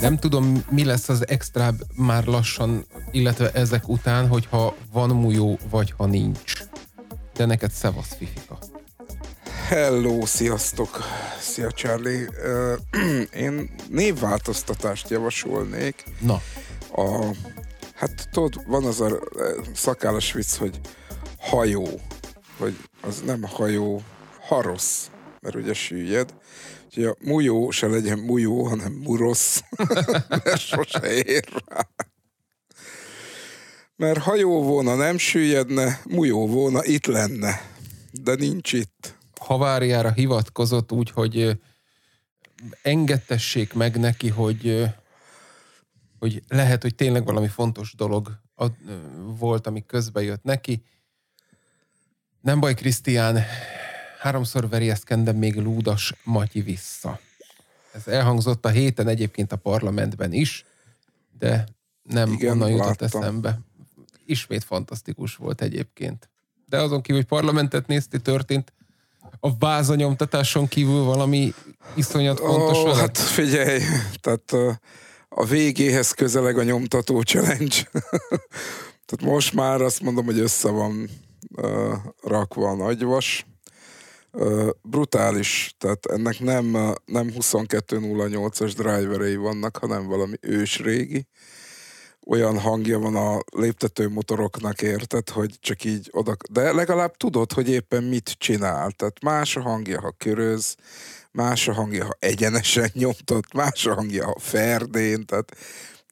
Nem 0.00 0.16
tudom, 0.16 0.64
mi 0.70 0.84
lesz 0.84 1.08
az 1.08 1.28
extra 1.28 1.70
már 1.94 2.24
lassan, 2.24 2.86
illetve 3.10 3.50
ezek 3.50 3.88
után, 3.88 4.28
hogyha 4.28 4.74
van 4.92 5.10
mújó, 5.10 5.58
vagy 5.70 5.94
ha 5.96 6.06
nincs. 6.06 6.52
De 7.34 7.46
neked 7.46 7.70
szevasz, 7.70 8.14
Fifika. 8.14 8.45
Hello, 9.68 10.26
sziasztok! 10.26 10.98
Szia, 11.40 11.70
Charlie! 11.72 12.28
Én 13.46 13.70
névváltoztatást 13.88 15.10
javasolnék. 15.10 16.04
Na. 16.20 16.40
A, 16.92 17.34
hát 17.94 18.28
tudod, 18.30 18.62
van 18.66 18.84
az 18.84 19.00
a 19.00 19.18
szakállas 19.74 20.32
vicc, 20.32 20.54
hogy 20.54 20.80
hajó, 21.38 22.00
vagy 22.58 22.76
az 23.00 23.22
nem 23.24 23.42
hajó, 23.42 24.02
harosz, 24.40 25.10
mert 25.40 25.54
ugye 25.54 25.74
süllyed. 25.74 26.34
Úgyhogy 26.84 27.04
a 27.04 27.16
mujó 27.20 27.70
se 27.70 27.86
legyen 27.86 28.18
mujó, 28.18 28.64
hanem 28.64 28.92
murosz, 28.92 29.62
mert 30.28 30.58
sose 30.58 31.24
ér 31.24 31.44
rá. 31.66 31.88
Mert 33.96 34.18
hajó 34.18 34.62
volna 34.62 34.94
nem 34.94 35.18
süllyedne, 35.18 36.00
mujó 36.04 36.46
volna 36.46 36.84
itt 36.84 37.06
lenne, 37.06 37.70
de 38.10 38.34
nincs 38.34 38.72
itt. 38.72 39.15
Haváriára 39.46 40.12
hivatkozott 40.12 40.92
úgy, 40.92 41.10
hogy 41.10 41.60
engedtessék 42.82 43.72
meg 43.72 43.98
neki, 43.98 44.28
hogy, 44.28 44.84
hogy 46.18 46.42
lehet, 46.48 46.82
hogy 46.82 46.94
tényleg 46.94 47.24
valami 47.24 47.48
fontos 47.48 47.94
dolog 47.94 48.40
volt, 49.38 49.66
ami 49.66 49.86
közbe 49.86 50.22
jött 50.22 50.42
neki. 50.42 50.82
Nem 52.40 52.60
baj, 52.60 52.74
Krisztián, 52.74 53.42
háromszor 54.20 54.68
verjeszkendem 54.68 55.36
még 55.36 55.56
Lúdas 55.56 56.14
Matyi 56.24 56.60
vissza. 56.60 57.20
Ez 57.92 58.06
elhangzott 58.08 58.64
a 58.64 58.68
héten 58.68 59.08
egyébként 59.08 59.52
a 59.52 59.56
parlamentben 59.56 60.32
is, 60.32 60.64
de 61.38 61.64
nem 62.02 62.32
Igen, 62.32 62.52
onnan 62.52 62.70
jutott 62.70 63.00
láttam. 63.00 63.22
eszembe. 63.22 63.58
Ismét 64.24 64.64
fantasztikus 64.64 65.36
volt 65.36 65.60
egyébként. 65.60 66.28
De 66.68 66.80
azon 66.80 67.00
kívül, 67.00 67.20
hogy 67.20 67.30
parlamentet 67.30 67.86
nézti, 67.86 68.20
történt 68.20 68.72
a 69.40 69.56
vázanyomtatáson 69.58 70.68
kívül 70.68 71.02
valami 71.04 71.54
iszonyat 71.94 72.38
fontos? 72.38 72.78
Oh, 72.78 72.96
hát 72.96 73.18
figyelj, 73.18 73.80
tehát 74.20 74.76
a 75.28 75.44
végéhez 75.44 76.10
közeleg 76.10 76.58
a 76.58 76.62
nyomtató 76.62 77.20
challenge. 77.20 77.76
tehát 79.06 79.22
most 79.22 79.54
már 79.54 79.80
azt 79.80 80.02
mondom, 80.02 80.24
hogy 80.24 80.38
össze 80.38 80.70
van 80.70 81.08
uh, 81.56 81.92
rakva 82.22 82.68
a 82.68 82.74
nagyvas. 82.74 83.46
Uh, 84.32 84.68
brutális, 84.82 85.74
tehát 85.78 86.06
ennek 86.06 86.40
nem, 86.40 86.66
nem 87.04 87.30
2208-as 87.38 88.72
driverei 88.76 89.36
vannak, 89.36 89.76
hanem 89.76 90.06
valami 90.06 90.36
ős 90.40 90.78
régi 90.78 91.26
olyan 92.26 92.58
hangja 92.58 92.98
van 92.98 93.16
a 93.16 93.38
léptető 93.56 94.08
motoroknak, 94.08 94.82
érted, 94.82 95.28
hogy 95.28 95.56
csak 95.60 95.84
így 95.84 96.08
oda... 96.12 96.36
De 96.50 96.72
legalább 96.72 97.16
tudod, 97.16 97.52
hogy 97.52 97.68
éppen 97.68 98.04
mit 98.04 98.34
csinál. 98.38 98.90
Tehát 98.90 99.22
más 99.22 99.56
a 99.56 99.60
hangja, 99.60 100.00
ha 100.00 100.14
köröz, 100.18 100.76
más 101.30 101.68
a 101.68 101.72
hangja, 101.72 102.04
ha 102.04 102.16
egyenesen 102.18 102.90
nyomtott, 103.02 103.52
más 103.52 103.86
a 103.86 103.94
hangja, 103.94 104.24
ha 104.24 104.38
ferdén, 104.38 105.26
tehát 105.26 105.56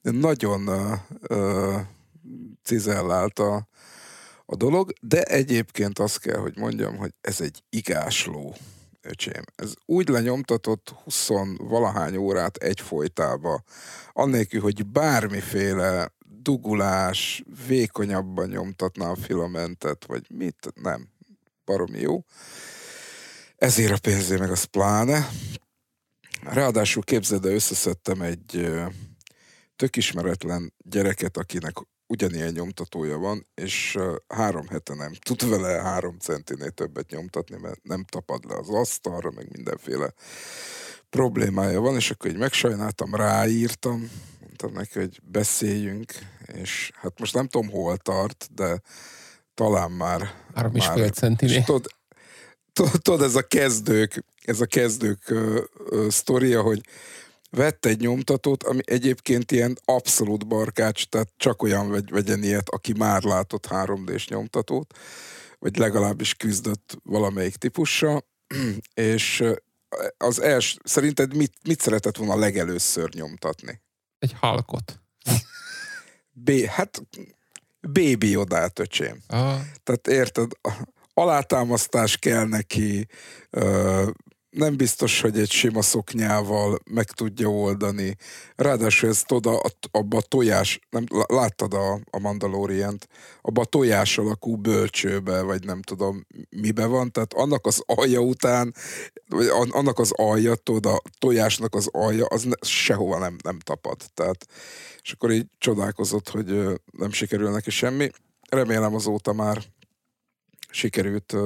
nagyon 0.02 0.70
cizellált 2.62 3.38
a, 3.38 3.68
a 4.46 4.56
dolog, 4.56 4.92
de 5.00 5.22
egyébként 5.22 5.98
azt 5.98 6.18
kell, 6.18 6.38
hogy 6.38 6.56
mondjam, 6.56 6.96
hogy 6.96 7.12
ez 7.20 7.40
egy 7.40 7.62
igásló, 7.70 8.56
öcsém. 9.04 9.42
Ez 9.54 9.72
úgy 9.86 10.08
lenyomtatott 10.08 10.94
20 11.04 11.28
valahány 11.56 12.16
órát 12.16 12.56
egyfolytába, 12.56 13.62
annélkül, 14.12 14.60
hogy 14.60 14.86
bármiféle 14.86 16.12
dugulás, 16.42 17.42
vékonyabban 17.66 18.48
nyomtatná 18.48 19.10
a 19.10 19.16
filamentet, 19.16 20.04
vagy 20.06 20.26
mit, 20.30 20.72
nem, 20.74 21.08
baromi 21.64 22.00
jó. 22.00 22.24
Ezért 23.56 23.92
a 23.92 23.98
pénzé 23.98 24.36
meg 24.36 24.50
az 24.50 24.64
pláne. 24.64 25.28
Ráadásul 26.42 27.02
képzeld, 27.02 27.44
összeszedtem 27.44 28.20
egy 28.22 28.70
tök 29.76 29.96
ismeretlen 29.96 30.72
gyereket, 30.78 31.36
akinek 31.36 31.76
ugyanilyen 32.06 32.52
nyomtatója 32.52 33.18
van, 33.18 33.46
és 33.54 33.98
három 34.28 34.68
hete 34.68 34.94
nem 34.94 35.12
tud 35.12 35.48
vele 35.48 35.82
három 35.82 36.18
centinél 36.18 36.70
többet 36.70 37.10
nyomtatni, 37.10 37.56
mert 37.56 37.82
nem 37.82 38.04
tapad 38.04 38.44
le 38.44 38.56
az 38.56 38.68
asztalra, 38.68 39.30
meg 39.30 39.48
mindenféle 39.52 40.14
problémája 41.10 41.80
van, 41.80 41.94
és 41.96 42.10
akkor 42.10 42.30
így 42.30 42.36
megsajnáltam, 42.36 43.14
ráírtam, 43.14 44.10
mondtam 44.40 44.72
neki, 44.72 44.98
hogy 44.98 45.20
beszéljünk, 45.24 46.12
és 46.46 46.90
hát 46.94 47.18
most 47.18 47.34
nem 47.34 47.48
tudom, 47.48 47.70
hol 47.70 47.96
tart, 47.96 48.48
de 48.54 48.80
talán 49.54 49.90
már... 49.90 50.34
Három 50.54 50.74
és 50.74 50.86
fél 50.86 51.10
centinél. 51.10 51.64
Tudod, 51.64 51.86
tudod, 53.02 53.22
ez 53.22 53.34
a 53.34 53.42
kezdők, 53.42 54.24
ez 54.44 54.60
a 54.60 54.66
kezdők 54.66 55.30
ö, 55.30 55.62
ö, 55.90 56.06
sztoria, 56.10 56.62
hogy 56.62 56.80
vett 57.54 57.84
egy 57.84 58.00
nyomtatót, 58.00 58.62
ami 58.62 58.80
egyébként 58.84 59.52
ilyen 59.52 59.78
abszolút 59.84 60.46
barkács, 60.46 61.06
tehát 61.06 61.32
csak 61.36 61.62
olyan 61.62 61.90
vegy, 61.90 62.10
vegyen 62.10 62.42
ilyet, 62.42 62.68
aki 62.68 62.92
már 62.92 63.22
látott 63.22 63.66
3D-s 63.68 64.28
nyomtatót, 64.28 64.98
vagy 65.58 65.76
legalábbis 65.76 66.34
küzdött 66.34 66.96
valamelyik 67.02 67.56
típussal, 67.56 68.26
és 68.94 69.44
az 70.16 70.40
els, 70.40 70.76
szerinted 70.84 71.36
mit, 71.36 71.52
mit 71.66 71.80
szeretett 71.80 72.16
volna 72.16 72.36
legelőször 72.36 73.14
nyomtatni? 73.14 73.82
Egy 74.18 74.34
halkot. 74.40 75.00
B, 76.30 76.50
hát 76.66 77.02
bébi 77.80 78.36
odát, 78.36 78.78
öcsém. 78.78 79.22
Ah. 79.26 79.60
Tehát 79.82 80.08
érted, 80.08 80.50
alátámasztás 81.14 82.16
kell 82.16 82.44
neki, 82.44 83.06
nem 84.54 84.76
biztos, 84.76 85.20
hogy 85.20 85.38
egy 85.38 85.50
sima 85.50 85.82
szoknyával 85.82 86.78
meg 86.90 87.10
tudja 87.10 87.48
oldani. 87.48 88.16
Ráadásul 88.56 89.08
ezt 89.08 89.32
oda, 89.32 89.60
abba 89.90 90.16
a 90.16 90.20
tojás, 90.20 90.80
nem, 90.90 91.04
láttad 91.26 91.74
a, 91.74 92.00
a 92.10 92.18
Mandalorient, 92.18 93.08
abba 93.40 93.60
a 93.60 93.64
tojás 93.64 94.18
alakú 94.18 94.56
bölcsőbe, 94.56 95.42
vagy 95.42 95.64
nem 95.64 95.82
tudom 95.82 96.26
mibe 96.50 96.86
van, 96.86 97.12
tehát 97.12 97.34
annak 97.34 97.66
az 97.66 97.82
alja 97.86 98.20
után, 98.20 98.74
vagy 99.28 99.46
annak 99.70 99.98
az 99.98 100.12
alja, 100.12 100.54
tudod, 100.54 100.86
a 100.86 101.02
tojásnak 101.18 101.74
az 101.74 101.88
alja, 101.92 102.26
az 102.26 102.42
ne, 102.42 102.54
sehova 102.60 103.18
nem, 103.18 103.36
nem 103.42 103.58
tapad. 103.58 104.00
Tehát, 104.14 104.46
és 105.02 105.12
akkor 105.12 105.30
így 105.30 105.46
csodálkozott, 105.58 106.28
hogy 106.28 106.46
nem 106.98 107.10
sikerül 107.10 107.50
neki 107.50 107.70
semmi. 107.70 108.10
Remélem 108.48 108.94
azóta 108.94 109.32
már 109.32 109.62
sikerült 110.70 111.36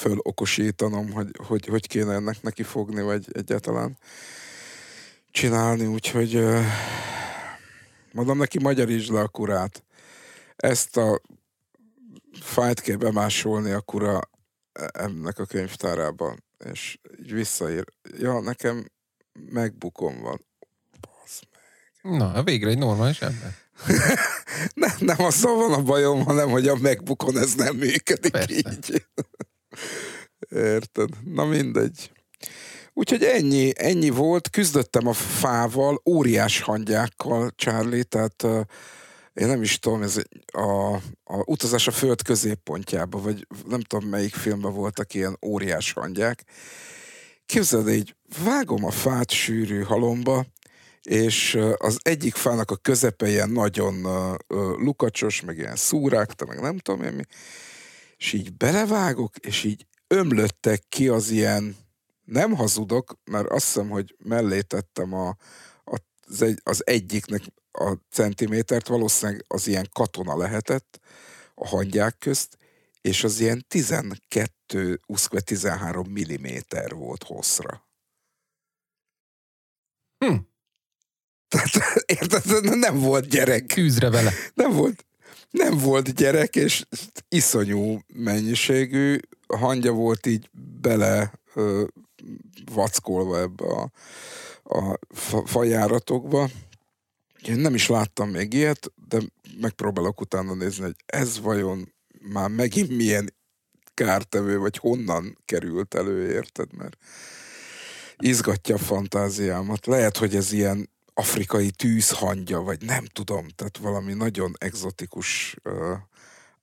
fölokosítanom, 0.00 1.12
hogy, 1.12 1.30
hogy 1.46 1.66
hogy 1.66 1.86
kéne 1.86 2.12
ennek 2.12 2.42
neki 2.42 2.62
fogni, 2.62 3.02
vagy 3.02 3.26
egyáltalán 3.32 3.98
csinálni, 5.30 5.86
úgyhogy 5.86 6.44
mondom 8.12 8.38
neki, 8.38 8.58
magyarítsd 8.58 9.12
le 9.12 9.20
a 9.20 9.28
kurát. 9.28 9.84
Ezt 10.56 10.96
a 10.96 11.20
fájt 12.40 12.80
kell 12.80 12.96
bemásolni 12.96 13.70
a 13.70 13.80
kura 13.80 14.20
ennek 14.92 15.38
a 15.38 15.44
könyvtárában, 15.44 16.44
és 16.64 16.98
így 17.20 17.32
visszaír. 17.32 17.84
Ja, 18.18 18.40
nekem 18.40 18.90
megbukom 19.32 20.20
van. 20.20 20.46
Basz 21.00 21.40
meg. 22.02 22.18
Na, 22.18 22.42
végre 22.42 22.70
egy 22.70 22.78
normális 22.78 23.20
ember. 23.20 23.54
nem, 24.74 24.90
nem 24.98 25.20
azzal 25.24 25.56
van 25.56 25.72
a 25.72 25.82
bajom, 25.82 26.24
hanem 26.24 26.48
hogy 26.50 26.68
a 26.68 26.76
megbukon 26.76 27.38
ez 27.38 27.54
nem 27.54 27.76
működik 27.76 28.32
Persze. 28.32 28.54
így. 28.54 29.06
Érted? 30.50 31.08
Na 31.24 31.44
mindegy. 31.44 32.10
Úgyhogy 32.92 33.22
ennyi, 33.22 33.72
ennyi 33.76 34.10
volt. 34.10 34.50
Küzdöttem 34.50 35.06
a 35.06 35.12
fával, 35.12 36.02
óriás 36.04 36.60
hangyákkal, 36.60 37.50
Charlie, 37.56 38.02
tehát 38.02 38.42
én 39.34 39.46
nem 39.46 39.62
is 39.62 39.78
tudom, 39.78 40.02
ez 40.02 40.22
a, 40.52 40.94
a 41.24 41.42
utazás 41.44 41.86
a 41.86 41.90
föld 41.90 42.22
középpontjába, 42.22 43.20
vagy 43.20 43.46
nem 43.66 43.80
tudom 43.80 44.08
melyik 44.08 44.34
filmben 44.34 44.72
voltak 44.72 45.14
ilyen 45.14 45.38
óriás 45.46 45.92
hangyák. 45.92 46.44
Képzeld, 47.46 47.88
így 47.88 48.16
vágom 48.44 48.84
a 48.84 48.90
fát 48.90 49.30
sűrű 49.30 49.82
halomba, 49.82 50.46
és 51.02 51.58
az 51.76 51.98
egyik 52.02 52.34
fának 52.34 52.70
a 52.70 52.76
közepe 52.76 53.28
ilyen 53.28 53.50
nagyon 53.50 54.04
uh, 54.04 54.34
lukacsos, 54.78 55.40
meg 55.40 55.58
ilyen 55.58 55.76
szúrákta, 55.76 56.44
meg 56.44 56.60
nem 56.60 56.78
tudom 56.78 57.02
én 57.02 57.12
mi, 57.12 57.22
és 58.20 58.32
így 58.32 58.56
belevágok, 58.56 59.36
és 59.36 59.64
így 59.64 59.86
ömlöttek 60.06 60.82
ki 60.88 61.08
az 61.08 61.30
ilyen, 61.30 61.76
nem 62.24 62.54
hazudok, 62.54 63.18
mert 63.24 63.48
azt 63.48 63.64
hiszem, 63.64 63.88
hogy 63.88 64.16
mellé 64.18 64.60
tettem 64.60 65.12
a, 65.12 65.28
a 65.84 66.00
az, 66.26 66.42
egy, 66.42 66.60
az 66.62 66.86
egyiknek 66.86 67.42
a 67.72 67.96
centimétert 68.10 68.86
valószínűleg 68.86 69.44
az 69.48 69.66
ilyen 69.66 69.88
katona 69.92 70.36
lehetett 70.36 71.00
a 71.54 71.68
hangyák 71.68 72.18
közt, 72.18 72.56
és 73.00 73.24
az 73.24 73.40
ilyen 73.40 73.64
12, 73.68 75.00
13 75.44 76.08
milliméter 76.10 76.94
volt 76.94 77.22
hosszra. 77.22 77.88
Hm. 80.18 80.36
Tehát, 81.48 82.02
érted, 82.06 82.78
nem 82.78 82.98
volt 82.98 83.28
gyerek. 83.28 83.66
Kűzre 83.66 84.10
vele. 84.10 84.32
Nem 84.54 84.72
volt, 84.72 85.04
nem 85.50 85.78
volt 85.78 86.14
gyerek, 86.14 86.56
és 86.56 86.84
iszonyú 87.28 87.98
mennyiségű 88.14 89.18
hangya 89.46 89.92
volt 89.92 90.26
így 90.26 90.50
bele 90.80 91.32
ö, 91.54 91.84
vackolva 92.72 93.40
ebbe 93.40 93.64
a, 93.64 93.90
a 94.62 94.98
fajáratokba. 95.44 96.48
Én 97.46 97.56
nem 97.56 97.74
is 97.74 97.88
láttam 97.88 98.30
még 98.30 98.52
ilyet, 98.52 98.92
de 99.08 99.20
megpróbálok 99.60 100.20
utána 100.20 100.54
nézni, 100.54 100.82
hogy 100.84 100.96
ez 101.06 101.40
vajon 101.40 101.92
már 102.32 102.48
megint 102.48 102.96
milyen 102.96 103.34
kártevő, 103.94 104.58
vagy 104.58 104.76
honnan 104.76 105.38
került 105.44 105.94
elő, 105.94 106.32
érted? 106.32 106.76
Mert 106.76 106.96
izgatja 108.18 108.74
a 108.74 108.78
fantáziámat. 108.78 109.86
Lehet, 109.86 110.16
hogy 110.16 110.36
ez 110.36 110.52
ilyen 110.52 110.90
afrikai 111.20 111.70
tűzhangya, 111.70 112.60
vagy 112.60 112.82
nem 112.82 113.04
tudom, 113.04 113.48
tehát 113.48 113.76
valami 113.76 114.12
nagyon 114.12 114.52
egzotikus 114.58 115.56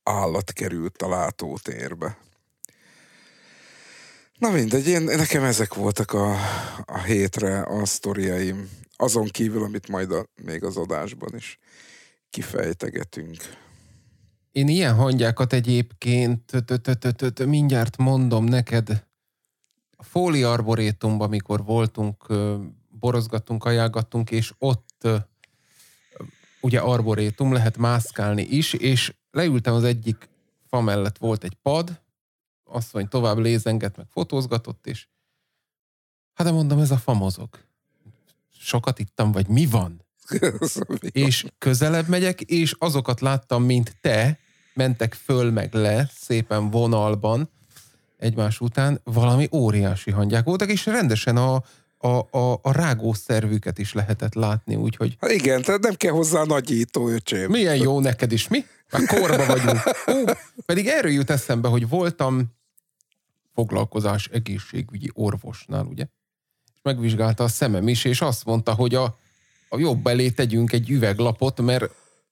állat 0.04 0.54
került 0.54 1.01
a 1.01 1.09
látótérbe. 1.09 2.18
Na 4.39 4.50
mindegy, 4.50 4.88
én, 4.88 5.01
nekem 5.01 5.44
ezek 5.44 5.74
voltak 5.74 6.13
a, 6.13 6.31
a 6.86 7.04
hétre 7.04 7.62
a 7.62 7.86
sztoriaim. 7.86 8.69
Azon 8.95 9.25
kívül, 9.25 9.63
amit 9.63 9.88
majd 9.88 10.12
a, 10.12 10.25
még 10.44 10.63
az 10.63 10.77
adásban 10.77 11.36
is 11.36 11.59
kifejtegetünk. 12.30 13.38
Én 14.51 14.68
ilyen 14.68 14.95
hangyákat 14.95 15.54
egyébként 15.54 16.51
mindjárt 17.45 17.98
mondom 17.98 18.44
neked. 18.44 19.06
A 19.98 20.04
Fóli 20.04 20.44
Arborétumban, 20.44 21.27
amikor 21.27 21.63
voltunk, 21.63 22.25
borozgattunk, 22.99 23.65
ajánlgattunk, 23.65 24.31
és 24.31 24.53
ott 24.57 25.07
ugye 26.61 26.79
arborétum, 26.79 27.53
lehet 27.53 27.77
mászkálni 27.77 28.41
is, 28.41 28.73
és 28.73 29.13
leültem 29.31 29.73
az 29.73 29.83
egyik 29.83 30.29
fa 30.67 30.81
mellett 30.81 31.17
volt 31.17 31.44
egy 31.44 31.57
pad, 31.61 32.01
asszony 32.63 33.07
tovább 33.07 33.38
lézenget, 33.38 33.97
meg 33.97 34.05
fotózgatott, 34.09 34.88
és 34.88 35.07
hát 36.33 36.47
de 36.47 36.53
mondom, 36.53 36.79
ez 36.79 36.91
a 36.91 36.97
fa 36.97 37.13
mozog. 37.13 37.49
Sokat 38.59 38.99
ittam, 38.99 39.31
vagy 39.31 39.47
mi 39.47 39.65
van? 39.65 40.05
és 41.11 41.45
közelebb 41.57 42.07
megyek, 42.07 42.41
és 42.41 42.75
azokat 42.79 43.21
láttam, 43.21 43.63
mint 43.63 43.97
te, 44.01 44.39
mentek 44.73 45.13
föl 45.13 45.51
meg 45.51 45.73
le, 45.73 46.09
szépen 46.13 46.69
vonalban, 46.69 47.49
egymás 48.17 48.59
után, 48.59 49.01
valami 49.03 49.47
óriási 49.51 50.11
hangyák 50.11 50.44
voltak, 50.44 50.69
és 50.69 50.85
rendesen 50.85 51.38
a, 51.38 51.63
a, 51.97 52.38
a, 52.38 52.59
a 52.61 52.71
rágószervüket 52.71 53.77
is 53.77 53.94
lehetett 53.94 54.33
látni, 54.33 54.75
úgyhogy... 54.75 55.17
Hát 55.19 55.31
igen, 55.31 55.61
tehát 55.61 55.81
nem 55.81 55.94
kell 55.94 56.11
hozzá 56.11 56.44
nagyító, 56.44 57.07
öcsém. 57.07 57.49
Milyen 57.49 57.75
jó 57.75 57.99
neked 57.99 58.31
is, 58.31 58.47
mi? 58.47 58.65
Már 58.91 59.05
korba 59.05 59.45
vagyunk. 59.45 59.79
Ó, 60.11 60.31
pedig 60.65 60.88
erről 60.88 61.11
jut 61.11 61.29
eszembe, 61.29 61.67
hogy 61.67 61.89
voltam 61.89 62.55
foglalkozás 63.53 64.27
egészségügyi 64.27 65.11
orvosnál, 65.13 65.85
ugye? 65.85 66.05
És 66.73 66.79
megvizsgálta 66.81 67.44
a 67.44 67.47
szemem 67.47 67.88
is, 67.88 68.05
és 68.05 68.21
azt 68.21 68.45
mondta, 68.45 68.73
hogy 68.73 68.95
a, 68.95 69.17
a 69.69 69.79
jobb 69.79 70.07
elé 70.07 70.29
tegyünk 70.29 70.71
egy 70.71 70.89
üveglapot, 70.89 71.61
mert 71.61 71.91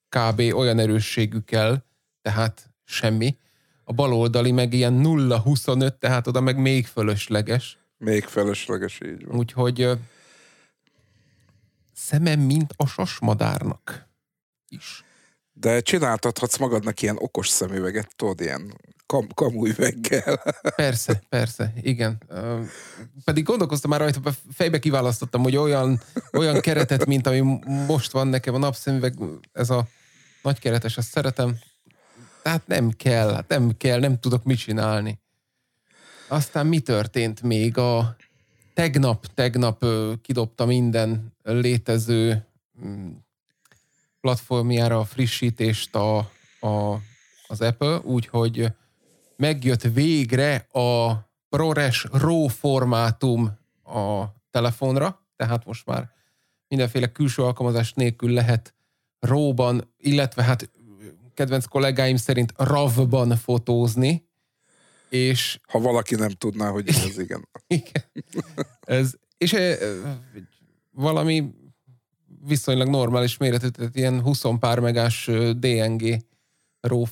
kb. 0.09 0.39
olyan 0.39 0.79
erősségű 0.79 1.39
kell, 1.39 1.83
tehát 2.21 2.69
semmi. 2.83 3.35
A 3.83 3.93
baloldali 3.93 4.51
meg 4.51 4.73
ilyen 4.73 5.01
0,25, 5.03 5.97
tehát 5.97 6.27
oda 6.27 6.41
meg 6.41 6.57
még 6.57 6.87
fölösleges. 6.87 7.77
Még 8.05 8.23
fölösleges, 8.23 8.99
így 9.05 9.25
van. 9.25 9.37
Úgyhogy 9.37 9.89
szemem, 11.93 12.39
mint 12.39 12.73
a 12.75 12.87
sasmadárnak 12.87 14.07
is. 14.69 15.03
De 15.53 15.79
csináltathatsz 15.79 16.57
magadnak 16.57 17.01
ilyen 17.01 17.15
okos 17.19 17.47
szemüveget, 17.47 18.15
tudod, 18.15 18.41
ilyen 18.41 18.77
kam, 19.05 19.27
kamújveggel. 19.33 20.43
Persze, 20.75 21.23
persze, 21.29 21.73
igen. 21.81 22.23
Pedig 23.23 23.43
gondolkoztam 23.43 23.89
már 23.89 23.99
rajta, 23.99 24.31
fejbe 24.53 24.79
kiválasztottam, 24.79 25.41
hogy 25.41 25.55
olyan, 25.55 26.01
olyan 26.31 26.59
keretet, 26.59 27.05
mint 27.05 27.27
ami 27.27 27.39
most 27.87 28.11
van 28.11 28.27
nekem 28.27 28.53
a 28.53 28.57
napszemüveg, 28.57 29.15
ez 29.51 29.69
a 29.69 29.87
nagy 30.41 30.59
keretes, 30.59 30.97
azt 30.97 31.09
szeretem. 31.09 31.59
Tehát 32.41 32.67
nem 32.67 32.91
kell, 32.91 33.33
hát 33.33 33.47
nem 33.47 33.77
kell, 33.77 33.99
nem 33.99 34.19
tudok 34.19 34.43
mit 34.43 34.57
csinálni. 34.57 35.23
Aztán 36.27 36.67
mi 36.67 36.79
történt 36.79 37.41
még? 37.41 37.77
A 37.77 38.15
tegnap, 38.73 39.25
tegnap 39.33 39.85
kidobta 40.21 40.65
minden 40.65 41.33
létező 41.43 42.45
mm, 42.85 43.11
platformjára 44.21 44.99
a 44.99 45.03
frissítést 45.03 45.95
a, 45.95 46.17
a, 46.59 46.99
az 47.47 47.61
Apple, 47.61 47.99
úgyhogy 48.03 48.67
megjött 49.35 49.81
végre 49.81 50.55
a 50.55 51.13
ProRes 51.49 52.07
RAW 52.11 52.47
formátum 52.47 53.57
a 53.83 54.25
telefonra, 54.51 55.27
tehát 55.35 55.65
most 55.65 55.85
már 55.85 56.09
mindenféle 56.67 57.11
külső 57.11 57.43
alkalmazás 57.43 57.93
nélkül 57.93 58.31
lehet 58.31 58.73
RAW-ban, 59.19 59.93
illetve 59.97 60.43
hát 60.43 60.69
kedvenc 61.33 61.65
kollégáim 61.65 62.15
szerint 62.15 62.53
RAV-ban 62.57 63.35
fotózni, 63.35 64.24
és... 65.09 65.59
Ha 65.67 65.79
valaki 65.79 66.15
nem 66.15 66.29
tudná, 66.29 66.69
hogy 66.69 66.87
ez 66.87 67.19
igen. 67.19 67.47
igen. 67.67 68.03
Ez, 68.79 69.13
és 69.37 69.53
e, 69.53 69.77
valami 70.91 71.53
viszonylag 72.45 72.87
normális 72.87 73.37
méretű, 73.37 73.67
tehát 73.67 73.95
ilyen 73.95 74.21
20 74.21 74.41
pár 74.59 74.79
megás 74.79 75.29
DNG 75.57 76.17
raw 76.85 77.03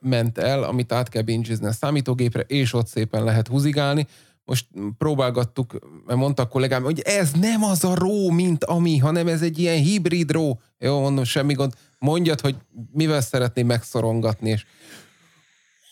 ment 0.00 0.38
el, 0.38 0.62
amit 0.62 0.92
át 0.92 1.08
kell 1.08 1.22
bingizni 1.22 1.66
a 1.66 1.72
számítógépre, 1.72 2.40
és 2.40 2.72
ott 2.72 2.86
szépen 2.86 3.24
lehet 3.24 3.48
húzigálni. 3.48 4.06
Most 4.44 4.66
próbálgattuk, 4.98 5.78
mert 6.06 6.18
mondta 6.18 6.42
a 6.42 6.48
kollégám, 6.48 6.82
hogy 6.82 7.00
ez 7.00 7.32
nem 7.32 7.64
az 7.64 7.84
a 7.84 7.94
RAW, 7.94 8.30
mint 8.30 8.64
ami, 8.64 8.98
hanem 8.98 9.26
ez 9.26 9.42
egy 9.42 9.58
ilyen 9.58 9.82
hibrid 9.82 10.30
RAW. 10.30 10.54
Jó, 10.78 11.00
mondom, 11.00 11.24
semmi 11.24 11.52
gond. 11.52 11.72
Mondjad, 11.98 12.40
hogy 12.40 12.56
mivel 12.92 13.20
szeretném 13.20 13.66
megszorongatni, 13.66 14.50
és 14.50 14.64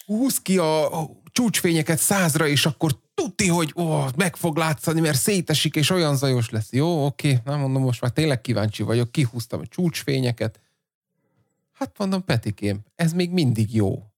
húz 0.09 0.39
ki 0.39 0.59
a 0.59 1.09
csúcsfényeket 1.33 1.99
százra, 1.99 2.47
és 2.47 2.67
akkor 2.67 2.99
tudti, 3.15 3.49
hogy 3.49 3.73
ó, 3.77 4.05
meg 4.17 4.37
fog 4.37 4.57
látszani, 4.57 5.01
mert 5.01 5.19
szétesik, 5.19 5.75
és 5.75 5.91
olyan 5.91 6.17
zajos 6.17 6.51
lesz. 6.51 6.73
Jó, 6.73 7.05
oké, 7.07 7.39
nem 7.45 7.61
mondom, 7.61 7.83
most 7.83 8.01
már 8.01 8.11
tényleg 8.11 8.41
kíváncsi 8.41 8.83
vagyok, 8.83 9.13
kihúztam 9.13 9.61
a 9.61 9.67
csúcsfényeket, 9.67 10.61
Hát 11.79 11.99
mondom, 11.99 12.25
Petikém, 12.25 12.81
ez 12.95 13.13
még 13.13 13.31
mindig 13.31 13.75
jó. 13.75 14.11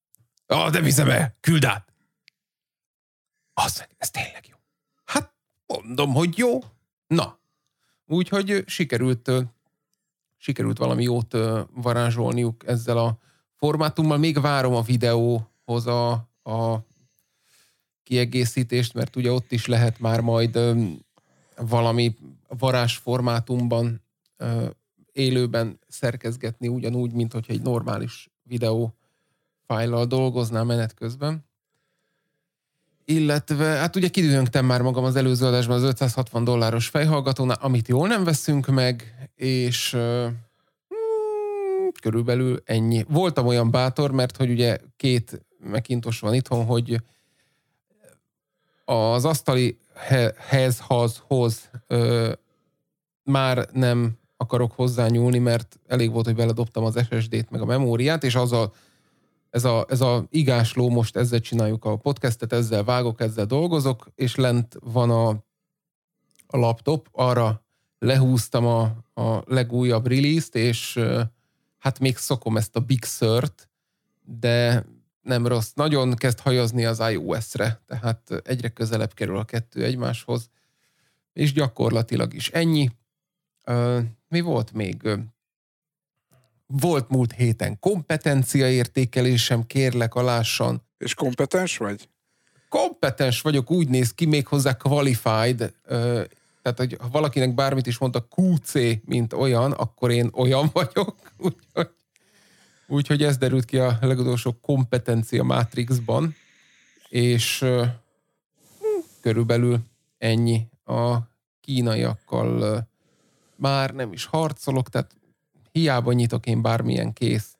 Ah, 0.46 0.70
de 0.70 0.80
viszem 0.80 1.10
el, 1.10 1.36
küld 1.40 1.64
át. 1.64 1.92
Az, 3.52 3.86
ez 3.98 4.10
tényleg 4.10 4.46
jó. 4.50 4.56
Hát 5.04 5.32
mondom, 5.66 6.12
hogy 6.14 6.38
jó. 6.38 6.58
Na, 7.06 7.40
úgyhogy 8.06 8.64
sikerült, 8.66 9.30
sikerült 10.36 10.78
valami 10.78 11.02
jót 11.02 11.36
varázsolniuk 11.74 12.66
ezzel 12.66 12.98
a 12.98 13.18
formátummal. 13.56 14.18
Még 14.18 14.40
várom 14.40 14.74
a 14.74 14.82
videóhoz 15.70 15.86
a, 15.86 16.12
a 16.52 16.86
kiegészítést, 18.02 18.94
mert 18.94 19.16
ugye 19.16 19.32
ott 19.32 19.52
is 19.52 19.66
lehet 19.66 20.00
már 20.00 20.20
majd 20.20 20.58
valami 21.56 22.16
varázs 22.58 22.96
formátumban 22.96 24.02
élőben 25.12 25.78
szerkezgetni 25.88 26.68
ugyanúgy, 26.68 27.12
mint 27.12 27.32
hogyha 27.32 27.52
egy 27.52 27.62
normális 27.62 28.30
videó 28.42 28.94
fájlal 29.66 30.06
dolgoznám 30.06 30.66
menet 30.66 30.94
közben. 30.94 31.48
Illetve, 33.04 33.64
hát 33.64 33.96
ugye 33.96 34.08
kidühöngtem 34.08 34.66
már 34.66 34.82
magam 34.82 35.04
az 35.04 35.16
előző 35.16 35.46
adásban 35.46 35.76
az 35.76 35.82
560 35.82 36.44
dolláros 36.44 36.88
fejhallgatónál, 36.88 37.58
amit 37.60 37.88
jól 37.88 38.08
nem 38.08 38.24
veszünk 38.24 38.66
meg, 38.66 39.14
és 39.34 39.92
uh, 39.92 40.26
körülbelül 42.00 42.62
ennyi. 42.64 43.04
Voltam 43.08 43.46
olyan 43.46 43.70
bátor, 43.70 44.10
mert 44.10 44.36
hogy 44.36 44.50
ugye 44.50 44.78
két 44.96 45.44
megintos 45.62 46.20
van 46.20 46.34
itthon, 46.34 46.64
hogy 46.64 47.02
az 48.84 49.24
asztali 49.24 49.78
hez, 50.36 50.82
hoz 51.26 51.70
uh, 51.88 52.32
már 53.22 53.68
nem 53.72 54.18
akarok 54.36 54.72
hozzányúlni, 54.72 55.38
mert 55.38 55.78
elég 55.86 56.10
volt, 56.10 56.24
hogy 56.24 56.34
beledobtam 56.34 56.84
az 56.84 57.06
SSD-t, 57.10 57.50
meg 57.50 57.60
a 57.60 57.64
memóriát, 57.64 58.24
és 58.24 58.34
az 58.34 58.52
a, 58.52 58.72
ez 59.50 59.64
a, 59.64 59.86
ez 59.88 60.00
a 60.00 60.26
igásló, 60.30 60.88
most 60.88 61.16
ezzel 61.16 61.40
csináljuk 61.40 61.84
a 61.84 61.96
podcastet, 61.96 62.52
ezzel 62.52 62.84
vágok, 62.84 63.20
ezzel 63.20 63.46
dolgozok, 63.46 64.06
és 64.14 64.34
lent 64.34 64.76
van 64.80 65.10
a, 65.10 65.28
a 66.46 66.56
laptop, 66.56 67.08
arra 67.12 67.64
lehúztam 67.98 68.66
a, 68.66 68.82
a 69.22 69.42
legújabb 69.46 70.06
release-t, 70.06 70.54
és 70.54 71.00
hát 71.78 71.98
még 71.98 72.16
szokom 72.16 72.56
ezt 72.56 72.76
a 72.76 72.80
Big 72.80 73.04
Sur-t, 73.04 73.68
de 74.24 74.84
nem 75.22 75.46
rossz. 75.46 75.70
Nagyon 75.74 76.14
kezd 76.14 76.40
hajazni 76.40 76.84
az 76.84 77.02
iOS-re, 77.10 77.80
tehát 77.86 78.32
egyre 78.44 78.68
közelebb 78.68 79.14
kerül 79.14 79.36
a 79.36 79.44
kettő 79.44 79.84
egymáshoz, 79.84 80.50
és 81.32 81.52
gyakorlatilag 81.52 82.34
is 82.34 82.48
ennyi. 82.48 82.90
Mi 84.28 84.40
volt 84.40 84.72
még? 84.72 85.08
Volt 86.66 87.08
múlt 87.08 87.32
héten 87.32 87.78
kompetencia 87.78 88.70
értékelésem, 88.70 89.66
kérlek 89.66 90.14
alássan. 90.14 90.82
És 90.98 91.14
kompetens 91.14 91.76
vagy? 91.76 92.08
Kompetens 92.68 93.40
vagyok, 93.40 93.70
úgy 93.70 93.88
néz 93.88 94.14
ki, 94.14 94.26
még 94.26 94.46
hozzá 94.46 94.76
qualified. 94.76 95.74
Tehát, 96.62 96.78
hogy 96.78 96.96
ha 97.00 97.08
valakinek 97.08 97.54
bármit 97.54 97.86
is 97.86 97.98
mondta 97.98 98.26
QC, 98.36 98.72
mint 99.04 99.32
olyan, 99.32 99.72
akkor 99.72 100.10
én 100.10 100.30
olyan 100.34 100.70
vagyok. 100.72 101.16
Úgyhogy, 101.38 101.90
úgyhogy 102.90 103.22
ez 103.22 103.36
derült 103.36 103.64
ki 103.64 103.78
a 103.78 103.98
legutolsó 104.00 104.52
kompetencia 104.60 105.42
Matrixban. 105.42 106.34
És 107.08 107.64
körülbelül 109.20 109.78
ennyi 110.18 110.68
a 110.84 111.16
kínaiakkal 111.60 112.88
már 113.56 113.90
nem 113.90 114.12
is 114.12 114.24
harcolok, 114.24 114.88
tehát 114.88 115.16
hiába 115.72 116.12
nyitok 116.12 116.46
én 116.46 116.62
bármilyen 116.62 117.12
készt, 117.12 117.58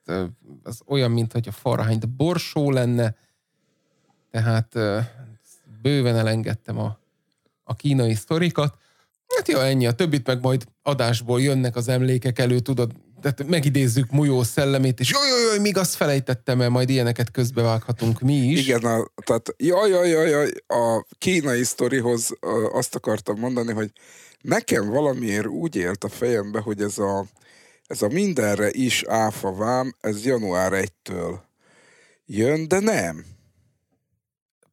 az 0.63 0.81
olyan, 0.85 1.11
mint 1.11 1.31
hogy 1.31 1.47
a 1.47 1.51
farhányt 1.51 2.09
borsó 2.09 2.71
lenne, 2.71 3.15
tehát 4.31 4.73
bőven 5.81 6.15
elengedtem 6.15 6.77
a, 6.77 6.99
a 7.63 7.75
kínai 7.75 8.13
sztorikat. 8.13 8.77
Hát 9.37 9.47
jó, 9.47 9.59
ennyi, 9.59 9.87
a 9.87 9.93
többit 9.93 10.27
meg 10.27 10.41
majd 10.41 10.65
adásból 10.81 11.41
jönnek 11.41 11.75
az 11.75 11.87
emlékek 11.87 12.39
elő, 12.39 12.59
tudod, 12.59 12.91
tehát 13.21 13.47
megidézzük 13.47 14.11
Mujó 14.11 14.43
szellemét, 14.43 14.99
és 14.99 15.11
jaj, 15.11 15.27
jaj, 15.27 15.41
jaj, 15.41 15.59
még 15.59 15.77
azt 15.77 15.95
felejtettem 15.95 16.61
el, 16.61 16.69
majd 16.69 16.89
ilyeneket 16.89 17.31
közbevághatunk 17.31 18.19
mi 18.19 18.33
is. 18.33 18.67
Igen, 18.67 18.83
a, 18.85 19.07
tehát 19.25 19.55
jaj, 19.57 19.89
jaj, 19.89 20.09
jaj, 20.09 20.29
jaj, 20.29 20.51
a 20.67 21.05
kínai 21.17 21.63
sztorihoz 21.63 22.29
azt 22.71 22.95
akartam 22.95 23.39
mondani, 23.39 23.73
hogy 23.73 23.91
nekem 24.41 24.89
valamiért 24.89 25.47
úgy 25.47 25.75
élt 25.75 26.03
a 26.03 26.09
fejembe, 26.09 26.59
hogy 26.59 26.81
ez 26.81 26.97
a, 26.97 27.25
ez 27.87 28.01
a 28.01 28.07
mindenre 28.07 28.69
is 28.71 29.03
áfa 29.07 29.53
vám, 29.53 29.95
ez 29.99 30.25
január 30.25 30.71
1-től 30.75 31.39
jön, 32.25 32.67
de 32.67 32.79
nem. 32.79 33.25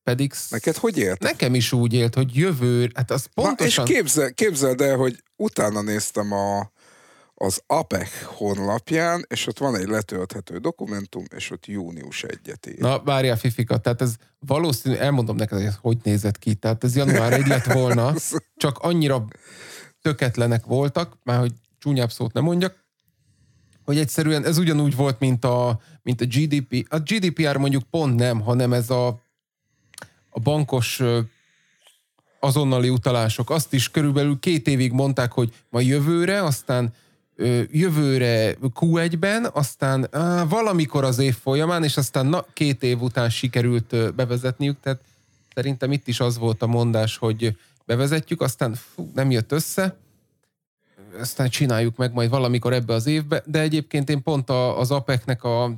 Pedig 0.04 0.32
Neked 0.50 0.76
hogy 0.76 0.98
élt? 0.98 1.20
Nekem 1.20 1.54
is 1.54 1.72
úgy 1.72 1.92
élt, 1.92 2.14
hogy 2.14 2.36
jövő, 2.36 2.90
hát 2.94 3.10
az 3.10 3.26
pontosan... 3.34 3.84
Na, 3.84 3.90
és 3.90 3.96
képzel, 3.96 4.32
képzeld 4.32 4.80
el, 4.80 4.96
hogy 4.96 5.22
utána 5.36 5.82
néztem 5.82 6.32
a, 6.32 6.72
az 7.40 7.62
APEC 7.66 8.22
honlapján, 8.24 9.24
és 9.28 9.46
ott 9.46 9.58
van 9.58 9.76
egy 9.76 9.86
letölthető 9.86 10.58
dokumentum, 10.58 11.24
és 11.36 11.50
ott 11.50 11.66
június 11.66 12.22
1 12.22 12.38
ér. 12.66 12.78
Na, 12.78 13.02
várjál, 13.02 13.36
Fifika, 13.36 13.78
tehát 13.78 14.02
ez 14.02 14.14
valószínű, 14.38 14.94
elmondom 14.94 15.36
neked, 15.36 15.58
hogy 15.58 15.66
ez 15.66 15.78
hogy 15.80 15.98
nézett 16.02 16.38
ki. 16.38 16.54
Tehát 16.54 16.84
ez 16.84 16.96
január 16.96 17.32
1 17.32 17.46
lett 17.46 17.72
volna, 17.72 18.14
csak 18.56 18.78
annyira 18.78 19.24
töketlenek 20.02 20.64
voltak, 20.64 21.18
már 21.24 21.38
hogy 21.38 21.52
csúnyább 21.78 22.12
szót 22.12 22.32
nem 22.32 22.44
mondjak, 22.44 22.84
hogy 23.84 23.98
egyszerűen 23.98 24.44
ez 24.44 24.58
ugyanúgy 24.58 24.96
volt, 24.96 25.18
mint 25.18 25.44
a, 25.44 25.80
mint 26.02 26.20
a 26.20 26.24
GDP. 26.24 26.86
A 26.90 26.98
GDPR 26.98 27.56
mondjuk 27.56 27.82
pont 27.90 28.16
nem, 28.16 28.40
hanem 28.40 28.72
ez 28.72 28.90
a, 28.90 29.06
a 30.30 30.40
bankos 30.40 31.02
azonnali 32.40 32.88
utalások. 32.88 33.50
Azt 33.50 33.72
is 33.72 33.90
körülbelül 33.90 34.38
két 34.38 34.66
évig 34.68 34.92
mondták, 34.92 35.32
hogy 35.32 35.54
ma 35.70 35.80
jövőre, 35.80 36.42
aztán 36.42 36.92
jövőre 37.70 38.56
Q1-ben, 38.62 39.50
aztán 39.52 40.08
á, 40.10 40.44
valamikor 40.44 41.04
az 41.04 41.18
év 41.18 41.36
folyamán, 41.42 41.84
és 41.84 41.96
aztán 41.96 42.26
na, 42.26 42.44
két 42.52 42.82
év 42.82 43.02
után 43.02 43.30
sikerült 43.30 44.14
bevezetniük, 44.14 44.76
tehát 44.80 45.00
szerintem 45.54 45.92
itt 45.92 46.08
is 46.08 46.20
az 46.20 46.38
volt 46.38 46.62
a 46.62 46.66
mondás, 46.66 47.16
hogy 47.16 47.56
bevezetjük, 47.84 48.40
aztán 48.40 48.74
fú, 48.74 49.10
nem 49.14 49.30
jött 49.30 49.52
össze, 49.52 49.96
aztán 51.20 51.48
csináljuk 51.48 51.96
meg 51.96 52.12
majd 52.12 52.30
valamikor 52.30 52.72
ebbe 52.72 52.94
az 52.94 53.06
évbe, 53.06 53.42
de 53.46 53.60
egyébként 53.60 54.08
én 54.08 54.22
pont 54.22 54.50
a, 54.50 54.78
az 54.78 54.90
APEC-nek 54.90 55.44
a 55.44 55.72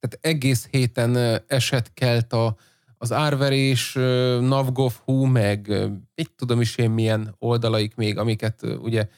tehát 0.00 0.18
egész 0.20 0.68
héten 0.70 1.42
eset 1.46 1.90
kelt 1.94 2.32
a, 2.32 2.56
az 2.98 3.12
árverés, 3.12 3.92
Navgov.hu, 4.40 5.24
meg 5.24 5.68
mit 6.14 6.30
tudom 6.36 6.60
is 6.60 6.76
én 6.76 6.90
milyen 6.90 7.34
oldalaik 7.38 7.94
még, 7.94 8.18
amiket 8.18 8.62
ugye 8.62 9.08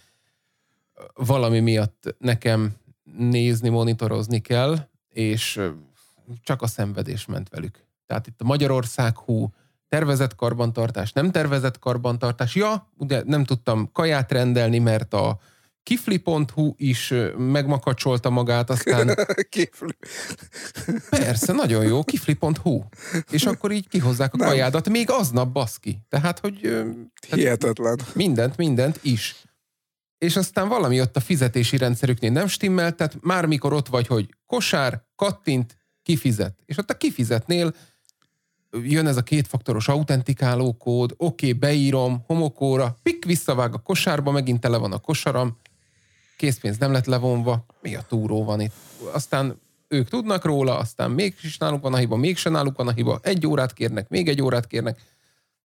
valami 1.15 1.61
miatt 1.61 2.15
nekem 2.19 2.73
nézni, 3.19 3.69
monitorozni 3.69 4.41
kell, 4.41 4.79
és 5.09 5.61
csak 6.43 6.63
a 6.63 6.67
szenvedés 6.67 7.27
ment 7.27 7.49
velük. 7.49 7.85
Tehát 8.07 8.27
itt 8.27 8.41
a 8.41 8.45
Magyarország 8.45 9.19
hú, 9.19 9.53
tervezett 9.89 10.35
karbantartás, 10.35 11.13
nem 11.13 11.31
tervezett 11.31 11.79
karbantartás. 11.79 12.55
Ja, 12.55 12.91
ugye 12.99 13.23
nem 13.25 13.45
tudtam 13.45 13.91
kaját 13.93 14.33
rendelni, 14.33 14.79
mert 14.79 15.15
a 15.15 15.39
kifli.hu 15.83 16.75
is 16.77 17.15
megmakacsolta 17.37 18.31
magát, 18.31 18.71
aztán... 18.71 19.17
Kifli. 19.49 19.97
Persze, 21.11 21.53
nagyon 21.53 21.85
jó, 21.85 22.05
kifli.hu. 22.05 22.83
És 23.31 23.45
akkor 23.45 23.73
így 23.73 23.89
kihozzák 23.89 24.35
a 24.35 24.37
nem. 24.37 24.49
kajádat, 24.49 24.89
még 24.89 25.11
aznap 25.11 25.53
baszki. 25.53 25.99
Tehát, 26.09 26.39
hogy... 26.39 26.85
Hihetetlen. 27.31 27.99
Mindent, 28.15 28.57
mindent 28.57 28.99
is 29.03 29.37
és 30.23 30.37
aztán 30.37 30.69
valami 30.69 31.01
ott 31.01 31.17
a 31.17 31.21
fizetési 31.21 31.77
rendszerüknél 31.77 32.31
nem 32.31 32.47
stimmel, 32.47 32.95
tehát 32.95 33.17
már 33.21 33.47
mikor 33.47 33.73
ott 33.73 33.89
vagy, 33.89 34.07
hogy 34.07 34.29
kosár, 34.47 35.05
kattint, 35.17 35.77
kifizet. 36.03 36.59
És 36.65 36.79
ott 36.79 36.91
a 36.91 36.97
kifizetnél 36.97 37.75
jön 38.71 39.07
ez 39.07 39.17
a 39.17 39.23
kétfaktoros 39.23 39.89
autentikáló 39.89 40.77
kód, 40.77 41.15
oké, 41.17 41.47
okay, 41.47 41.59
beírom, 41.59 42.25
homokóra, 42.27 42.97
pik, 43.03 43.25
visszavág 43.25 43.75
a 43.75 43.79
kosárba, 43.79 44.31
megint 44.31 44.61
tele 44.61 44.77
van 44.77 44.93
a 44.93 44.99
kosaram, 44.99 45.59
készpénz 46.37 46.79
nem 46.79 46.93
lett 46.93 47.07
levonva, 47.07 47.67
mi 47.81 47.95
a 47.95 48.03
túró 48.09 48.45
van 48.45 48.61
itt. 48.61 48.75
Aztán 49.13 49.61
ők 49.89 50.09
tudnak 50.09 50.45
róla, 50.45 50.79
aztán 50.79 51.11
mégis 51.11 51.59
náluk 51.59 51.83
van 51.83 51.95
a 51.95 51.97
hiba, 51.97 52.17
mégsem 52.17 52.53
náluk 52.53 52.77
van 52.77 52.89
a 52.89 52.93
hiba, 52.93 53.21
egy 53.23 53.47
órát 53.47 53.73
kérnek, 53.73 54.09
még 54.09 54.29
egy 54.29 54.43
órát 54.43 54.67
kérnek. 54.67 55.01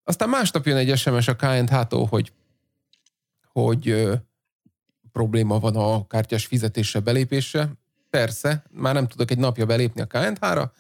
Aztán 0.05 0.29
másnap 0.29 0.67
jön 0.67 0.77
egy 0.77 0.99
SMS 0.99 1.29
a 1.29 1.37
KNH-tól, 1.37 2.07
hogy, 2.07 2.33
hogy 3.53 4.13
probléma 5.15 5.59
van 5.59 5.77
a 5.77 6.07
kártyás 6.07 6.47
fizetésre 6.47 7.01
belépésre. 7.01 7.73
Persze, 8.11 8.65
már 8.71 8.95
nem 8.95 9.07
tudok 9.07 9.31
egy 9.31 9.39
napja 9.39 9.67
belépni 9.67 10.01
a 10.01 10.07
KNH-ra, 10.07 10.73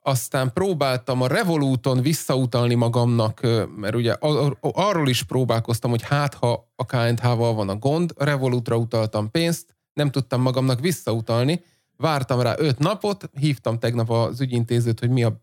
aztán 0.00 0.52
próbáltam 0.52 1.22
a 1.22 1.26
Revoluton 1.26 2.00
visszautalni 2.02 2.74
magamnak, 2.74 3.40
mert 3.76 3.94
ugye 3.94 4.16
arról 4.60 5.08
is 5.08 5.22
próbálkoztam, 5.22 5.90
hogy 5.90 6.02
hát 6.02 6.34
ha 6.34 6.72
a 6.76 6.86
KNH-val 6.86 7.54
van 7.54 7.68
a 7.68 7.76
gond, 7.76 8.12
a 8.16 8.24
Revolutra 8.24 8.76
utaltam 8.76 9.30
pénzt, 9.30 9.76
nem 9.92 10.10
tudtam 10.10 10.40
magamnak 10.40 10.80
visszautalni, 10.80 11.64
vártam 11.96 12.40
rá 12.40 12.54
öt 12.56 12.78
napot, 12.78 13.30
hívtam 13.40 13.78
tegnap 13.78 14.10
az 14.10 14.40
ügyintézőt, 14.40 15.00
hogy 15.00 15.10
mi 15.10 15.24
a 15.24 15.40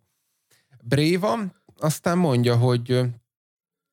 bréva, 0.84 1.38
aztán 1.78 2.18
mondja, 2.18 2.56
hogy 2.56 3.02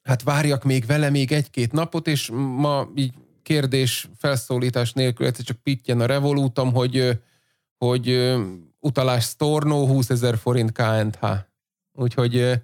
hát 0.02 0.22
várjak 0.22 0.64
még 0.64 0.86
vele 0.86 1.10
még 1.10 1.32
egy-két 1.32 1.72
napot, 1.72 2.06
és 2.06 2.30
ma 2.34 2.88
így 2.94 3.14
kérdés, 3.42 4.08
felszólítás 4.18 4.92
nélkül 4.92 5.26
egyszer 5.26 5.44
csak 5.44 5.56
pittyen 5.56 6.00
a 6.00 6.06
Revolutom, 6.06 6.72
hogy, 6.72 7.20
hogy 7.78 8.34
utalás 8.80 9.24
Storno 9.24 9.86
20 9.86 10.10
ezer 10.10 10.38
forint 10.38 10.72
KNH. 10.72 11.28
Úgyhogy 11.92 12.60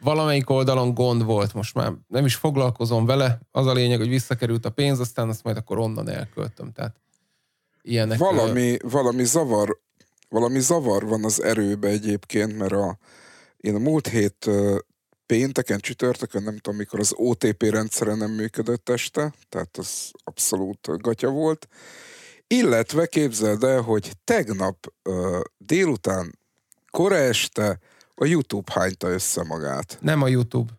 valamelyik 0.00 0.50
oldalon 0.50 0.94
gond 0.94 1.24
volt, 1.24 1.54
most 1.54 1.74
már 1.74 1.92
nem 2.06 2.24
is 2.24 2.34
foglalkozom 2.34 3.06
vele, 3.06 3.40
az 3.50 3.66
a 3.66 3.72
lényeg, 3.72 3.98
hogy 3.98 4.08
visszakerült 4.08 4.64
a 4.64 4.70
pénz, 4.70 5.00
aztán 5.00 5.28
azt 5.28 5.44
majd 5.44 5.56
akkor 5.56 5.78
onnan 5.78 6.08
elköltöm, 6.08 6.72
tehát 6.72 7.00
ilyenek. 7.82 8.18
Valami, 8.18 8.76
valami 8.82 9.24
zavar, 9.24 9.80
valami 10.28 10.60
zavar 10.60 11.06
van 11.06 11.24
az 11.24 11.42
erőbe 11.42 11.88
egyébként, 11.88 12.58
mert 12.58 12.72
a, 12.72 12.98
én 13.56 13.74
a 13.74 13.78
múlt 13.78 14.08
hét 14.08 14.50
pénteken, 15.34 15.78
csütörtökön, 15.78 16.42
nem 16.42 16.56
tudom 16.56 16.78
mikor 16.78 17.00
az 17.00 17.12
OTP 17.16 17.62
rendszere 17.62 18.14
nem 18.14 18.30
működött 18.30 18.88
este, 18.88 19.34
tehát 19.48 19.76
az 19.76 20.10
abszolút 20.24 20.88
gatya 20.96 21.30
volt. 21.30 21.68
Illetve 22.46 23.06
képzeld 23.06 23.64
el, 23.64 23.80
hogy 23.80 24.12
tegnap 24.24 24.92
délután, 25.58 26.38
kora 26.90 27.16
este 27.16 27.78
a 28.14 28.24
YouTube 28.24 28.72
hányta 28.74 29.08
össze 29.08 29.42
magát. 29.42 29.98
Nem 30.00 30.22
a 30.22 30.28
YouTube. 30.28 30.72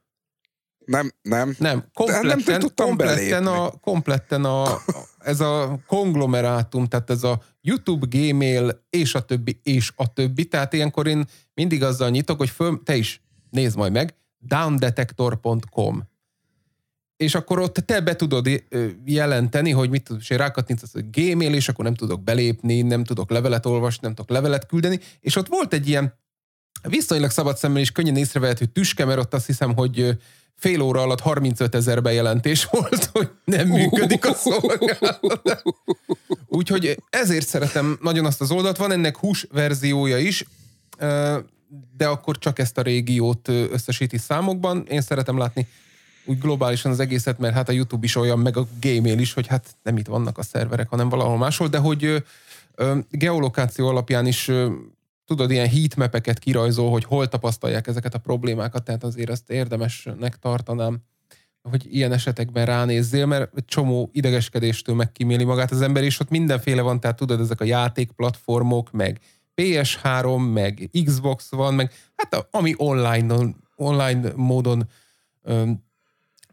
Nem, 0.86 1.12
nem. 1.22 1.56
Nem, 1.60 1.86
kompletten, 1.94 2.42
nem 2.46 2.60
tudtam 2.60 2.88
kompletten, 2.88 3.48
a, 3.48 3.70
kompletten 3.70 4.46
a, 4.46 4.64
a, 4.74 4.82
ez 5.18 5.40
a 5.40 5.80
konglomerátum, 5.88 6.86
tehát 6.86 7.10
ez 7.10 7.24
a 7.24 7.42
YouTube, 7.62 8.06
Gmail, 8.10 8.86
és 8.90 9.16
a 9.16 9.22
többi, 9.22 9.60
és 9.64 9.92
a 9.96 10.14
többi. 10.14 10.46
Tehát 10.46 10.74
ilyenkor 10.74 11.08
én 11.08 11.26
mindig 11.54 11.84
azzal 11.84 12.10
nyitok, 12.10 12.38
hogy 12.38 12.50
föl, 12.50 12.82
te 12.84 12.96
is 12.96 13.24
nézd 13.50 13.78
majd 13.78 13.92
meg, 13.92 14.16
downdetector.com. 14.48 16.04
és 17.18 17.36
akkor 17.36 17.60
ott 17.60 17.74
te 17.74 18.02
be 18.02 18.16
tudod 18.16 18.64
jelenteni, 19.06 19.72
hogy 19.72 19.90
mit 19.90 20.04
tudod, 20.04 20.22
és 20.22 20.30
én 20.30 20.38
rákattintasz, 20.38 20.92
hogy 20.94 21.10
gmail, 21.10 21.54
és 21.54 21.70
akkor 21.70 21.86
nem 21.86 21.96
tudok 21.96 22.24
belépni, 22.24 22.82
nem 22.82 23.04
tudok 23.04 23.30
levelet 23.30 23.66
olvasni, 23.66 24.00
nem 24.02 24.14
tudok 24.16 24.32
levelet 24.32 24.66
küldeni, 24.66 25.00
és 25.20 25.36
ott 25.36 25.48
volt 25.48 25.74
egy 25.74 25.88
ilyen 25.88 26.14
viszonylag 26.88 27.30
szabad 27.30 27.58
szemmel 27.58 27.82
is 27.82 27.92
könnyen 27.92 28.16
észrevehető 28.16 28.66
tüske, 28.66 29.06
mert 29.06 29.20
ott 29.20 29.34
azt 29.34 29.46
hiszem, 29.46 29.76
hogy 29.76 30.18
fél 30.56 30.82
óra 30.82 31.02
alatt 31.02 31.20
35 31.20 31.76
ezer 31.76 32.02
bejelentés 32.02 32.66
volt, 32.72 33.06
hogy 33.06 33.30
nem 33.44 33.68
működik 33.68 34.26
a 34.26 34.34
szolgálat. 34.34 35.64
Úgyhogy 36.48 36.98
ezért 37.10 37.48
szeretem 37.48 37.98
nagyon 38.02 38.26
azt 38.26 38.42
az 38.42 38.52
oldalt. 38.52 38.78
Van 38.78 38.92
ennek 38.92 39.18
hús 39.18 39.48
verziója 39.52 40.18
is, 40.18 40.46
de 41.98 42.08
akkor 42.08 42.38
csak 42.38 42.60
ezt 42.60 42.78
a 42.78 42.82
régiót 42.82 43.48
összesíti 43.48 44.18
számokban. 44.18 44.86
Én 44.90 45.02
szeretem 45.02 45.38
látni 45.38 45.68
úgy 46.26 46.40
globálisan 46.40 46.92
az 46.92 47.00
egészet, 47.00 47.40
mert 47.40 47.54
hát 47.54 47.70
a 47.70 47.72
YouTube 47.72 48.06
is 48.06 48.16
olyan, 48.16 48.40
meg 48.40 48.58
a 48.58 48.68
Gmail 48.82 49.20
is, 49.20 49.34
hogy 49.34 49.48
hát 49.48 49.76
nem 49.84 49.98
itt 49.98 50.08
vannak 50.08 50.38
a 50.38 50.44
szerverek, 50.44 50.90
hanem 50.90 51.10
valahol 51.10 51.38
máshol, 51.38 51.68
de 51.68 51.78
hogy 51.78 52.24
geolokáció 53.10 53.88
alapján 53.88 54.26
is 54.26 54.52
tudod, 55.26 55.52
ilyen 55.52 55.70
heatmapeket 55.70 56.40
kirajzol, 56.40 56.92
hogy 56.92 57.04
hol 57.04 57.28
tapasztalják 57.28 57.88
ezeket 57.88 58.14
a 58.14 58.20
problémákat, 58.20 58.84
tehát 58.84 59.04
azért 59.04 59.30
azt 59.30 59.50
érdemesnek 59.50 60.40
tartanám, 60.40 60.98
hogy 61.62 61.96
ilyen 61.96 62.12
esetekben 62.12 62.66
ránézzél, 62.66 63.26
mert 63.26 63.52
egy 63.56 63.66
csomó 63.66 64.10
idegeskedéstől 64.14 64.96
megkíméli 64.96 65.44
magát 65.44 65.72
az 65.72 65.82
ember, 65.82 66.04
és 66.04 66.20
ott 66.20 66.30
mindenféle 66.30 66.82
van, 66.82 67.00
tehát 67.00 67.18
tudod, 67.18 67.40
ezek 67.40 67.62
a 67.62 67.66
játékplatformok, 67.66 68.92
meg 68.92 69.20
PS3, 69.56 70.54
meg 70.54 70.90
Xbox 71.06 71.52
van, 71.52 71.74
meg 71.74 71.92
hát 72.16 72.48
ami 72.52 72.74
online, 72.78 73.36
online 73.76 74.32
módon 74.36 74.90
öm, 75.44 75.84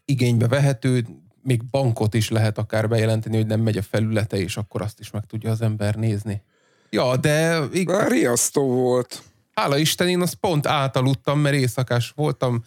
igénybe 0.04 0.48
vehető, 0.48 1.06
még 1.42 1.64
bankot 1.64 2.14
is 2.14 2.30
lehet 2.30 2.58
akár 2.58 2.88
bejelenteni, 2.88 3.36
hogy 3.36 3.46
nem 3.46 3.60
megy 3.60 3.76
a 3.76 3.82
felülete, 3.82 4.36
és 4.36 4.56
akkor 4.56 4.82
azt 4.82 5.00
is 5.00 5.10
meg 5.10 5.24
tudja 5.24 5.50
az 5.50 5.60
ember 5.60 5.94
nézni. 5.94 6.42
Ja, 6.90 7.16
de... 7.16 7.58
de 7.84 8.08
riasztó 8.08 8.66
volt. 8.66 9.22
Hála 9.54 9.76
Isten, 9.76 10.08
én 10.08 10.20
azt 10.20 10.34
pont 10.34 10.66
átaludtam, 10.66 11.40
mert 11.40 11.54
éjszakás 11.54 12.12
voltam 12.16 12.64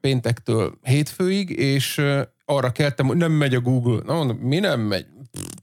péntektől 0.00 0.78
hétfőig, 0.82 1.50
és 1.50 2.02
arra 2.44 2.70
keltem, 2.72 3.06
hogy 3.06 3.16
nem 3.16 3.32
megy 3.32 3.54
a 3.54 3.60
Google. 3.60 4.02
Na 4.04 4.14
mondom, 4.14 4.36
mi 4.36 4.58
nem 4.58 4.80
megy? 4.80 5.06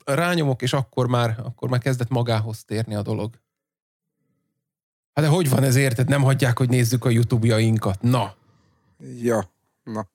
Rányomok, 0.05 0.61
és 0.61 0.73
akkor 0.73 1.07
már, 1.07 1.35
akkor 1.43 1.69
már 1.69 1.79
kezdett 1.79 2.09
magához 2.09 2.63
térni 2.63 2.95
a 2.95 3.01
dolog. 3.01 3.33
Hát 5.15 5.25
de 5.25 5.29
hogy 5.31 5.49
van 5.49 5.63
ez 5.63 5.75
érted? 5.75 6.09
Nem 6.09 6.21
hagyják, 6.21 6.57
hogy 6.57 6.69
nézzük 6.69 7.05
a 7.05 7.09
YouTube-jainkat. 7.09 8.01
Na. 8.01 8.35
Ja, 9.21 9.51
na. 9.83 10.07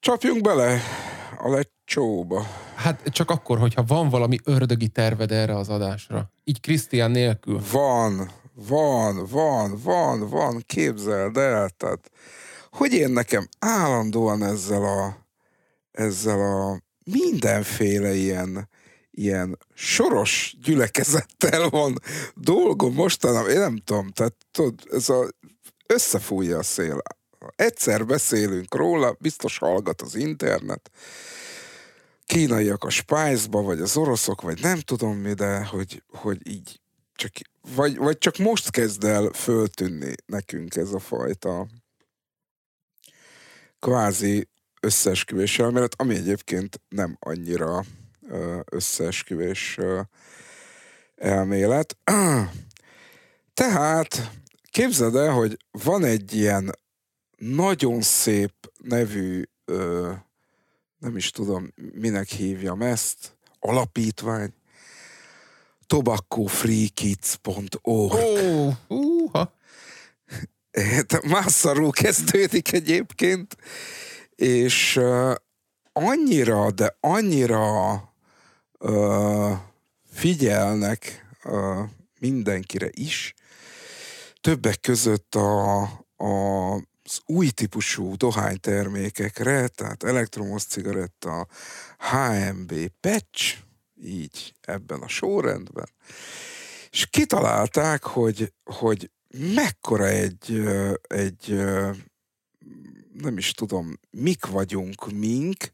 Csapjunk 0.00 0.42
bele 0.42 0.80
a 1.38 1.48
lecsóba. 1.48 2.46
Hát 2.74 3.02
csak 3.04 3.30
akkor, 3.30 3.58
hogyha 3.58 3.84
van 3.86 4.08
valami 4.08 4.38
ördögi 4.44 4.88
terved 4.88 5.32
erre 5.32 5.56
az 5.56 5.68
adásra. 5.68 6.30
Így 6.44 6.60
Krisztián 6.60 7.10
nélkül. 7.10 7.60
Van, 7.70 8.30
van, 8.52 9.26
van, 9.30 9.80
van, 9.82 10.28
van, 10.28 10.62
képzeld 10.66 11.36
el. 11.36 11.68
Tehát, 11.68 12.10
hogy 12.70 12.92
én 12.92 13.10
nekem 13.10 13.48
állandóan 13.58 14.42
ezzel 14.42 14.84
a, 14.84 15.26
ezzel 15.90 16.40
a 16.40 16.82
mindenféle 17.04 18.14
ilyen, 18.14 18.68
ilyen 19.10 19.58
soros 19.74 20.56
gyülekezettel 20.62 21.68
van 21.68 21.98
dolgom 22.34 22.94
mostanában, 22.94 23.50
én 23.50 23.58
nem 23.58 23.76
tudom, 23.76 24.10
tehát 24.10 24.34
tudod, 24.50 24.80
ez 24.90 25.08
a, 25.08 25.28
összefújja 25.86 26.58
a 26.58 26.62
szél. 26.62 27.02
Egyszer 27.56 28.06
beszélünk 28.06 28.74
róla, 28.74 29.16
biztos 29.20 29.58
hallgat 29.58 30.02
az 30.02 30.14
internet, 30.14 30.90
kínaiak 32.26 32.84
a 32.84 32.90
Spice-ba, 32.90 33.62
vagy 33.62 33.80
az 33.80 33.96
oroszok, 33.96 34.40
vagy 34.40 34.60
nem 34.60 34.80
tudom 34.80 35.16
mi, 35.16 35.32
de 35.32 35.64
hogy, 35.64 36.02
hogy 36.08 36.48
így 36.48 36.80
csak, 37.14 37.32
vagy, 37.74 37.96
vagy 37.96 38.18
csak 38.18 38.36
most 38.36 38.70
kezd 38.70 39.04
el 39.04 39.30
föltűnni 39.32 40.14
nekünk 40.26 40.76
ez 40.76 40.92
a 40.92 40.98
fajta 40.98 41.66
kvázi 43.78 44.48
összeesküvés 44.80 45.58
elmélet, 45.58 45.94
ami 45.96 46.14
egyébként 46.14 46.80
nem 46.88 47.16
annyira 47.20 47.84
összeesküvés 48.70 49.78
elmélet. 51.16 51.96
Tehát 53.54 54.30
képzeld 54.70 55.16
el, 55.16 55.32
hogy 55.32 55.56
van 55.70 56.04
egy 56.04 56.34
ilyen 56.34 56.78
nagyon 57.36 58.00
szép 58.00 58.52
nevű 58.82 59.42
nem 61.04 61.16
is 61.16 61.30
tudom, 61.30 61.72
minek 61.92 62.28
hívjam 62.28 62.82
ezt, 62.82 63.36
alapítvány, 63.58 64.54
tobaccofreekids.org. 65.86 67.78
Oh, 67.82 68.74
uh-ha. 68.88 69.54
Mászarul 71.26 71.90
kezdődik 71.90 72.72
egyébként, 72.72 73.56
és 74.34 74.96
uh, 74.96 75.34
annyira, 75.92 76.70
de 76.70 76.96
annyira 77.00 77.94
figyelnek 80.10 81.26
uh, 81.44 81.78
mindenkire 82.18 82.88
is, 82.90 83.34
többek 84.40 84.80
között 84.80 85.34
a, 85.34 85.82
a 86.16 86.82
az 87.06 87.20
új 87.26 87.50
típusú 87.50 88.16
dohánytermékekre, 88.16 89.68
tehát 89.68 90.02
elektromos 90.02 90.64
cigaretta, 90.64 91.46
HMB 91.98 92.72
patch, 93.00 93.56
így 94.02 94.54
ebben 94.60 95.00
a 95.00 95.08
sorrendben, 95.08 95.88
és 96.90 97.06
kitalálták, 97.10 98.02
hogy, 98.02 98.52
hogy 98.64 99.10
mekkora 99.54 100.06
egy, 100.06 100.68
egy 101.02 101.64
nem 103.12 103.36
is 103.36 103.52
tudom, 103.52 103.98
mik 104.10 104.46
vagyunk 104.46 105.12
mink, 105.12 105.72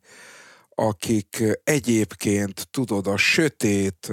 akik 0.81 1.43
egyébként, 1.65 2.69
tudod, 2.71 3.07
a 3.07 3.17
sötét 3.17 4.13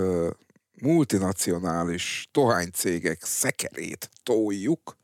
multinacionális 0.81 2.27
dohánycégek 2.31 3.23
szekerét 3.23 4.09
toljuk, 4.23 4.97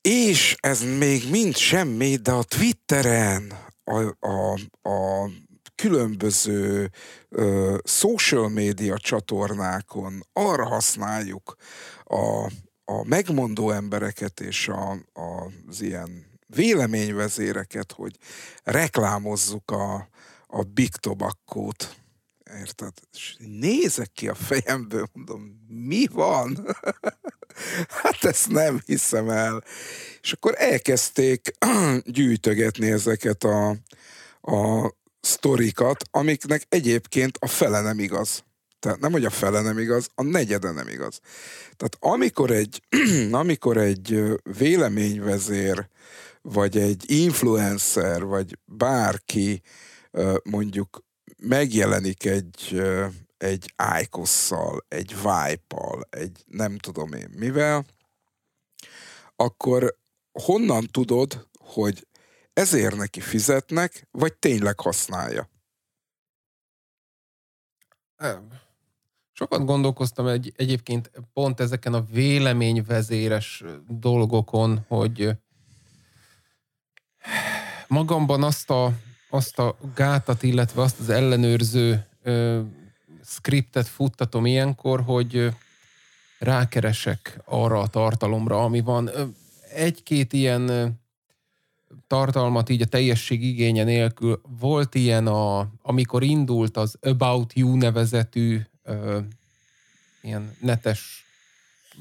és 0.00 0.56
ez 0.60 0.82
még 0.98 1.30
mind 1.30 1.56
semmi, 1.56 2.16
de 2.16 2.32
a 2.32 2.42
Twitteren, 2.42 3.52
a, 3.84 4.26
a, 4.28 4.58
a 4.88 5.30
különböző 5.74 6.90
ö, 7.28 7.76
social 7.84 8.48
média 8.48 8.98
csatornákon 8.98 10.22
arra 10.32 10.66
használjuk 10.66 11.56
a, 12.04 12.44
a 12.84 13.04
megmondó 13.04 13.70
embereket 13.70 14.40
és 14.40 14.68
a, 14.68 14.90
a, 15.12 15.50
az 15.68 15.80
ilyen 15.80 16.27
véleményvezéreket, 16.54 17.92
hogy 17.92 18.16
reklámozzuk 18.64 19.70
a, 19.70 20.08
a 20.46 20.62
Big 20.62 20.96
Tobacco-t. 20.96 21.96
Érted? 22.58 22.92
És 23.12 23.36
nézek 23.38 24.12
ki 24.12 24.28
a 24.28 24.34
fejemből, 24.34 25.08
mondom, 25.12 25.66
mi 25.68 26.06
van? 26.06 26.76
hát 28.02 28.24
ezt 28.24 28.48
nem 28.48 28.80
hiszem 28.86 29.28
el. 29.28 29.64
És 30.22 30.32
akkor 30.32 30.54
elkezdték 30.56 31.50
gyűjtögetni 32.04 32.90
ezeket 32.90 33.44
a, 33.44 33.68
a 34.40 34.92
sztorikat, 35.20 36.04
amiknek 36.10 36.62
egyébként 36.68 37.36
a 37.40 37.46
fele 37.46 37.80
nem 37.80 37.98
igaz. 37.98 38.44
Tehát 38.78 39.00
nem, 39.00 39.12
hogy 39.12 39.24
a 39.24 39.30
fele 39.30 39.60
nem 39.60 39.78
igaz, 39.78 40.08
a 40.14 40.22
negyede 40.22 40.70
nem 40.70 40.88
igaz. 40.88 41.20
Tehát 41.76 41.96
amikor 41.98 42.50
egy, 42.50 42.82
amikor 43.30 43.76
egy 43.76 44.22
véleményvezér, 44.58 45.88
vagy 46.52 46.78
egy 46.78 47.10
influencer, 47.10 48.24
vagy 48.24 48.58
bárki 48.64 49.62
mondjuk 50.42 51.04
megjelenik 51.42 52.24
egy, 52.24 52.82
egy 53.36 53.72
ájkosszal, 53.76 54.84
egy 54.88 55.14
vibe 55.14 56.06
egy 56.10 56.44
nem 56.46 56.78
tudom 56.78 57.12
én 57.12 57.28
mivel, 57.36 57.84
akkor 59.36 59.96
honnan 60.32 60.86
tudod, 60.86 61.48
hogy 61.58 62.06
ezért 62.52 62.96
neki 62.96 63.20
fizetnek, 63.20 64.08
vagy 64.10 64.34
tényleg 64.34 64.80
használja? 64.80 65.48
Sokat 69.32 69.64
gondolkoztam 69.64 70.26
egy, 70.26 70.52
egyébként 70.56 71.10
pont 71.32 71.60
ezeken 71.60 71.94
a 71.94 72.00
véleményvezéres 72.00 73.64
dolgokon, 73.88 74.84
hogy 74.88 75.36
magamban 77.86 78.42
azt 78.42 78.70
a, 78.70 78.92
azt 79.30 79.58
a 79.58 79.76
gátat, 79.94 80.42
illetve 80.42 80.82
azt 80.82 81.00
az 81.00 81.08
ellenőrző 81.08 82.06
ö, 82.22 82.60
skriptet 83.24 83.86
futtatom 83.86 84.46
ilyenkor, 84.46 85.00
hogy 85.00 85.52
rákeresek 86.38 87.40
arra 87.44 87.80
a 87.80 87.86
tartalomra, 87.86 88.64
ami 88.64 88.80
van. 88.80 89.10
Egy-két 89.74 90.32
ilyen 90.32 90.96
tartalmat 92.06 92.68
így 92.68 92.82
a 92.82 92.86
teljesség 92.86 93.42
igénye 93.42 93.84
nélkül. 93.84 94.40
Volt 94.58 94.94
ilyen, 94.94 95.26
a, 95.26 95.68
amikor 95.82 96.22
indult 96.22 96.76
az 96.76 96.98
About 97.00 97.52
You 97.52 97.76
nevezetű 97.76 98.60
ö, 98.82 99.18
ilyen 100.22 100.56
netes 100.60 101.26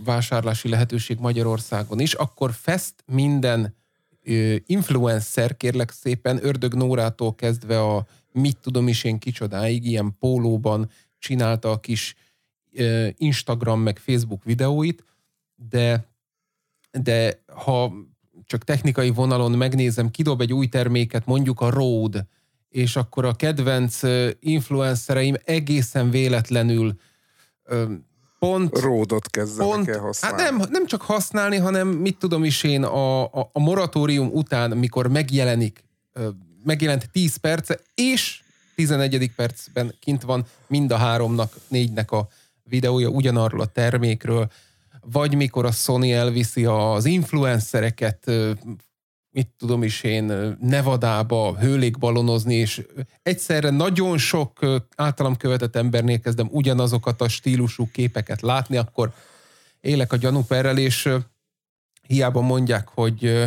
vásárlási 0.03 0.69
lehetőség 0.69 1.19
Magyarországon 1.19 1.99
is, 1.99 2.13
akkor 2.13 2.53
fest 2.53 2.93
minden 3.05 3.76
influencer, 4.65 5.57
kérlek 5.57 5.91
szépen, 5.91 6.39
Ördög 6.41 6.73
Nórától 6.73 7.35
kezdve 7.35 7.81
a 7.81 8.05
mit 8.31 8.57
tudom 8.57 8.87
is 8.87 9.03
én 9.03 9.19
kicsodáig, 9.19 9.85
ilyen 9.85 10.15
pólóban 10.19 10.89
csinálta 11.19 11.71
a 11.71 11.79
kis 11.79 12.15
Instagram 13.17 13.79
meg 13.81 13.97
Facebook 13.97 14.43
videóit, 14.43 15.03
de 15.55 16.05
de 16.91 17.43
ha 17.53 17.93
csak 18.45 18.63
technikai 18.63 19.09
vonalon 19.09 19.51
megnézem, 19.51 20.11
kidob 20.11 20.41
egy 20.41 20.53
új 20.53 20.67
terméket, 20.67 21.25
mondjuk 21.25 21.61
a 21.61 21.69
Rode, 21.69 22.27
és 22.69 22.95
akkor 22.95 23.25
a 23.25 23.33
kedvenc 23.35 23.99
influencereim 24.39 25.35
egészen 25.43 26.09
véletlenül 26.09 26.99
pont... 28.39 28.79
Ródot 28.79 29.29
kezdenek 29.29 29.73
pont, 29.73 29.87
el 29.87 29.99
használni. 29.99 30.41
Hát 30.41 30.51
nem, 30.51 30.67
nem 30.69 30.85
csak 30.85 31.01
használni, 31.01 31.57
hanem 31.57 31.87
mit 31.87 32.17
tudom 32.17 32.43
is 32.43 32.63
én, 32.63 32.83
a, 32.83 33.23
a, 33.23 33.49
a 33.53 33.59
moratórium 33.59 34.29
után, 34.33 34.77
mikor 34.77 35.07
megjelenik, 35.07 35.83
megjelent 36.63 37.09
10 37.11 37.35
perce, 37.35 37.79
és 37.95 38.41
11. 38.75 39.31
percben 39.35 39.95
kint 39.99 40.23
van 40.23 40.45
mind 40.67 40.91
a 40.91 40.97
háromnak, 40.97 41.53
négynek 41.67 42.11
a 42.11 42.27
videója 42.63 43.07
ugyanarról 43.07 43.61
a 43.61 43.65
termékről, 43.65 44.51
vagy 45.01 45.35
mikor 45.35 45.65
a 45.65 45.71
Sony 45.71 46.09
elviszi 46.09 46.65
az 46.65 47.05
influencereket, 47.05 48.31
mit 49.37 49.53
tudom 49.57 49.83
is 49.83 50.03
én, 50.03 50.57
Nevadába 50.59 51.57
hőlékbalonozni, 51.57 52.55
és 52.55 52.85
egyszerre 53.23 53.69
nagyon 53.69 54.17
sok 54.17 54.59
általam 54.95 55.35
követett 55.35 55.75
embernél 55.75 56.19
kezdem 56.19 56.47
ugyanazokat 56.51 57.21
a 57.21 57.27
stílusú 57.27 57.89
képeket 57.91 58.41
látni, 58.41 58.77
akkor 58.77 59.13
élek 59.81 60.13
a 60.13 60.15
gyanúperrel, 60.15 60.77
és 60.77 61.09
hiába 62.07 62.41
mondják, 62.41 62.87
hogy, 62.87 63.43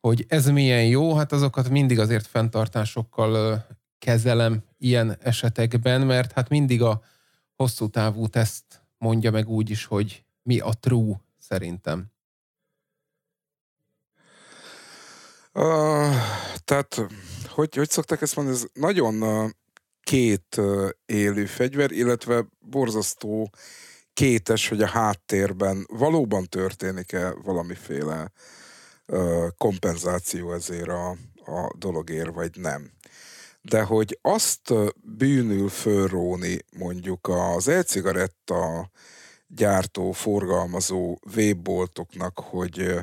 hogy 0.00 0.24
ez 0.28 0.46
milyen 0.46 0.86
jó, 0.86 1.14
hát 1.14 1.32
azokat 1.32 1.68
mindig 1.68 1.98
azért 1.98 2.26
fenntartásokkal 2.26 3.66
kezelem 3.98 4.62
ilyen 4.78 5.16
esetekben, 5.22 6.00
mert 6.00 6.32
hát 6.32 6.48
mindig 6.48 6.82
a 6.82 7.02
hosszú 7.56 7.88
távú 7.88 8.26
teszt 8.26 8.64
mondja 8.98 9.30
meg 9.30 9.48
úgy 9.48 9.70
is, 9.70 9.84
hogy 9.84 10.24
mi 10.42 10.58
a 10.58 10.72
true 10.80 11.20
szerintem? 11.38 12.14
Uh, 15.58 16.14
tehát, 16.64 17.06
hogy, 17.48 17.74
hogy 17.74 17.90
szokták 17.90 18.22
ezt 18.22 18.36
mondani, 18.36 18.56
ez 18.56 18.64
nagyon 18.72 19.54
két 20.00 20.60
élő 21.06 21.46
fegyver, 21.46 21.90
illetve 21.90 22.46
borzasztó 22.58 23.50
kétes, 24.12 24.68
hogy 24.68 24.82
a 24.82 24.86
háttérben 24.86 25.86
valóban 25.88 26.44
történik-e 26.48 27.34
valamiféle 27.42 28.32
uh, 29.06 29.48
kompenzáció 29.58 30.52
ezért 30.52 30.88
a, 30.88 31.10
a 31.44 31.72
dologért, 31.78 32.34
vagy 32.34 32.56
nem. 32.56 32.90
De 33.62 33.82
hogy 33.82 34.18
azt 34.22 34.72
bűnül 35.02 35.68
fölróni 35.68 36.58
mondjuk 36.78 37.28
az 37.28 37.68
e-cigaretta 37.68 38.90
gyártó, 39.46 40.12
forgalmazó 40.12 41.18
webboltoknak, 41.34 42.38
hogy, 42.38 42.94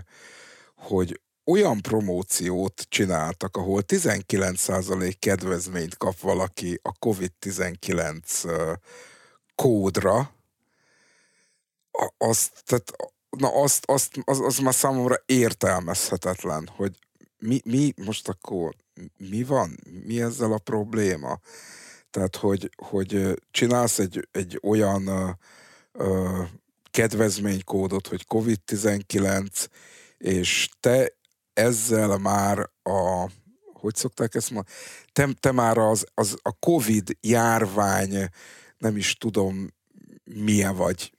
hogy 0.76 1.22
olyan 1.45 1.82
promóciót 1.82 2.86
csináltak, 2.89 3.58
ahol 3.58 3.84
19% 3.88 5.13
kedvezményt 5.19 5.97
kap 5.97 6.19
valaki 6.19 6.79
a 6.82 6.91
COVID-19 6.91 8.77
kódra, 9.56 10.34
azt, 12.17 12.63
tehát, 12.65 12.95
na 13.29 13.62
azt, 13.62 13.84
azt, 13.86 14.17
az, 14.23 14.39
az 14.39 14.58
már 14.58 14.73
számomra 14.73 15.15
értelmezhetetlen, 15.25 16.69
hogy 16.75 16.99
mi, 17.38 17.62
mi 17.65 17.93
most 18.06 18.27
akkor 18.27 18.75
mi 19.17 19.43
van? 19.43 19.77
Mi 20.06 20.21
ezzel 20.21 20.51
a 20.51 20.58
probléma? 20.58 21.39
Tehát, 22.10 22.36
hogy, 22.36 22.69
hogy 22.75 23.41
csinálsz 23.51 23.99
egy, 23.99 24.27
egy 24.32 24.60
olyan 24.63 25.38
ö, 25.91 26.41
kedvezménykódot, 26.91 28.08
hogy 28.08 28.25
COVID-19, 28.27 29.67
és 30.17 30.69
te 30.79 31.13
ezzel 31.54 32.18
már 32.18 32.70
a, 32.84 33.30
hogy 33.74 33.96
szokták 33.96 34.36
ezt 34.36 34.52
ma, 34.52 34.63
te, 35.12 35.30
te 35.39 35.52
már 35.52 35.78
az, 35.78 36.06
az, 36.13 36.38
a 36.42 36.52
COVID 36.52 37.18
járvány, 37.22 38.30
nem 38.78 38.98
is 38.98 39.18
tudom 39.18 39.74
milyen 40.24 40.76
vagy, 40.76 41.13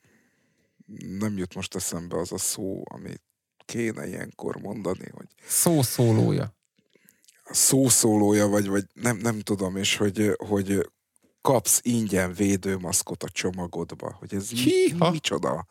nem 1.19 1.37
jut 1.37 1.55
most 1.55 1.75
eszembe 1.75 2.19
az 2.19 2.33
a 2.33 2.39
szó, 2.39 2.83
amit 2.85 3.23
kéne 3.65 4.07
ilyenkor 4.07 4.57
mondani, 4.57 5.11
hogy... 5.13 5.27
Szószólója. 5.47 6.57
Szószólója, 7.45 8.47
vagy, 8.47 8.69
vagy 8.69 8.85
nem, 8.93 9.17
nem 9.17 9.41
tudom, 9.41 9.77
és 9.77 9.97
hogy, 9.97 10.37
hogy 10.37 10.91
kapsz 11.41 11.81
ingyen 11.83 12.33
védőmaszkot 12.33 13.23
a 13.23 13.29
csomagodba. 13.29 14.17
Hogy 14.19 14.35
ez 14.35 14.51
mi, 14.51 15.11
micsoda, 15.11 15.67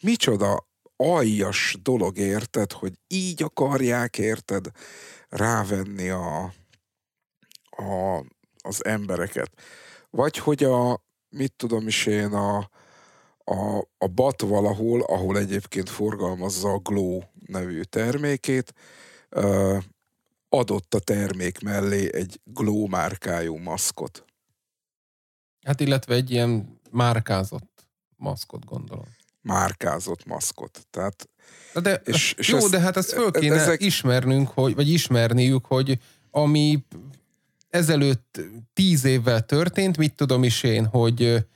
micsoda 0.00 0.68
aljas 1.02 1.76
dolog, 1.82 2.18
érted, 2.18 2.72
hogy 2.72 2.92
így 3.06 3.42
akarják, 3.42 4.18
érted, 4.18 4.70
rávenni 5.28 6.08
a, 6.08 6.52
a, 7.70 8.24
az 8.62 8.84
embereket. 8.84 9.50
Vagy 10.10 10.38
hogy 10.38 10.64
a, 10.64 11.04
mit 11.28 11.52
tudom 11.56 11.86
is 11.86 12.06
én, 12.06 12.32
a, 12.32 12.58
a, 13.44 13.78
a 13.98 14.06
BAT 14.06 14.40
valahol, 14.40 15.00
ahol 15.00 15.38
egyébként 15.38 15.90
forgalmazza 15.90 16.72
a 16.72 16.78
Glow 16.78 17.20
nevű 17.46 17.82
termékét, 17.82 18.74
adott 20.48 20.94
a 20.94 20.98
termék 20.98 21.60
mellé 21.60 22.14
egy 22.14 22.40
Glow 22.44 22.86
márkájú 22.86 23.56
maszkot. 23.56 24.24
Hát 25.64 25.80
illetve 25.80 26.14
egy 26.14 26.30
ilyen 26.30 26.80
márkázott 26.90 27.86
maszkot 28.16 28.64
gondolom. 28.64 29.06
Márkázott 29.42 30.26
maszkot. 30.26 30.86
Tehát, 30.90 31.28
de, 31.74 31.80
de 31.80 32.00
és, 32.04 32.34
és 32.38 32.48
jó, 32.48 32.56
ezt, 32.56 32.70
de 32.70 32.80
hát 32.80 32.96
ezt 32.96 33.12
föl 33.12 33.30
kéne 33.30 33.54
ezek... 33.54 33.82
ismernünk, 33.82 34.48
hogy, 34.48 34.74
vagy 34.74 34.90
ismerniük, 34.90 35.64
hogy 35.64 35.98
ami 36.30 36.84
ezelőtt 37.70 38.40
tíz 38.72 39.04
évvel 39.04 39.46
történt, 39.46 39.96
mit 39.96 40.14
tudom 40.14 40.44
is 40.44 40.62
én, 40.62 40.84
hogy 40.84 41.46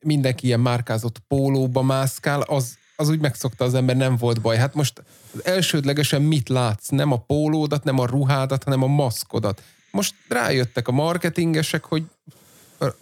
mindenki 0.00 0.46
ilyen 0.46 0.60
márkázott 0.60 1.18
pólóba 1.18 1.82
mászkál, 1.82 2.40
az, 2.40 2.76
az 2.96 3.08
úgy 3.08 3.20
megszokta 3.20 3.64
az 3.64 3.74
ember, 3.74 3.96
nem 3.96 4.16
volt 4.16 4.40
baj. 4.40 4.56
Hát 4.56 4.74
most 4.74 5.02
elsődlegesen 5.42 6.22
mit 6.22 6.48
látsz? 6.48 6.88
Nem 6.88 7.12
a 7.12 7.16
pólódat, 7.16 7.84
nem 7.84 7.98
a 7.98 8.06
ruhádat, 8.06 8.64
hanem 8.64 8.82
a 8.82 8.86
maszkodat. 8.86 9.62
Most 9.90 10.14
rájöttek 10.28 10.88
a 10.88 10.92
marketingesek, 10.92 11.84
hogy 11.84 12.04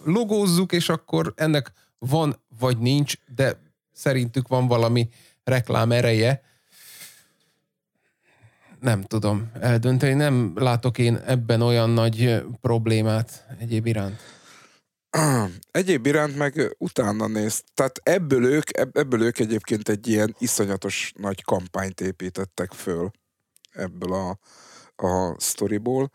logózzuk, 0.03 0.71
és 0.71 0.89
akkor 0.89 1.33
ennek 1.35 1.71
van 1.97 2.39
vagy 2.59 2.77
nincs, 2.77 3.13
de 3.35 3.59
szerintük 3.99 4.47
van 4.47 4.67
valami 4.67 5.09
reklám 5.43 5.91
ereje. 5.91 6.41
Nem 8.79 9.03
tudom 9.03 9.51
eldönteni, 9.59 10.13
nem 10.13 10.53
látok 10.55 10.97
én 10.97 11.15
ebben 11.15 11.61
olyan 11.61 11.89
nagy 11.89 12.43
problémát 12.61 13.45
egyéb 13.59 13.85
iránt. 13.85 14.19
Egyéb 15.71 16.05
iránt 16.05 16.35
meg 16.37 16.75
utána 16.77 17.27
néz. 17.27 17.63
Tehát 17.73 17.99
ebből 18.03 18.45
ők, 18.45 18.77
ebből 18.91 19.21
ők 19.21 19.39
egyébként 19.39 19.89
egy 19.89 20.07
ilyen 20.07 20.35
iszonyatos 20.39 21.13
nagy 21.17 21.43
kampányt 21.43 22.01
építettek 22.01 22.71
föl 22.71 23.11
ebből 23.71 24.13
a, 24.13 24.39
a 25.05 25.35
sztoriból 25.37 26.11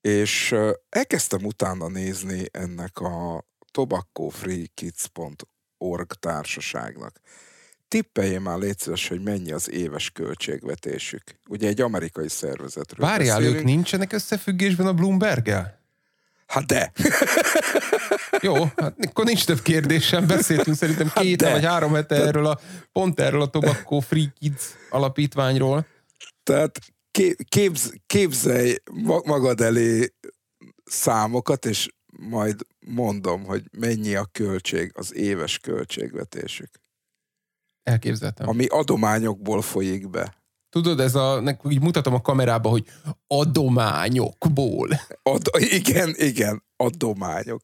és 0.00 0.54
elkezdtem 0.88 1.44
utána 1.44 1.88
nézni 1.88 2.44
ennek 2.50 2.98
a 2.98 3.44
tobaccofreekids.org 3.70 5.53
társaságnak. 6.20 7.20
Tippelje 7.88 8.38
már 8.38 8.58
légy 8.58 8.78
szíves, 8.78 9.08
hogy 9.08 9.22
mennyi 9.22 9.52
az 9.52 9.70
éves 9.70 10.10
költségvetésük. 10.10 11.22
Ugye 11.48 11.68
egy 11.68 11.80
amerikai 11.80 12.28
szervezetről 12.28 13.06
Várjál, 13.06 13.36
beszélünk. 13.36 13.60
ők 13.60 13.64
nincsenek 13.64 14.12
összefüggésben 14.12 14.86
a 14.86 14.92
Bloomberg-el? 14.92 15.82
Hát 16.46 16.66
de. 16.66 16.92
Jó, 18.40 18.54
hát 18.76 18.94
akkor 19.06 19.24
nincs 19.24 19.44
több 19.44 19.62
kérdésem. 19.62 20.26
Beszéltünk 20.26 20.76
szerintem 20.76 21.08
hát 21.14 21.24
két 21.24 21.42
hát 21.42 21.52
vagy 21.52 21.64
három 21.64 21.92
hete 21.92 22.14
erről 22.14 22.46
a, 22.46 22.60
pont 22.92 23.20
erről 23.20 23.42
a 23.42 23.46
Tobacco 23.46 24.00
Free 24.00 24.32
Kids 24.38 24.64
alapítványról. 24.90 25.86
Tehát 26.42 26.78
képz, 27.48 27.92
képzelj 28.06 28.76
magad 29.24 29.60
elé 29.60 30.14
számokat, 30.84 31.66
és 31.66 31.88
majd 32.18 32.66
mondom, 32.86 33.44
hogy 33.44 33.64
mennyi 33.78 34.14
a 34.14 34.28
költség, 34.32 34.92
az 34.94 35.14
éves 35.14 35.58
költségvetésük. 35.58 36.70
Elképzeltem. 37.82 38.48
Ami 38.48 38.66
adományokból 38.66 39.62
folyik 39.62 40.10
be. 40.10 40.42
tudod, 40.68 41.00
ez 41.00 41.14
a, 41.14 41.58
úgy 41.62 41.80
mutatom 41.80 42.14
a 42.14 42.20
kamerába, 42.20 42.68
hogy 42.68 42.86
adományokból. 43.26 44.88
Ad, 45.22 45.42
igen, 45.58 46.14
igen, 46.16 46.62
adományok. 46.76 47.62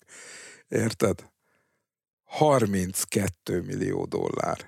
Érted? 0.69 1.31
32 2.25 3.61
millió 3.61 4.05
dollár. 4.05 4.59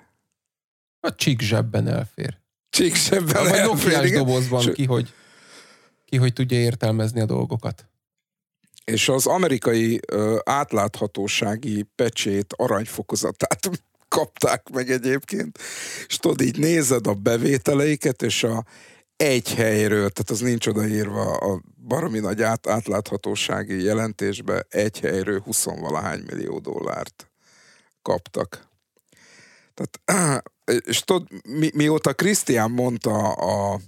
A 0.99 1.15
csík 1.15 1.41
zsebben 1.41 1.87
elfér. 1.87 2.37
Csík 2.69 2.95
zsebben 2.95 3.67
Vagy 3.83 4.11
dobozban 4.11 4.73
ki 4.73 4.85
hogy, 4.85 5.13
ki, 6.05 6.17
hogy 6.17 6.33
tudja 6.33 6.57
értelmezni 6.57 7.21
a 7.21 7.25
dolgokat. 7.25 7.87
És 8.83 9.09
az 9.09 9.25
amerikai 9.25 9.99
ö, 10.11 10.37
átláthatósági 10.43 11.85
pecsét 11.95 12.53
aranyfokozatát 12.57 13.69
kapták 14.07 14.69
meg 14.69 14.91
egyébként, 14.91 15.59
és 16.07 16.17
tudod, 16.17 16.41
így 16.41 16.59
nézed 16.59 17.07
a 17.07 17.13
bevételeiket, 17.13 18.21
és 18.21 18.43
a 18.43 18.65
egy 19.15 19.53
helyről, 19.53 20.09
tehát 20.09 20.29
az 20.29 20.39
nincs 20.39 20.67
odaírva 20.67 21.35
a 21.37 21.61
baromi 21.87 22.19
nagy 22.19 22.41
át, 22.41 22.67
átláthatósági 22.67 23.83
jelentésbe, 23.83 24.65
egy 24.69 24.99
helyről 24.99 25.39
20 25.39 25.63
valahány 25.63 26.23
millió 26.31 26.59
dollárt 26.59 27.31
kaptak. 28.01 28.67
Tehát, 29.73 30.43
és 30.85 30.99
tudod, 30.99 31.27
mi, 31.47 31.69
mióta 31.73 32.13
Krisztián 32.13 32.71
mondta 32.71 33.31
a, 33.31 33.79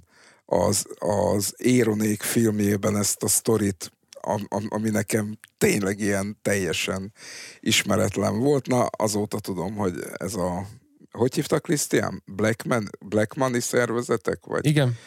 az, 0.45 0.85
az 0.99 1.53
Éronék 1.57 2.21
filmjében 2.21 2.97
ezt 2.97 3.23
a 3.23 3.27
sztorit, 3.27 3.91
ami 4.69 4.89
nekem 4.89 5.37
tényleg 5.57 5.99
ilyen 5.99 6.37
teljesen 6.41 7.13
ismeretlen 7.59 8.39
volt. 8.39 8.67
Na, 8.67 8.85
azóta 8.85 9.39
tudom, 9.39 9.75
hogy 9.75 10.03
ez 10.13 10.35
a 10.35 10.67
hogy 11.11 11.35
hívtak 11.35 11.61
Krisztián? 11.61 12.23
Blackman, 12.25 12.89
Blackmani 13.05 13.59
szervezetek? 13.59 14.45
Vagy? 14.45 14.65
Igen. 14.65 14.97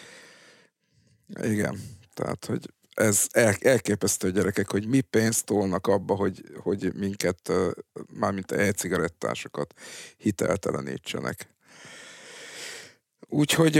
Igen. 1.42 1.80
Tehát, 2.14 2.44
hogy 2.44 2.72
ez 2.94 3.26
el, 3.30 3.54
elképesztő 3.60 4.30
gyerekek, 4.30 4.70
hogy 4.70 4.86
mi 4.86 5.00
pénzt 5.00 5.44
tolnak 5.44 5.86
abba, 5.86 6.14
hogy, 6.14 6.42
hogy 6.56 6.94
minket, 6.94 7.52
mármint 8.14 8.52
e-cigarettásokat 8.52 9.74
hiteltelenítsenek. 10.16 11.56
Úgyhogy 13.30 13.76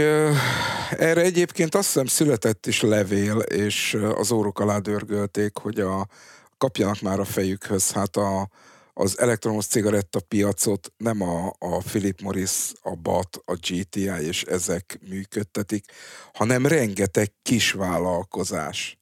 erre 0.89 1.21
egyébként 1.21 1.75
azt 1.75 1.85
hiszem 1.85 2.05
született 2.05 2.65
is 2.65 2.81
levél, 2.81 3.37
és 3.37 3.97
az 4.15 4.31
órok 4.31 4.59
alá 4.59 4.77
dörgölték, 4.77 5.57
hogy 5.57 5.79
a, 5.79 6.07
kapjanak 6.57 7.01
már 7.01 7.19
a 7.19 7.25
fejükhöz. 7.25 7.91
Hát 7.91 8.15
a, 8.15 8.49
az 8.93 9.19
elektromos 9.19 9.65
cigaretta 9.65 10.19
piacot 10.27 10.93
nem 10.97 11.21
a, 11.21 11.53
a 11.59 11.77
Philip 11.77 12.21
Morris, 12.21 12.71
a 12.81 12.95
BAT, 12.95 13.41
a 13.45 13.53
GTI 13.53 14.25
és 14.27 14.43
ezek 14.43 14.99
működtetik, 15.09 15.85
hanem 16.33 16.65
rengeteg 16.65 17.31
kisvállalkozás. 17.41 18.97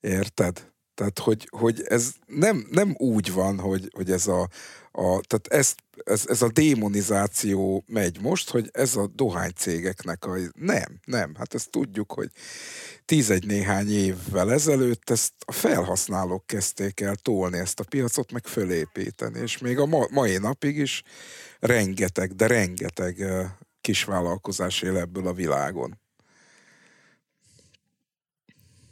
Érted? 0.00 0.70
Tehát, 0.94 1.18
hogy, 1.18 1.48
hogy 1.50 1.82
ez 1.84 2.12
nem, 2.26 2.66
nem 2.70 2.94
úgy 2.98 3.32
van, 3.32 3.58
hogy, 3.58 3.90
hogy 3.94 4.10
ez 4.10 4.26
a, 4.26 4.48
a 4.92 5.20
tehát 5.20 5.46
ezt, 5.48 5.82
ez, 6.04 6.26
ez 6.26 6.42
a 6.42 6.50
démonizáció 6.50 7.84
megy 7.86 8.20
most, 8.20 8.50
hogy 8.50 8.70
ez 8.72 8.96
a 8.96 9.06
dohánycégeknek 9.06 10.24
a... 10.24 10.36
Nem, 10.54 11.00
nem, 11.04 11.34
hát 11.34 11.54
ezt 11.54 11.70
tudjuk, 11.70 12.12
hogy 12.12 12.30
tízegy 13.04 13.46
néhány 13.46 13.90
évvel 13.90 14.52
ezelőtt 14.52 15.10
ezt 15.10 15.32
a 15.44 15.52
felhasználók 15.52 16.46
kezdték 16.46 17.00
el 17.00 17.14
tolni 17.14 17.58
ezt 17.58 17.80
a 17.80 17.84
piacot, 17.84 18.32
meg 18.32 18.46
fölépíteni, 18.46 19.40
és 19.40 19.58
még 19.58 19.78
a 19.78 19.86
ma, 19.86 20.06
mai 20.10 20.38
napig 20.38 20.76
is 20.76 21.02
rengeteg, 21.60 22.34
de 22.34 22.46
rengeteg 22.46 23.26
kisvállalkozás 23.80 24.82
él 24.82 24.96
ebből 24.96 25.26
a 25.26 25.32
világon. 25.32 26.00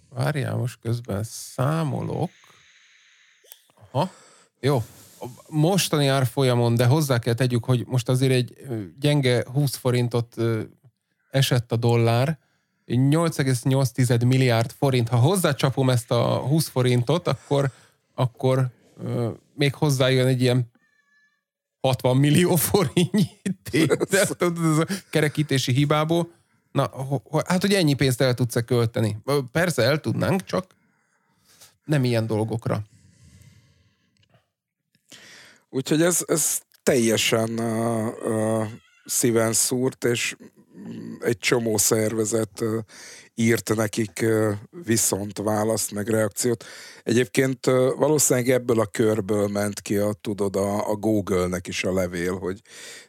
Várjál, 0.08 0.56
most 0.56 0.78
közben 0.80 1.22
számolok. 1.24 2.30
Aha, 3.90 4.12
jó. 4.60 4.82
Mostani 5.48 6.06
árfolyamon, 6.06 6.74
de 6.74 6.87
hozzá 6.87 7.18
kell 7.18 7.35
tegyük, 7.35 7.64
hogy 7.64 7.85
most 7.87 8.09
azért 8.09 8.33
egy 8.33 8.56
gyenge 9.00 9.44
20 9.52 9.76
forintot 9.76 10.37
esett 11.30 11.72
a 11.72 11.76
dollár, 11.76 12.38
8,8 12.87 14.26
milliárd 14.26 14.70
forint. 14.70 15.09
Ha 15.09 15.16
hozzácsapom 15.16 15.90
ezt 15.90 16.11
a 16.11 16.37
20 16.37 16.68
forintot, 16.68 17.28
akkor, 17.28 17.70
akkor 18.14 18.68
még 19.54 19.74
hozzájön 19.74 20.26
egy 20.26 20.40
ilyen 20.40 20.70
60 21.80 22.16
millió 22.16 22.56
forintnyi 22.56 23.26
kerekítési 25.11 25.72
hibából. 25.72 26.33
Na, 26.72 26.90
hát, 27.46 27.61
hogy 27.61 27.74
ennyi 27.74 27.94
pénzt 27.94 28.20
el 28.20 28.35
tudsz-e 28.35 28.62
költeni? 28.62 29.16
Persze 29.52 29.83
el 29.83 30.00
tudnánk, 30.00 30.44
csak 30.44 30.66
nem 31.85 32.04
ilyen 32.04 32.26
dolgokra. 32.26 32.83
Úgyhogy 35.70 36.02
ez, 36.02 36.24
ez 36.26 36.61
teljesen 36.83 37.59
uh, 37.59 38.06
uh, 38.24 38.66
szíven 39.04 39.52
szúrt, 39.52 40.04
és 40.04 40.37
egy 41.20 41.38
csomó 41.38 41.76
szervezet 41.76 42.61
uh, 42.61 42.78
írt 43.35 43.74
nekik 43.74 44.20
uh, 44.22 44.52
viszont 44.85 45.38
választ, 45.38 45.92
meg 45.92 46.09
reakciót. 46.09 46.64
Egyébként 47.02 47.66
uh, 47.66 47.74
valószínűleg 47.96 48.48
ebből 48.48 48.80
a 48.80 48.87
körből 48.87 49.48
ment 49.48 49.80
ki 49.80 49.96
a, 49.96 50.12
tudod, 50.12 50.56
a, 50.56 50.90
a 50.90 50.94
Google-nek 50.94 51.66
is 51.66 51.85
a 51.85 51.92
levél, 51.92 52.38
hogy 52.38 52.61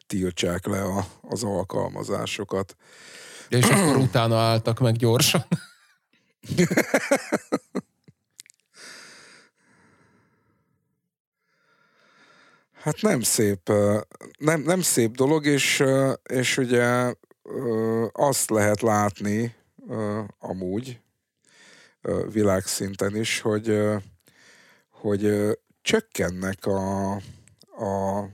tiltsák 0.08 0.66
le 0.66 0.82
a, 0.82 1.08
az 1.22 1.44
alkalmazásokat. 1.44 2.76
És 3.50 3.66
akkor 3.66 3.96
utána 3.96 4.38
álltak 4.38 4.80
meg 4.80 4.96
gyorsan. 4.96 5.46
Hát 12.82 13.02
nem 13.02 13.22
szép, 13.22 13.72
nem, 14.38 14.62
nem 14.62 14.82
szép 14.82 15.12
dolog, 15.16 15.46
és, 15.46 15.84
és 16.24 16.58
ugye 16.58 17.14
azt 18.12 18.50
lehet 18.50 18.82
látni 18.82 19.56
amúgy 20.40 21.00
világszinten 22.32 23.16
is, 23.16 23.40
hogy, 23.40 23.80
hogy 24.90 25.58
csökkennek 25.82 26.66
a, 26.66 27.12
a 27.78 28.26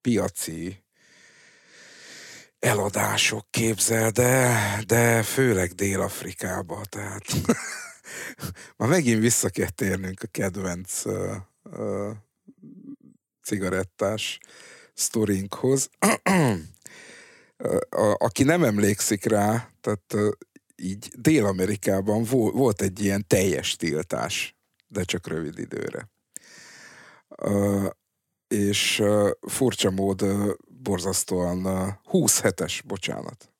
piaci 0.00 0.84
eladások, 2.58 3.46
képzel, 3.50 4.10
de, 4.10 4.56
de 4.86 5.22
főleg 5.22 5.72
Dél-Afrikába, 5.72 6.80
tehát 6.88 7.24
már 8.76 8.88
megint 8.88 9.20
vissza 9.20 9.48
kell 9.48 9.70
térnünk 9.70 10.22
a 10.22 10.26
kedvenc 10.30 11.02
cigarettás 13.44 14.38
sztorinkhoz. 14.94 15.88
aki 18.18 18.42
nem 18.42 18.64
emlékszik 18.64 19.24
rá, 19.24 19.70
tehát 19.80 20.36
így 20.76 21.12
Dél-Amerikában 21.16 22.24
volt 22.52 22.82
egy 22.82 23.00
ilyen 23.00 23.24
teljes 23.26 23.76
tiltás, 23.76 24.56
de 24.86 25.02
csak 25.02 25.26
rövid 25.26 25.58
időre. 25.58 26.10
És 28.48 29.02
furcsa 29.40 29.90
mód 29.90 30.24
borzasztóan 30.82 31.92
20 32.04 32.40
hetes, 32.40 32.82
bocsánat, 32.82 33.52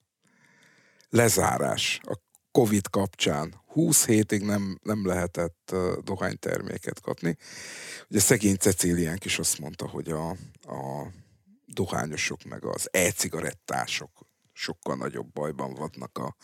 lezárás 1.08 2.00
a 2.02 2.23
Covid 2.54 2.90
kapcsán. 2.90 3.54
20 3.66 4.06
hétig 4.06 4.42
nem, 4.42 4.78
nem 4.82 5.06
lehetett 5.06 5.74
dohányterméket 6.02 7.00
kapni. 7.00 7.36
Ugye 8.08 8.20
szegény 8.20 8.56
Ceciliánk 8.56 9.24
is 9.24 9.38
azt 9.38 9.58
mondta, 9.58 9.88
hogy 9.88 10.08
a, 10.08 10.28
a 10.62 11.12
dohányosok 11.66 12.44
meg 12.44 12.64
az 12.64 12.88
e-cigarettások 12.92 14.10
sokkal 14.52 14.96
nagyobb 14.96 15.32
bajban 15.32 15.74
vannak 15.74 16.18
a 16.18 16.36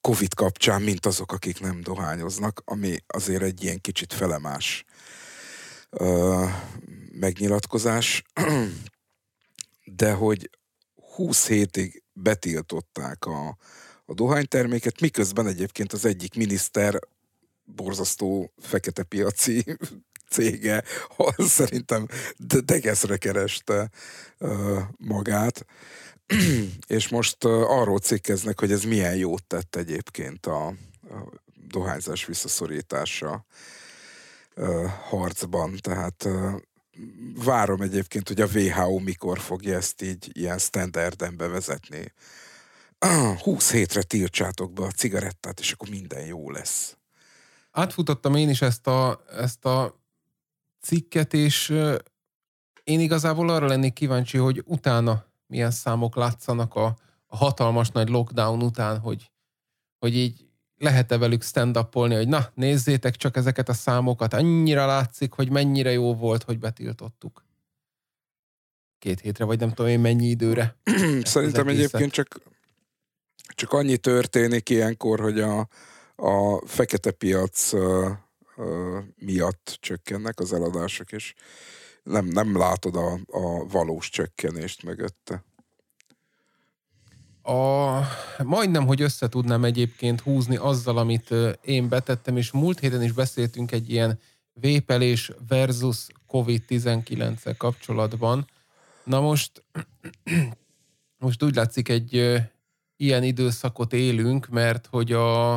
Covid 0.00 0.34
kapcsán, 0.34 0.82
mint 0.82 1.06
azok, 1.06 1.32
akik 1.32 1.60
nem 1.60 1.80
dohányoznak, 1.80 2.62
ami 2.64 2.96
azért 3.06 3.42
egy 3.42 3.62
ilyen 3.62 3.80
kicsit 3.80 4.12
felemás 4.12 4.84
ö, 5.90 6.44
megnyilatkozás 7.12 8.22
de 10.00 10.12
hogy 10.12 10.50
20 11.14 11.46
hétig 11.46 12.02
betiltották 12.12 13.24
a, 13.24 13.56
a 14.04 14.14
dohányterméket, 14.14 15.00
miközben 15.00 15.46
egyébként 15.46 15.92
az 15.92 16.04
egyik 16.04 16.34
miniszter 16.34 16.98
borzasztó 17.64 18.52
fekete 18.58 19.02
piaci 19.02 19.64
cége, 20.30 20.84
szerintem 21.36 22.06
degeszre 22.64 23.16
kereste 23.16 23.90
magát, 24.96 25.66
és 26.86 27.08
most 27.08 27.44
arról 27.44 27.98
cikkeznek, 27.98 28.60
hogy 28.60 28.72
ez 28.72 28.82
milyen 28.82 29.16
jót 29.16 29.44
tett 29.44 29.76
egyébként 29.76 30.46
a, 30.46 30.66
a 30.66 30.74
dohányzás 31.68 32.24
visszaszorítása 32.24 33.46
harcban, 35.08 35.76
tehát 35.80 36.28
várom 37.44 37.80
egyébként, 37.80 38.28
hogy 38.28 38.40
a 38.40 38.46
WHO 38.46 38.98
mikor 38.98 39.38
fogja 39.38 39.76
ezt 39.76 40.02
így 40.02 40.30
ilyen 40.32 40.58
standarden 40.58 41.36
bevezetni 41.36 42.12
20 43.42 43.72
hétre 43.72 44.02
tiltsátok 44.02 44.72
be 44.72 44.82
a 44.82 44.90
cigarettát, 44.90 45.60
és 45.60 45.72
akkor 45.72 45.88
minden 45.88 46.26
jó 46.26 46.50
lesz. 46.50 46.96
Átfutottam 47.70 48.34
én 48.34 48.48
is 48.48 48.62
ezt 48.62 48.86
a, 48.86 49.24
ezt 49.30 49.64
a 49.64 50.00
cikket, 50.80 51.34
és 51.34 51.68
én 52.84 53.00
igazából 53.00 53.48
arra 53.48 53.66
lennék 53.66 53.92
kíváncsi, 53.92 54.38
hogy 54.38 54.62
utána 54.66 55.24
milyen 55.46 55.70
számok 55.70 56.16
látszanak 56.16 56.74
a, 56.74 56.98
a 57.26 57.36
hatalmas 57.36 57.90
nagy 57.90 58.08
lockdown 58.08 58.62
után, 58.62 58.98
hogy, 58.98 59.30
hogy 59.98 60.16
így 60.16 60.46
lehet-e 60.78 61.18
velük 61.18 61.42
stand 61.42 61.76
hogy 61.92 62.28
na, 62.28 62.50
nézzétek 62.54 63.16
csak 63.16 63.36
ezeket 63.36 63.68
a 63.68 63.72
számokat, 63.72 64.34
annyira 64.34 64.86
látszik, 64.86 65.32
hogy 65.32 65.50
mennyire 65.50 65.92
jó 65.92 66.14
volt, 66.14 66.42
hogy 66.42 66.58
betiltottuk. 66.58 67.44
Két 68.98 69.20
hétre, 69.20 69.44
vagy 69.44 69.58
nem 69.58 69.68
tudom 69.68 69.90
én 69.90 70.00
mennyi 70.00 70.26
időre. 70.26 70.76
Szerintem 71.22 71.68
egyébként 71.68 72.12
csak, 72.12 72.40
csak 73.54 73.72
annyi 73.72 73.96
történik 73.96 74.68
ilyenkor, 74.68 75.20
hogy 75.20 75.40
a, 75.40 75.68
a 76.16 76.66
fekete 76.66 77.10
piac 77.10 77.72
uh, 77.72 78.10
uh, 78.56 78.98
miatt 79.16 79.76
csökkennek 79.80 80.40
az 80.40 80.52
eladások, 80.52 81.12
és 81.12 81.34
nem, 82.02 82.26
nem 82.26 82.56
látod 82.56 82.96
a, 82.96 83.12
a 83.26 83.66
valós 83.68 84.08
csökkenést 84.08 84.82
mögötte. 84.82 85.44
A, 87.42 88.00
majdnem, 88.42 88.86
hogy 88.86 89.00
össze 89.00 89.28
tudnám 89.28 89.64
egyébként 89.64 90.20
húzni 90.20 90.56
azzal, 90.56 90.98
amit 90.98 91.34
én 91.62 91.88
betettem, 91.88 92.36
és 92.36 92.50
múlt 92.50 92.78
héten 92.78 93.02
is 93.02 93.12
beszéltünk 93.12 93.72
egy 93.72 93.90
ilyen 93.90 94.18
vépelés 94.52 95.30
versus 95.48 96.06
COVID-19 96.28 97.54
kapcsolatban. 97.58 98.46
Na 99.04 99.20
most, 99.20 99.64
most 101.18 101.42
úgy 101.42 101.54
látszik 101.54 101.88
egy 101.88 102.40
ilyen 102.96 103.22
időszakot 103.22 103.92
élünk, 103.92 104.46
mert 104.46 104.86
hogy 104.86 105.12
a 105.12 105.54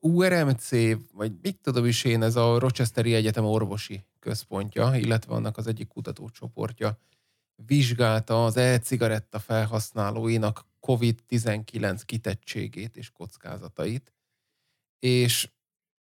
URMC, 0.00 0.70
vagy 1.12 1.32
mit 1.42 1.58
tudom 1.62 1.84
is 1.84 2.04
én, 2.04 2.22
ez 2.22 2.36
a 2.36 2.58
Rochesteri 2.58 3.14
Egyetem 3.14 3.44
orvosi 3.44 4.04
központja, 4.18 4.94
illetve 4.94 5.34
annak 5.34 5.56
az 5.56 5.66
egyik 5.66 5.88
kutatócsoportja 5.88 6.98
vizsgálta 7.66 8.44
az 8.44 8.56
e-cigaretta 8.56 9.38
felhasználóinak 9.38 10.66
COVID-19 10.80 12.00
kitettségét 12.04 12.96
és 12.96 13.10
kockázatait, 13.10 14.12
és 14.98 15.50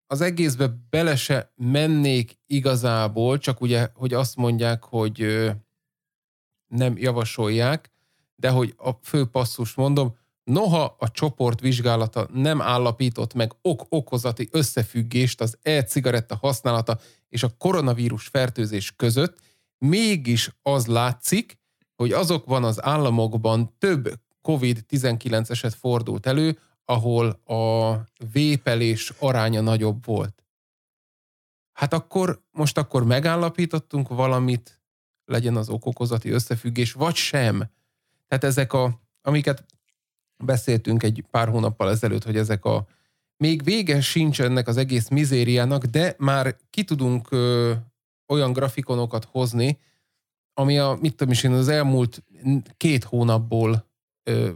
az 0.06 0.20
egészbe 0.20 0.74
bele 0.90 1.16
se 1.16 1.52
mennék 1.56 2.38
igazából, 2.46 3.38
csak 3.38 3.60
ugye, 3.60 3.88
hogy 3.94 4.14
azt 4.14 4.36
mondják, 4.36 4.84
hogy 4.84 5.50
nem 6.66 6.96
javasolják, 6.96 7.90
de 8.40 8.50
hogy 8.50 8.74
a 8.76 8.90
fő 9.02 9.26
passzus 9.26 9.74
mondom, 9.74 10.16
noha 10.44 10.96
a 10.98 11.10
csoport 11.10 11.60
vizsgálata 11.60 12.28
nem 12.32 12.60
állapított 12.60 13.34
meg 13.34 13.52
ok-okozati 13.62 14.48
összefüggést 14.50 15.40
az 15.40 15.58
e-cigaretta 15.62 16.36
használata 16.36 16.98
és 17.28 17.42
a 17.42 17.54
koronavírus 17.58 18.26
fertőzés 18.26 18.92
között, 18.96 19.38
mégis 19.78 20.50
az 20.62 20.86
látszik, 20.86 21.58
hogy 21.96 22.12
azokban 22.12 22.64
az 22.64 22.82
államokban 22.82 23.74
több 23.78 24.20
COVID-19 24.42 25.50
eset 25.50 25.74
fordult 25.74 26.26
elő, 26.26 26.58
ahol 26.84 27.28
a 27.44 27.94
vépelés 28.32 29.12
aránya 29.18 29.60
nagyobb 29.60 30.04
volt. 30.04 30.44
Hát 31.72 31.92
akkor, 31.92 32.42
most 32.50 32.78
akkor 32.78 33.04
megállapítottunk 33.04 34.08
valamit, 34.08 34.80
legyen 35.24 35.56
az 35.56 35.68
okokozati 35.68 36.30
összefüggés, 36.30 36.92
vagy 36.92 37.14
sem. 37.14 37.70
Tehát 38.28 38.44
ezek 38.44 38.72
a, 38.72 39.00
amiket 39.22 39.64
beszéltünk 40.44 41.02
egy 41.02 41.24
pár 41.30 41.48
hónappal 41.48 41.90
ezelőtt, 41.90 42.24
hogy 42.24 42.36
ezek 42.36 42.64
a 42.64 42.86
még 43.36 43.64
vége 43.64 44.00
sincs 44.00 44.40
ennek 44.40 44.68
az 44.68 44.76
egész 44.76 45.08
mizériának, 45.08 45.84
de 45.84 46.14
már 46.18 46.56
ki 46.70 46.84
tudunk 46.84 47.30
ö, 47.30 47.72
olyan 48.26 48.52
grafikonokat 48.52 49.24
hozni, 49.24 49.78
ami 50.54 50.78
a, 50.78 50.98
mit 51.00 51.14
tudom 51.14 51.32
is 51.32 51.42
én, 51.42 51.52
az 51.52 51.68
elmúlt 51.68 52.24
két 52.76 53.04
hónapból 53.04 53.88
ö, 54.22 54.50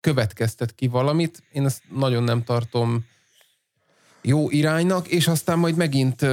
következtet 0.00 0.74
ki 0.74 0.86
valamit. 0.86 1.42
Én 1.52 1.64
ezt 1.64 1.82
nagyon 1.90 2.22
nem 2.22 2.44
tartom 2.44 3.04
jó 4.26 4.50
iránynak, 4.50 5.08
és 5.08 5.28
aztán 5.28 5.58
majd 5.58 5.76
megint, 5.76 6.26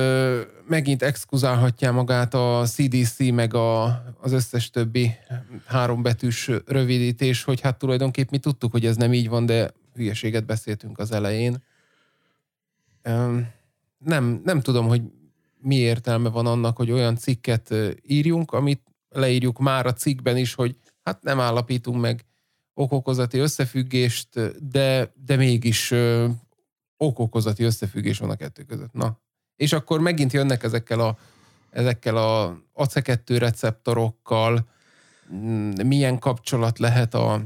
megint 0.67 1.01
exkuzálhatja 1.01 1.91
magát 1.91 2.33
a 2.33 2.63
CDC, 2.65 3.19
meg 3.19 3.53
a, 3.53 3.83
az 4.21 4.31
összes 4.31 4.69
többi 4.69 5.11
hárombetűs 5.65 6.49
rövidítés, 6.65 7.43
hogy 7.43 7.61
hát 7.61 7.77
tulajdonképp 7.77 8.29
mi 8.29 8.37
tudtuk, 8.37 8.71
hogy 8.71 8.85
ez 8.85 8.95
nem 8.95 9.13
így 9.13 9.29
van, 9.29 9.45
de 9.45 9.71
hülyeséget 9.95 10.45
beszéltünk 10.45 10.99
az 10.99 11.11
elején. 11.11 11.63
Nem, 13.97 14.41
nem 14.43 14.61
tudom, 14.61 14.87
hogy 14.87 15.01
mi 15.57 15.75
értelme 15.75 16.29
van 16.29 16.45
annak, 16.45 16.77
hogy 16.77 16.91
olyan 16.91 17.15
cikket 17.15 17.73
írjunk, 18.07 18.51
amit 18.51 18.81
leírjuk 19.09 19.59
már 19.59 19.85
a 19.85 19.93
cikkben 19.93 20.37
is, 20.37 20.53
hogy 20.53 20.75
hát 21.03 21.23
nem 21.23 21.39
állapítunk 21.39 22.01
meg 22.01 22.25
okokozati 22.73 23.37
összefüggést, 23.37 24.27
de, 24.69 25.13
de 25.25 25.35
mégis 25.35 25.93
okokozati 27.01 27.63
összefüggés 27.63 28.17
van 28.17 28.29
a 28.29 28.35
kettő 28.35 28.63
között. 28.63 28.93
Na. 28.93 29.19
És 29.55 29.73
akkor 29.73 29.99
megint 29.99 30.33
jönnek 30.33 30.63
ezekkel 30.63 30.99
a, 30.99 31.17
ezekkel 31.69 32.17
a 32.17 32.61
AC2 32.75 33.35
receptorokkal, 33.39 34.67
mm, 35.33 35.71
milyen 35.83 36.19
kapcsolat 36.19 36.79
lehet 36.79 37.13
a, 37.13 37.41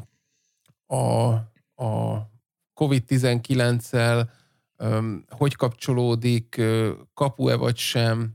a, 0.85 1.33
a 1.83 2.21
COVID-19-el, 2.73 4.29
hogy 5.29 5.55
kapcsolódik, 5.55 6.61
kapu-e 7.13 7.55
vagy 7.55 7.77
sem. 7.77 8.33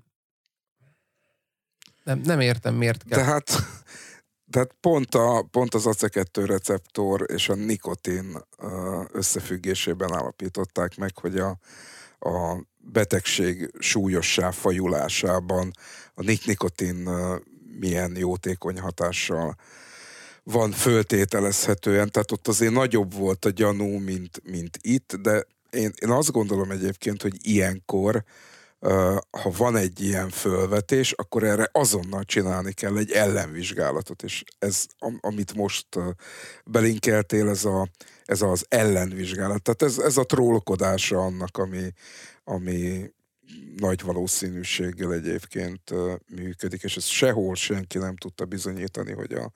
Nem, 2.05 2.21
nem 2.21 2.41
értem, 2.41 2.75
miért 2.75 3.05
kell. 3.05 3.19
Tehát, 3.19 3.51
tehát 4.51 4.75
pont, 4.81 5.15
a, 5.15 5.49
pont 5.51 5.75
az 5.75 5.83
AC2 5.87 6.45
receptor 6.47 7.27
és 7.33 7.49
a 7.49 7.55
nikotin 7.55 8.37
összefüggésében 9.13 10.15
állapították 10.15 10.97
meg, 10.97 11.19
hogy 11.19 11.39
a, 11.39 11.59
a 12.19 12.65
betegség 12.79 13.71
súlyossá 13.79 14.51
fajulásában 14.51 15.71
a 16.15 16.23
nikotin 16.23 17.09
milyen 17.79 18.17
jótékony 18.17 18.79
hatással 18.81 19.57
van 20.43 20.71
föltételezhetően, 20.73 22.11
tehát 22.11 22.33
ott 22.33 22.49
azért 22.49 22.73
nagyobb 22.73 23.15
volt 23.15 23.45
a 23.45 23.51
gyanú, 23.51 23.99
mint, 23.99 24.41
mint 24.45 24.79
itt, 24.81 25.17
de 25.17 25.47
én, 25.71 25.93
én 26.03 26.11
azt 26.11 26.31
gondolom 26.31 26.71
egyébként, 26.71 27.23
hogy 27.23 27.37
ilyenkor, 27.41 28.25
ha 29.31 29.51
van 29.57 29.77
egy 29.77 30.01
ilyen 30.01 30.31
fölvetés, 30.31 31.13
akkor 31.13 31.43
erre 31.43 31.69
azonnal 31.73 32.25
csinálni 32.25 32.73
kell 32.73 32.97
egy 32.97 33.11
ellenvizsgálatot, 33.11 34.23
és 34.23 34.45
ez, 34.59 34.87
am, 34.99 35.19
amit 35.21 35.55
most 35.55 35.87
belinkeltél, 36.65 37.49
ez, 37.49 37.65
a, 37.65 37.89
ez 38.25 38.43
az 38.43 38.65
ellenvizsgálat. 38.69 39.63
Tehát 39.63 39.83
ez, 39.83 39.99
ez 39.99 40.17
a 40.17 40.25
trollkodása 40.25 41.19
annak, 41.19 41.57
ami, 41.57 41.93
ami 42.45 43.11
nagy 43.77 44.03
valószínűséggel 44.03 45.13
egyébként 45.13 45.93
működik, 46.35 46.83
és 46.83 46.97
ez 46.97 47.05
sehol 47.05 47.55
senki 47.55 47.99
nem 47.99 48.17
tudta 48.17 48.45
bizonyítani, 48.45 49.13
hogy 49.13 49.33
a, 49.33 49.53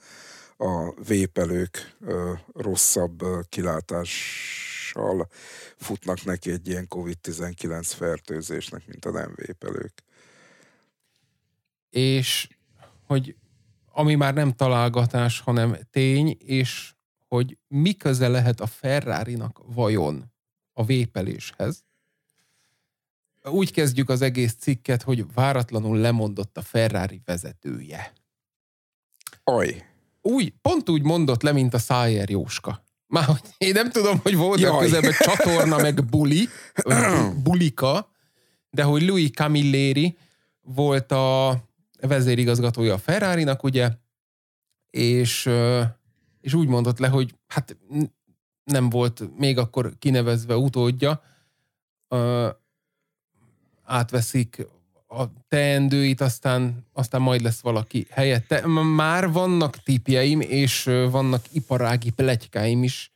a 0.64 0.94
vépelők 1.06 1.96
rosszabb 2.54 3.22
uh, 3.22 3.40
kilátással 4.94 5.28
futnak 5.76 6.24
neki 6.24 6.50
egy 6.50 6.68
ilyen 6.68 6.87
COVID-19 6.88 7.92
fertőzésnek, 7.96 8.87
mint 8.87 9.04
a 9.04 9.11
nem 9.11 9.33
vépelők. 9.35 10.02
És 11.90 12.48
hogy 13.07 13.37
ami 13.92 14.14
már 14.14 14.35
nem 14.35 14.52
találgatás, 14.52 15.40
hanem 15.40 15.76
tény, 15.90 16.37
és 16.38 16.94
hogy 17.29 17.58
mi 17.69 17.94
köze 17.94 18.29
lehet 18.29 18.60
a 18.60 18.66
Ferrari-nak 18.66 19.60
vajon 19.66 20.33
a 20.73 20.85
vépeléshez. 20.85 21.85
Úgy 23.44 23.73
kezdjük 23.73 24.08
az 24.08 24.23
egész 24.23 24.54
cikket, 24.54 25.02
hogy 25.02 25.33
váratlanul 25.35 25.98
lemondott 25.98 26.56
a 26.56 26.62
Ferrari 26.62 27.21
vezetője. 27.25 28.12
Aj. 29.44 29.87
Úgy, 30.21 30.52
pont 30.62 30.88
úgy 30.88 31.02
mondott 31.02 31.42
le, 31.42 31.52
mint 31.52 31.75
a 31.75 31.79
Szájer 31.79 32.31
Jóska. 32.31 32.85
Már 33.07 33.25
én 33.59 33.73
nem 33.73 33.90
tudom, 33.90 34.19
hogy 34.23 34.37
volt 34.37 34.63
a 34.63 34.79
közelben 34.79 35.13
csatorna, 35.19 35.77
meg 35.77 36.05
buli, 36.05 36.48
bulika, 37.44 38.11
de 38.71 38.83
hogy 38.83 39.02
Louis 39.02 39.31
Camilleri 39.31 40.17
volt 40.61 41.13
a 41.13 41.59
vezérigazgatója 42.00 42.94
a 42.94 42.98
Ferrari-nak, 42.98 43.63
ugye, 43.63 43.90
és, 44.90 45.50
és 46.40 46.55
úgy 46.55 46.69
mondott 46.69 46.98
le, 46.98 47.09
hogy 47.09 47.35
hát 47.46 47.77
nem 48.65 48.90
volt 48.90 49.38
még 49.38 49.59
akkor 49.59 49.92
kinevezve 49.98 50.57
utódja, 50.57 51.23
átveszik 53.85 54.67
a 55.21 55.33
teendőit, 55.48 56.21
aztán, 56.21 56.87
aztán 56.92 57.21
majd 57.21 57.40
lesz 57.40 57.60
valaki 57.60 58.06
helyette. 58.10 58.67
Már 58.96 59.31
vannak 59.33 59.77
tipjeim, 59.77 60.40
és 60.40 60.85
vannak 61.10 61.44
iparági 61.52 62.10
pletykáim 62.10 62.83
is 62.83 63.12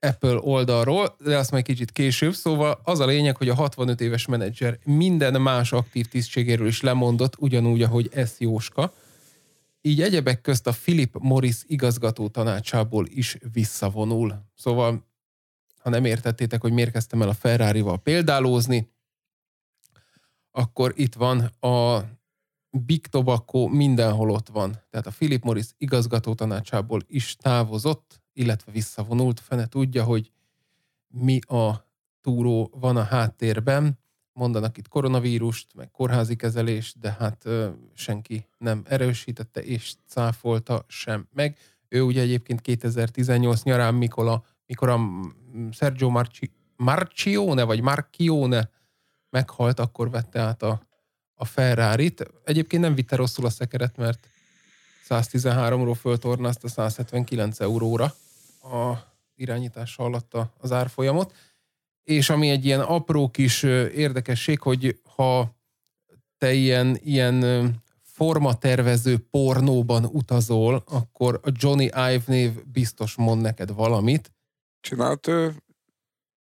Apple 0.00 0.38
oldalról, 0.40 1.16
de 1.24 1.36
azt 1.36 1.50
majd 1.50 1.64
kicsit 1.64 1.92
később. 1.92 2.34
Szóval 2.34 2.80
az 2.82 3.00
a 3.00 3.06
lényeg, 3.06 3.36
hogy 3.36 3.48
a 3.48 3.54
65 3.54 4.00
éves 4.00 4.26
menedzser 4.26 4.78
minden 4.84 5.40
más 5.40 5.72
aktív 5.72 6.06
tisztségéről 6.06 6.66
is 6.66 6.80
lemondott, 6.80 7.34
ugyanúgy, 7.38 7.82
ahogy 7.82 8.10
ez 8.12 8.34
Jóska. 8.38 8.92
Így 9.80 10.02
egyebek 10.02 10.40
közt 10.40 10.66
a 10.66 10.72
Philip 10.82 11.14
Morris 11.18 11.56
igazgató 11.66 12.28
tanácsából 12.28 13.06
is 13.08 13.36
visszavonul. 13.52 14.44
Szóval, 14.54 15.06
ha 15.78 15.90
nem 15.90 16.04
értettétek, 16.04 16.60
hogy 16.60 16.72
miért 16.72 16.90
kezdtem 16.90 17.22
el 17.22 17.28
a 17.28 17.34
Ferrari-val 17.34 17.98
példálózni, 17.98 18.90
akkor 20.56 20.92
itt 20.94 21.14
van 21.14 21.40
a 21.60 22.04
Big 22.70 23.06
Tobacco 23.06 23.66
mindenhol 23.66 24.30
ott 24.30 24.48
van. 24.48 24.70
Tehát 24.90 25.06
a 25.06 25.10
Philip 25.10 25.44
Morris 25.44 25.66
igazgató 25.78 26.34
tanácsából 26.34 27.00
is 27.06 27.36
távozott, 27.36 28.22
illetve 28.32 28.72
visszavonult. 28.72 29.40
Fene 29.40 29.66
tudja, 29.66 30.04
hogy 30.04 30.30
mi 31.08 31.38
a 31.38 31.86
túró 32.20 32.70
van 32.80 32.96
a 32.96 33.02
háttérben. 33.02 33.98
Mondanak 34.32 34.76
itt 34.78 34.88
koronavírust, 34.88 35.74
meg 35.74 35.90
kórházi 35.90 36.36
kezelést, 36.36 36.98
de 36.98 37.16
hát 37.18 37.44
ö, 37.44 37.68
senki 37.94 38.46
nem 38.58 38.82
erősítette 38.88 39.62
és 39.62 39.94
cáfolta 40.06 40.84
sem 40.88 41.28
meg. 41.32 41.58
Ő 41.88 42.02
ugye 42.02 42.20
egyébként 42.20 42.60
2018 42.60 43.62
nyarán, 43.62 43.94
mikor 43.94 44.28
a, 44.28 44.42
mikor 44.66 44.88
a 44.88 45.00
Sergio 45.70 46.08
Marci, 46.08 46.50
Marcione, 46.76 47.64
vagy 47.64 47.80
Marchione 47.82 48.70
meghalt, 49.30 49.80
akkor 49.80 50.10
vette 50.10 50.40
át 50.40 50.62
a, 50.62 50.86
a 51.34 51.44
Ferrari-t. 51.44 52.30
Egyébként 52.44 52.82
nem 52.82 52.94
vitte 52.94 53.16
rosszul 53.16 53.46
a 53.46 53.50
szekeret, 53.50 53.96
mert 53.96 54.28
113-ról 55.08 55.96
föltornázta 56.00 56.68
179 56.68 57.60
euróra 57.60 58.04
a 58.62 59.14
irányítása 59.34 60.02
alatt 60.02 60.36
az 60.58 60.72
árfolyamot. 60.72 61.34
És 62.02 62.30
ami 62.30 62.50
egy 62.50 62.64
ilyen 62.64 62.80
apró 62.80 63.30
kis 63.30 63.62
érdekesség, 63.62 64.60
hogy 64.60 65.00
ha 65.16 65.56
te 66.38 66.52
ilyen, 66.52 66.98
ilyen 67.02 67.74
formatervező 68.02 69.18
pornóban 69.30 70.04
utazol, 70.04 70.82
akkor 70.86 71.40
a 71.42 71.50
Johnny 71.52 71.84
Ive 71.84 72.22
név 72.26 72.64
biztos 72.64 73.14
mond 73.14 73.40
neked 73.40 73.74
valamit. 73.74 74.32
Csinált 74.80 75.26
ő 75.26 75.54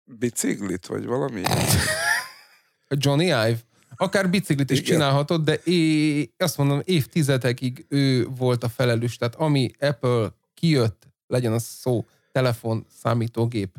biciklit, 0.03 0.86
vagy 0.86 1.05
valami? 1.05 1.41
Johnny 2.96 3.26
Ive. 3.26 3.60
Akár 3.96 4.30
biciklit 4.30 4.70
is 4.70 4.80
Igen. 4.80 4.92
csinálhatod, 4.92 5.44
de 5.44 5.60
é, 5.64 6.34
azt 6.38 6.58
mondom, 6.58 6.82
évtizedekig 6.84 7.86
ő 7.90 8.26
volt 8.26 8.64
a 8.64 8.70
felelős. 8.70 9.18
Tehát 9.18 9.36
ami 9.36 9.72
Apple 9.80 10.34
kijött, 10.54 11.08
legyen 11.28 11.54
az 11.54 11.64
szó, 11.64 12.06
telefon, 12.32 12.86
számítógép, 13.02 13.76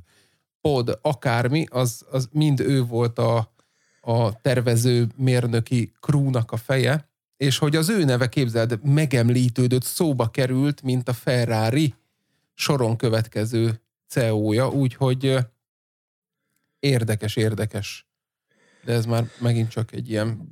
pod, 0.60 0.98
akármi, 1.02 1.66
az, 1.70 2.04
az 2.10 2.28
mind 2.32 2.60
ő 2.60 2.84
volt 2.84 3.18
a, 3.18 3.52
a 4.00 4.40
tervező 4.40 5.06
mérnöki 5.16 5.92
krúnak 6.00 6.52
a 6.52 6.56
feje, 6.56 7.08
és 7.36 7.58
hogy 7.58 7.76
az 7.76 7.88
ő 7.88 8.04
neve, 8.04 8.28
képzeld, 8.28 8.80
megemlítődött, 8.82 9.82
szóba 9.82 10.30
került, 10.30 10.82
mint 10.82 11.08
a 11.08 11.12
Ferrari 11.12 11.94
soron 12.54 12.96
következő 12.96 13.80
CEO-ja, 14.08 14.68
úgyhogy 14.68 15.36
érdekes, 16.78 17.36
érdekes 17.36 18.09
de 18.84 18.92
ez 18.92 19.04
már 19.04 19.30
megint 19.38 19.70
csak 19.70 19.92
egy 19.92 20.10
ilyen... 20.10 20.48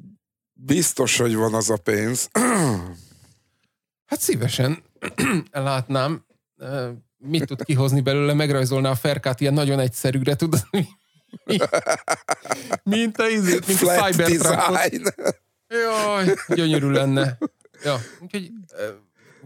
Biztos, 0.53 1.17
hogy 1.19 1.35
van 1.35 1.55
az 1.55 1.71
a 1.71 1.77
pénz. 1.77 2.29
Hát 4.05 4.21
szívesen 4.21 4.83
látnám, 5.51 6.25
mit 7.17 7.47
tud 7.47 7.63
kihozni 7.63 8.01
belőle, 8.01 8.33
megrajzolná 8.33 8.91
a 8.91 8.95
ferkát 8.95 9.41
ilyen 9.41 9.55
nagyon 9.55 9.79
egyszerűre, 9.79 10.35
tudod? 10.35 10.61
mint 12.83 13.19
a 13.19 13.29
izét, 13.29 13.67
mint 13.67 13.79
Flat 13.79 13.99
a 13.99 14.05
Cybertruckot. 14.05 15.43
Jaj, 15.69 16.35
gyönyörű 16.49 16.91
lenne. 16.91 17.39
Ja, 17.85 17.97
úgyhogy 18.21 18.51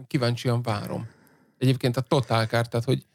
kíváncsian 0.07 0.61
várom. 0.61 1.09
Egyébként 1.57 1.97
a 1.97 2.01
Total 2.01 2.45
Car, 2.45 2.67
tehát 2.67 2.85
hogy, 2.85 3.05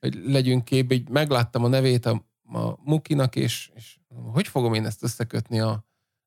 hogy 0.00 0.14
legyünk 0.24 0.64
képbe, 0.64 0.94
így 0.94 1.08
megláttam 1.08 1.64
a 1.64 1.68
nevét 1.68 2.06
a, 2.06 2.24
a 2.42 2.76
Mukinak, 2.84 3.36
és, 3.36 3.70
és 3.74 3.98
hogy 4.32 4.48
fogom 4.48 4.74
én 4.74 4.86
ezt 4.86 5.02
összekötni 5.02 5.60
a, 5.60 5.84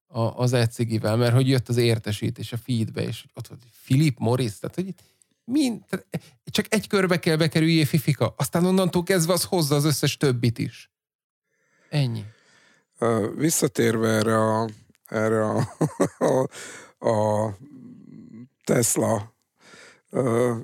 a, 0.08 0.22
az 0.22 0.54
ecigivel, 0.54 1.16
mert 1.16 1.34
hogy 1.34 1.48
jött 1.48 1.70
az 1.70 1.78
értesítés 1.78 2.54
a 2.54 2.58
feedbe, 2.58 3.02
és 3.02 3.26
ott 3.34 3.48
volt 3.48 3.62
Philip 3.86 4.18
Morris, 4.20 4.60
tehát 4.60 4.76
hogy 4.76 4.88
itt 4.88 5.04
mind, 5.44 5.84
tehát 5.90 6.06
csak 6.44 6.66
egy 6.70 6.88
körbe 6.88 7.20
kell 7.20 7.36
bekerüljé 7.36 7.84
Fifika, 7.84 8.34
aztán 8.38 8.66
onnantól 8.66 9.04
kezdve 9.04 9.34
az 9.34 9.44
hozza 9.44 9.76
az 9.76 9.86
összes 9.86 10.18
többit 10.18 10.58
is. 10.58 10.92
Ennyi. 11.90 12.26
Visszatérve 13.36 14.08
erre 14.08 14.38
a, 14.38 14.70
erre 15.06 15.50
a, 15.50 15.76
a, 16.34 16.48
a 17.10 17.58
Tesla 18.64 19.36
uh, 20.12 20.58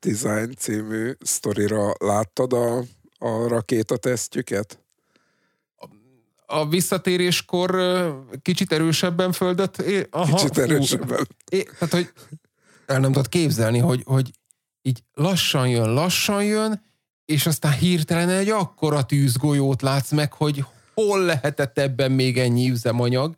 Design 0.00 0.52
című 0.56 1.12
sztorira 1.20 1.94
láttad 1.98 2.52
a, 2.52 2.78
a 3.18 3.48
rakétatesztjüket? 3.48 4.81
A 6.52 6.68
visszatéréskor 6.68 7.76
kicsit 8.42 8.72
erősebben 8.72 9.32
földet. 9.32 9.78
É, 9.78 10.06
aha, 10.10 10.36
kicsit 10.36 10.58
erősebben. 10.58 11.28
É, 11.50 11.62
tehát, 11.62 11.94
hogy 11.94 12.12
el 12.86 13.00
nem 13.00 13.12
tudod 13.12 13.28
képzelni, 13.28 13.78
hogy, 13.78 14.02
hogy 14.04 14.30
így 14.82 15.02
lassan 15.14 15.68
jön, 15.68 15.92
lassan 15.92 16.44
jön, 16.44 16.82
és 17.24 17.46
aztán 17.46 17.72
hirtelen 17.72 18.28
egy 18.28 18.48
akkora 18.48 19.02
tűzgolyót 19.02 19.82
látsz 19.82 20.10
meg, 20.10 20.32
hogy 20.32 20.64
hol 20.94 21.24
lehetett 21.24 21.78
ebben 21.78 22.12
még 22.12 22.38
ennyi 22.38 22.70
üzemanyag. 22.70 23.34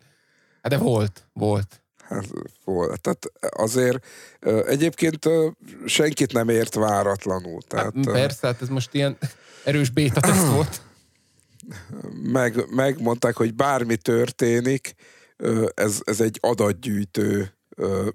Hát 0.62 0.72
de 0.72 0.78
volt, 0.78 1.28
volt. 1.32 1.82
Hát 2.02 2.24
volt. 2.64 3.00
Tehát 3.00 3.32
azért 3.56 4.06
egyébként 4.66 5.28
senkit 5.86 6.32
nem 6.32 6.48
ért 6.48 6.74
váratlanul. 6.74 7.62
Tehát, 7.68 7.92
hát, 7.94 8.04
persze, 8.04 8.46
hát 8.46 8.62
ez 8.62 8.68
most 8.68 8.94
ilyen 8.94 9.16
erős 9.64 9.90
béta 9.90 10.20
teszt 10.20 10.46
volt 10.46 10.80
meg, 12.22 12.64
megmondták, 12.70 13.36
hogy 13.36 13.54
bármi 13.54 13.96
történik, 13.96 14.94
ez, 15.74 16.00
ez 16.04 16.20
egy 16.20 16.38
adatgyűjtő 16.40 17.54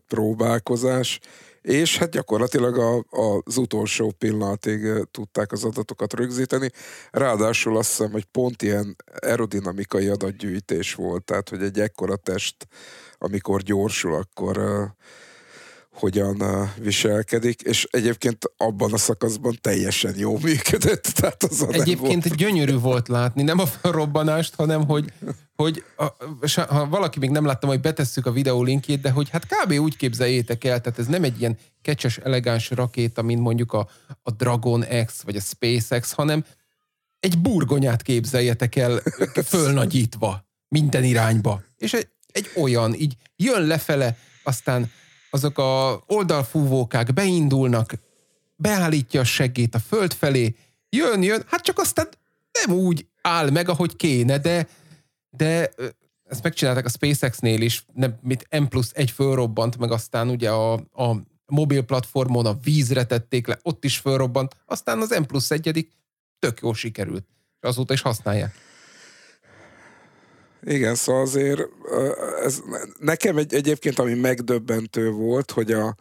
próbálkozás, 0.07 1.19
és 1.61 1.97
hát 1.97 2.09
gyakorlatilag 2.09 2.77
a, 2.77 3.05
az 3.43 3.57
utolsó 3.57 4.13
pillanatig 4.17 4.87
tudták 5.11 5.51
az 5.51 5.63
adatokat 5.63 6.13
rögzíteni. 6.13 6.71
Ráadásul 7.11 7.77
azt 7.77 7.89
hiszem, 7.89 8.11
hogy 8.11 8.25
pont 8.25 8.61
ilyen 8.61 8.95
aerodinamikai 9.21 10.07
adatgyűjtés 10.07 10.93
volt, 10.93 11.23
tehát 11.23 11.49
hogy 11.49 11.61
egy 11.63 11.79
ekkora 11.79 12.15
test, 12.15 12.67
amikor 13.17 13.61
gyorsul, 13.61 14.15
akkor 14.15 14.57
hogyan 15.99 16.43
viselkedik, 16.77 17.61
és 17.61 17.87
egyébként 17.91 18.51
abban 18.57 18.93
a 18.93 18.97
szakaszban 18.97 19.57
teljesen 19.61 20.13
jó 20.17 20.37
működött. 20.37 21.03
Tehát 21.19 21.43
az 21.43 21.67
egyébként 21.69 22.23
volt. 22.23 22.35
gyönyörű 22.37 22.77
volt 22.77 23.07
látni, 23.07 23.43
nem 23.43 23.59
a 23.59 23.65
felrobbanást, 23.65 24.55
hanem 24.55 24.85
hogy, 24.85 25.13
hogy 25.55 25.83
a, 25.97 26.05
ha 26.67 26.87
valaki 26.87 27.19
még 27.19 27.29
nem 27.29 27.45
láttam, 27.45 27.69
hogy 27.69 27.81
betesszük 27.81 28.25
a 28.25 28.31
videó 28.31 28.63
linkjét, 28.63 29.01
de 29.01 29.09
hogy 29.11 29.29
hát 29.29 29.45
kb. 29.45 29.71
úgy 29.71 29.95
képzeljétek 29.97 30.63
el, 30.63 30.81
tehát 30.81 30.99
ez 30.99 31.07
nem 31.07 31.23
egy 31.23 31.39
ilyen 31.39 31.57
kecses, 31.81 32.17
elegáns 32.17 32.69
rakéta, 32.69 33.21
mint 33.21 33.41
mondjuk 33.41 33.73
a, 33.73 33.89
a 34.21 34.31
Dragon 34.31 34.85
X 35.05 35.21
vagy 35.21 35.35
a 35.35 35.41
SpaceX, 35.41 36.11
hanem 36.11 36.45
egy 37.19 37.37
burgonyát 37.37 38.01
képzeljetek 38.01 38.75
el 38.75 39.01
fölnagyítva 39.45 40.47
minden 40.67 41.03
irányba. 41.03 41.61
És 41.77 41.93
egy, 41.93 42.07
egy 42.31 42.49
olyan, 42.55 42.93
így 42.93 43.15
jön 43.35 43.61
lefele, 43.61 44.17
aztán 44.43 44.91
azok 45.29 45.57
a 45.57 46.03
oldalfúvókák 46.07 47.13
beindulnak, 47.13 47.93
beállítja 48.55 49.19
a 49.19 49.23
seggét 49.23 49.75
a 49.75 49.79
föld 49.79 50.13
felé, 50.13 50.55
jön, 50.89 51.23
jön, 51.23 51.43
hát 51.47 51.63
csak 51.63 51.79
aztán 51.79 52.07
nem 52.51 52.77
úgy 52.77 53.07
áll 53.21 53.49
meg, 53.49 53.69
ahogy 53.69 53.95
kéne, 53.95 54.37
de, 54.37 54.67
de 55.29 55.71
ezt 56.23 56.43
megcsinálták 56.43 56.85
a 56.85 56.89
SpaceX-nél 56.89 57.61
is, 57.61 57.85
nem, 57.93 58.17
mit 58.21 58.59
M 58.59 58.63
plusz 58.63 58.91
egy 58.93 59.11
fölrobbant, 59.11 59.77
meg 59.77 59.91
aztán 59.91 60.29
ugye 60.29 60.51
a, 60.51 60.73
a 60.73 61.15
mobil 61.45 61.81
platformon 61.81 62.45
a 62.45 62.57
vízre 62.63 63.05
tették 63.05 63.47
le, 63.47 63.59
ott 63.61 63.83
is 63.83 63.97
fölrobbant, 63.97 64.55
aztán 64.65 65.01
az 65.01 65.09
M 65.09 65.23
plusz 65.23 65.51
egyedik 65.51 65.91
tök 66.39 66.59
jól 66.61 66.73
sikerült, 66.73 67.25
és 67.61 67.67
azóta 67.67 67.93
is 67.93 68.01
használják. 68.01 68.68
Igen, 70.63 70.95
szóval 70.95 71.21
azért 71.21 71.61
ez 72.43 72.61
nekem 72.99 73.37
egy, 73.37 73.53
egyébként, 73.53 73.99
ami 73.99 74.13
megdöbbentő 74.13 75.11
volt, 75.11 75.51
hogy 75.51 75.71
a, 75.71 75.95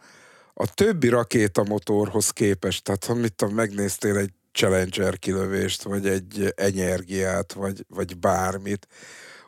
a 0.53 0.73
többi 0.73 1.07
rakétamotorhoz 1.07 2.29
képest, 2.29 2.83
tehát 2.83 3.05
ha 3.05 3.13
mit 3.13 3.33
tudom, 3.33 3.53
megnéztél 3.53 4.17
egy 4.17 4.31
Challenger 4.51 5.19
kilövést, 5.19 5.83
vagy 5.83 6.07
egy 6.07 6.53
energiát, 6.55 7.53
vagy, 7.53 7.85
vagy 7.87 8.17
bármit, 8.17 8.87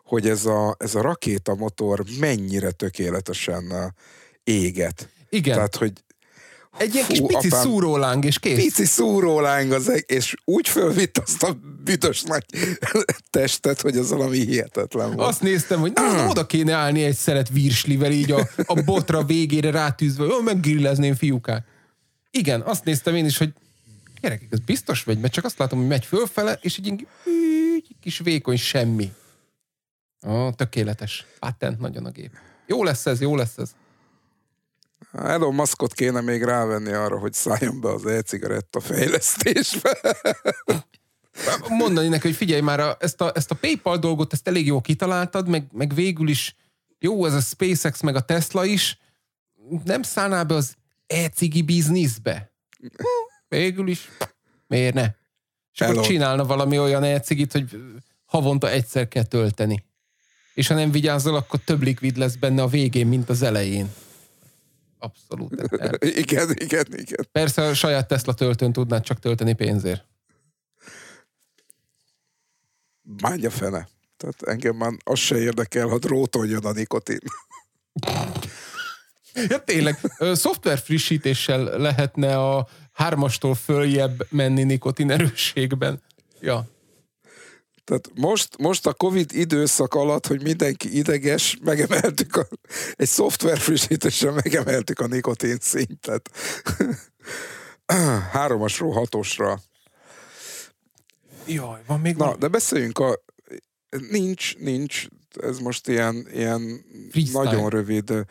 hogy 0.04 0.30
ez 0.30 0.46
a, 0.46 0.76
ez 0.80 0.96
a 0.96 1.02
rakétamotor 1.02 2.04
mennyire 2.20 2.72
tökéletesen 2.72 3.94
éget. 4.44 5.10
Igen. 5.30 5.56
Tehát, 5.56 5.76
hogy 5.76 5.94
egy 6.78 6.94
ilyen 6.94 7.08
kis 7.08 7.20
pici 7.20 7.48
apám, 7.48 7.62
szúróláng, 7.62 8.26
és 8.26 8.40
kész. 8.40 8.56
Pici 8.56 8.86
szúróláng, 8.86 9.72
az, 9.72 10.04
és 10.06 10.36
úgy 10.46 10.68
fölvitt 10.68 11.18
azt 11.18 11.44
a 11.44 11.58
büdös 11.84 12.22
nagy 12.22 12.46
testet, 13.30 13.82
hogy 13.82 13.98
az 13.98 14.10
valami 14.10 14.38
hihetetlen 14.38 15.16
volt. 15.16 15.30
Azt 15.30 15.42
néztem, 15.42 15.80
hogy 15.80 15.92
na, 15.94 16.28
oda 16.28 16.46
kéne 16.46 16.74
állni 16.74 17.04
egy 17.04 17.16
szeret 17.16 17.50
virslivel, 17.50 18.12
így 18.12 18.32
a, 18.32 18.48
a 18.66 18.82
botra 18.82 19.24
végére 19.24 19.72
rátűzve, 19.72 20.26
hogy 20.26 20.44
meggirlezném 20.44 21.16
fiúkát. 21.16 21.66
Igen, 22.32 22.62
azt 22.62 22.84
néztem 22.84 23.16
én 23.16 23.26
is, 23.26 23.38
hogy 23.38 23.54
gyerekek, 24.22 24.48
ez 24.52 24.60
biztos 24.60 25.04
vagy, 25.04 25.20
mert 25.20 25.34
csak 25.34 25.46
azt 25.46 25.58
látom, 25.58 25.80
hogy 25.80 25.88
megy 25.88 26.06
fölfele, 26.06 26.60
és 26.62 26.78
egy 26.78 27.08
egy 27.76 27.96
kis 28.02 28.20
vékony 28.20 28.58
semmi. 28.58 29.12
Ó, 30.28 30.52
tökéletes. 30.52 31.26
Patent 31.40 31.80
nagyon 31.80 32.06
a 32.06 32.10
gép. 32.10 32.32
Jó 32.68 32.84
lesz 32.84 33.06
ez, 33.06 33.22
jó 33.22 33.36
lesz 33.36 33.58
ez. 33.58 33.76
Elon 35.12 35.54
Muskot 35.54 35.94
kéne 35.94 36.22
még 36.22 36.44
rávenni 36.44 36.92
arra, 36.92 37.20
hogy 37.20 37.34
szálljon 37.34 37.82
be 37.82 37.90
az 37.90 38.06
e-cigaretta 38.06 38.80
fejlesztésbe. 38.80 39.98
Mondani 41.68 42.08
neki, 42.08 42.28
hogy 42.28 42.36
figyelj 42.36 42.62
már, 42.62 42.80
a, 42.80 42.98
ezt, 43.00 43.22
a, 43.22 43.32
ezt 43.36 43.52
a 43.52 43.56
PayPal 43.56 43.98
dolgot, 43.98 44.34
ezt 44.34 44.48
elég 44.48 44.66
jól 44.66 44.82
kitaláltad, 44.82 45.48
meg, 45.48 45.68
meg 45.72 45.94
végül 45.94 46.30
is 46.30 46.56
jó, 47.00 47.26
ez 47.26 47.34
a 47.34 47.40
SpaceX, 47.40 48.02
meg 48.02 48.16
a 48.16 48.22
Tesla 48.22 48.66
is, 48.66 49.00
nem 49.84 50.02
szállnál 50.02 50.44
be 50.44 50.56
az 50.56 50.76
e-cigi 51.08 51.62
bizniszbe? 51.62 52.52
Végül 53.48 53.88
is, 53.88 54.10
miért 54.68 54.94
ne? 54.94 55.08
És 55.74 55.82
Elon. 55.82 55.96
akkor 55.96 56.08
csinálna 56.08 56.46
valami 56.46 56.80
olyan 56.80 57.04
e-cigit, 57.04 57.52
hogy 57.52 57.78
havonta 58.26 58.70
egyszer 58.70 59.08
kell 59.08 59.24
tölteni. 59.24 59.86
És 60.54 60.68
ha 60.68 60.74
nem 60.74 60.92
vigyázol, 60.92 61.36
akkor 61.36 61.60
több 61.60 61.82
likvid 61.82 62.18
lesz 62.18 62.36
benne 62.36 62.62
a 62.62 62.68
végén, 62.68 63.08
mint 63.08 63.30
az 63.30 63.42
elején. 63.42 63.94
Abszolút. 65.02 65.62
igen, 66.24 66.50
igen, 66.52 66.86
igen. 66.90 67.28
Persze 67.32 67.62
a 67.62 67.74
saját 67.74 68.08
Tesla 68.08 68.34
töltőn 68.34 68.74
tudnád 68.74 69.04
csak 69.04 69.20
tölteni 69.20 69.54
pénzért. 69.54 70.06
Bánja 73.02 73.50
fene. 73.50 73.88
Tehát 74.18 74.42
engem 74.42 74.76
már 74.76 74.92
az 75.04 75.20
se 75.20 75.38
érdekel, 75.38 75.88
ha 75.88 75.98
dróton 75.98 76.48
jön 76.48 76.66
a 76.66 76.72
nikotin. 76.72 77.20
Ja, 79.50 79.64
tényleg, 79.64 80.00
szoftver 80.34 80.80
frissítéssel 80.80 81.64
lehetne 81.64 82.38
a 82.38 82.68
hármastól 82.92 83.56
följebb 83.56 84.28
menni 84.30 84.64
nikotin 84.64 85.12
erősségben. 85.12 86.02
Ja. 86.40 86.66
Tehát 87.84 88.12
most, 88.16 88.58
most 88.58 88.88
a 88.88 88.94
Covid 88.94 89.32
időszak 89.34 89.94
alatt, 89.94 90.28
hogy 90.28 90.44
mindenki 90.44 90.98
ideges, 90.98 91.58
megemeltük 91.64 92.36
a, 92.36 92.48
egy 92.96 93.08
szoftver 93.08 93.58
frissítéssel 93.58 94.32
megemeltük 94.32 95.00
a 95.00 95.08
nikotin 95.08 95.58
szintet. 95.62 96.30
Háromasról 98.32 98.92
hatosra. 98.92 99.60
Jaj, 101.48 101.82
van 101.88 102.00
még 102.00 102.16
Na, 102.16 102.26
van? 102.26 102.40
de 102.40 102.48
beszéljünk 102.48 103.00
a... 103.00 103.20
Nincs, 104.10 104.58
nincs, 104.58 105.08
ez 105.42 105.60
most 105.60 105.88
ilyen, 105.88 106.28
ilyen 106.34 106.86
nagyon 107.32 107.70
rövid 107.70 108.26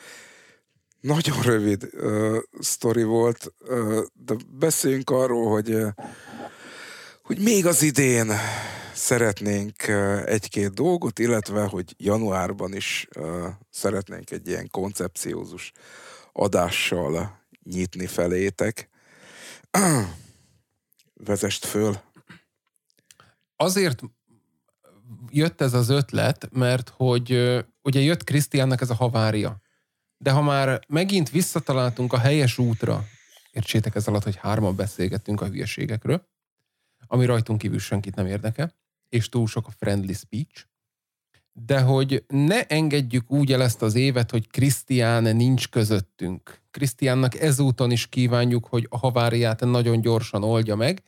nagyon 1.01 1.43
rövid 1.43 1.89
uh, 1.93 2.37
sztori 2.59 3.03
volt, 3.03 3.53
uh, 3.61 3.99
de 4.13 4.35
beszéljünk 4.59 5.11
arról, 5.11 5.51
hogy, 5.51 5.75
uh, 5.75 5.89
hogy 7.31 7.43
még 7.43 7.67
az 7.67 7.83
idén 7.83 8.33
szeretnénk 8.95 9.89
egy-két 10.25 10.75
dolgot, 10.75 11.19
illetve, 11.19 11.63
hogy 11.63 11.95
januárban 11.99 12.75
is 12.75 13.09
szeretnénk 13.71 14.31
egy 14.31 14.49
ilyen 14.49 14.69
koncepciózus 14.71 15.73
adással 16.33 17.41
nyitni 17.63 18.07
felétek. 18.07 18.89
Vezest 21.15 21.65
föl. 21.65 21.97
Azért 23.57 24.01
jött 25.31 25.61
ez 25.61 25.75
az 25.75 25.89
ötlet, 25.89 26.49
mert 26.53 26.93
hogy 26.97 27.31
ugye 27.83 28.01
jött 28.01 28.25
Krisztiánnak 28.25 28.81
ez 28.81 28.91
a 28.91 28.95
havária. 28.95 29.61
De 30.19 30.31
ha 30.31 30.43
már 30.43 30.81
megint 30.89 31.31
visszataláltunk 31.31 32.13
a 32.13 32.19
helyes 32.19 32.59
útra, 32.59 33.05
értsétek 33.51 33.95
ez 33.95 34.07
alatt, 34.07 34.25
hogy 34.25 34.37
hárman 34.37 34.77
beszélgettünk 34.77 35.41
a 35.41 35.47
hülyeségekről, 35.47 36.30
ami 37.13 37.25
rajtunk 37.25 37.59
kívül 37.59 37.79
senkit 37.79 38.15
nem 38.15 38.27
érdekel, 38.27 38.75
és 39.09 39.29
túl 39.29 39.47
sok 39.47 39.67
a 39.67 39.71
friendly 39.71 40.13
speech, 40.13 40.67
de 41.53 41.81
hogy 41.81 42.25
ne 42.29 42.67
engedjük 42.67 43.31
úgy 43.31 43.53
el 43.53 43.63
ezt 43.63 43.83
az 43.83 43.95
évet, 43.95 44.31
hogy 44.31 44.51
Krisztián 44.51 45.37
nincs 45.37 45.69
közöttünk. 45.69 46.63
Krisztiánnak 46.71 47.41
ezúton 47.41 47.91
is 47.91 48.07
kívánjuk, 48.07 48.67
hogy 48.67 48.87
a 48.91 48.99
haváriát 48.99 49.61
nagyon 49.61 50.01
gyorsan 50.01 50.45
oldja 50.45 50.77
meg, 50.77 51.03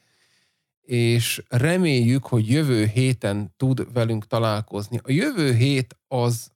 és 0.81 1.43
reméljük, 1.49 2.27
hogy 2.27 2.49
jövő 2.49 2.87
héten 2.87 3.55
tud 3.57 3.93
velünk 3.93 4.27
találkozni. 4.27 5.01
A 5.03 5.13
jövő 5.13 5.55
hét 5.55 5.97
az, 6.09 6.53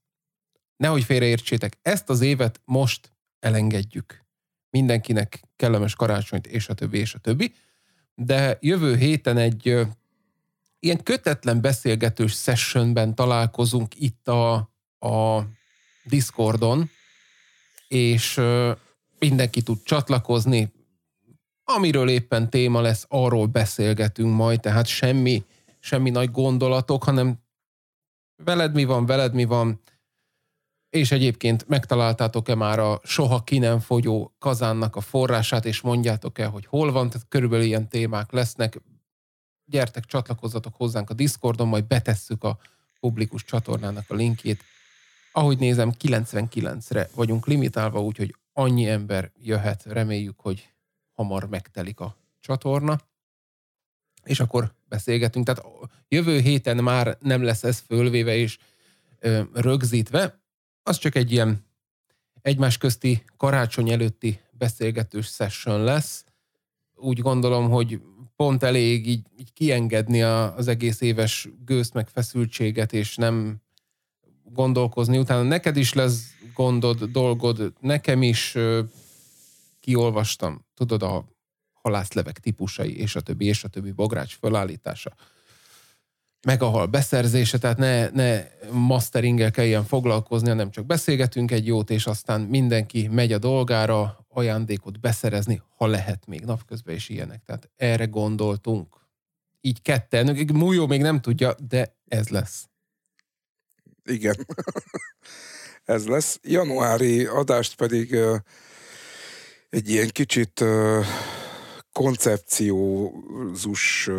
nehogy 0.77 1.05
félreértsétek, 1.05 1.79
ezt 1.83 2.11
az 2.11 2.21
évet 2.21 2.61
most 2.65 3.13
elengedjük. 3.39 4.25
Mindenkinek 4.71 5.43
kellemes 5.57 5.95
karácsonyt, 5.95 6.47
és 6.47 6.69
a 6.69 6.75
többi, 6.75 6.99
és 6.99 7.15
a 7.15 7.19
többi. 7.19 7.55
De 8.19 8.59
jövő 8.61 8.97
héten 8.97 9.37
egy 9.37 9.87
ilyen 10.79 11.03
kötetlen 11.03 11.61
beszélgetős 11.61 12.33
sessionben 12.33 13.15
találkozunk 13.15 14.01
itt 14.01 14.29
a, 14.29 14.55
a 14.99 15.45
Discordon, 16.05 16.91
és 17.89 18.41
mindenki 19.19 19.63
tud 19.63 19.83
csatlakozni, 19.83 20.73
amiről 21.65 22.09
éppen 22.09 22.51
téma 22.51 22.81
lesz, 22.81 23.05
arról 23.09 23.47
beszélgetünk 23.47 24.35
majd, 24.35 24.61
tehát 24.61 24.87
semmi, 24.87 25.45
semmi 25.79 26.11
nagy 26.11 26.31
gondolatok, 26.31 27.05
hanem 27.05 27.39
veled 28.37 28.75
mi 28.75 28.85
van, 28.85 29.07
veled 29.07 29.35
mi 29.35 29.45
van, 29.45 29.81
és 30.97 31.11
egyébként 31.11 31.69
megtaláltátok-e 31.69 32.55
már 32.55 32.79
a 32.79 33.01
soha 33.05 33.43
ki 33.43 33.59
nem 33.59 33.81
fogyó 33.81 34.35
kazánnak 34.39 34.97
a 34.97 35.01
forrását, 35.01 35.65
és 35.65 35.81
mondjátok-e, 35.81 36.47
hogy 36.47 36.67
hol 36.67 36.93
van, 36.93 37.11
tehát 37.11 37.27
körülbelül 37.29 37.65
ilyen 37.65 37.89
témák 37.89 38.31
lesznek, 38.33 38.81
gyertek, 39.65 40.05
csatlakozzatok 40.05 40.75
hozzánk 40.77 41.11
a 41.11 41.15
Discordon, 41.15 41.69
majd 41.69 41.85
betesszük 41.85 42.45
a 42.45 42.59
publikus 43.01 43.45
csatornának 43.45 44.05
a 44.09 44.15
linkjét. 44.15 44.63
Ahogy 45.33 45.59
nézem, 45.59 45.93
99-re 46.01 47.09
vagyunk 47.15 47.47
limitálva, 47.47 48.03
úgyhogy 48.03 48.35
annyi 48.53 48.89
ember 48.89 49.33
jöhet, 49.43 49.85
reméljük, 49.85 50.41
hogy 50.41 50.73
hamar 51.13 51.49
megtelik 51.49 52.01
a 52.01 52.17
csatorna. 52.41 53.01
És 54.25 54.41
akkor 54.41 54.75
beszélgetünk. 54.89 55.47
Tehát 55.47 55.65
jövő 56.09 56.41
héten 56.41 56.77
már 56.77 57.17
nem 57.21 57.43
lesz 57.43 57.65
ez 57.65 57.79
fölvéve 57.79 58.37
és 58.37 58.59
rögzítve. 59.53 60.46
Az 60.89 60.99
csak 60.99 61.15
egy 61.15 61.33
ilyen 61.33 61.65
egymás 62.43 62.79
közti 62.79 63.25
karácsony 63.37 63.91
előtti 63.91 64.41
beszélgetős 64.51 65.27
session 65.27 65.85
lesz. 65.85 66.25
Úgy 66.95 67.21
gondolom, 67.21 67.71
hogy 67.71 68.01
pont 68.37 68.63
elég 68.63 69.09
így, 69.09 69.27
így 69.39 69.53
kiengedni 69.53 70.23
a, 70.23 70.57
az 70.57 70.69
egész 70.69 71.01
éves 71.01 71.49
gőzt 71.65 71.95
meg 71.95 72.09
feszültséget, 72.09 72.93
és 72.93 73.17
nem 73.17 73.61
gondolkozni. 74.45 75.19
Utána 75.19 75.43
neked 75.43 75.77
is 75.77 75.93
lesz 75.93 76.35
gondod, 76.55 77.05
dolgod, 77.05 77.73
nekem 77.81 78.23
is 78.23 78.55
ö, 78.55 78.83
kiolvastam, 79.81 80.65
tudod, 80.75 81.03
a 81.03 81.25
halászlevek 81.73 82.39
típusai, 82.39 82.99
és 82.99 83.17
a 83.17 83.21
többi, 83.21 83.45
és 83.45 83.65
a 83.65 83.69
többi 83.69 83.93
bogrács 83.93 84.37
fölállítása 84.37 85.15
megahal 86.47 86.87
beszerzése, 86.87 87.59
tehát 87.59 87.77
ne, 87.77 88.09
ne 88.09 88.43
masteringgel 88.71 89.51
kelljen 89.51 89.85
foglalkozni, 89.85 90.49
hanem 90.49 90.71
csak 90.71 90.87
beszélgetünk 90.87 91.51
egy 91.51 91.67
jót, 91.67 91.91
és 91.91 92.07
aztán 92.07 92.41
mindenki 92.41 93.09
megy 93.09 93.33
a 93.33 93.39
dolgára, 93.39 94.27
ajándékot 94.29 95.01
beszerezni, 95.01 95.63
ha 95.77 95.87
lehet 95.87 96.27
még 96.27 96.45
napközben 96.45 96.95
is 96.95 97.09
ilyenek. 97.09 97.43
Tehát 97.45 97.71
erre 97.77 98.05
gondoltunk. 98.05 98.97
Így 99.61 99.83
ketten, 99.83 100.47
Mújó 100.55 100.87
még 100.87 101.01
nem 101.01 101.21
tudja, 101.21 101.55
de 101.69 101.97
ez 102.09 102.29
lesz. 102.29 102.69
Igen. 104.05 104.47
ez 105.85 106.07
lesz. 106.07 106.39
Januári 106.43 107.25
adást 107.25 107.77
pedig 107.77 108.17
egy 109.71 109.91
ilyen 109.91 110.09
kicsit 110.09 110.65
koncepciózus 111.93 114.11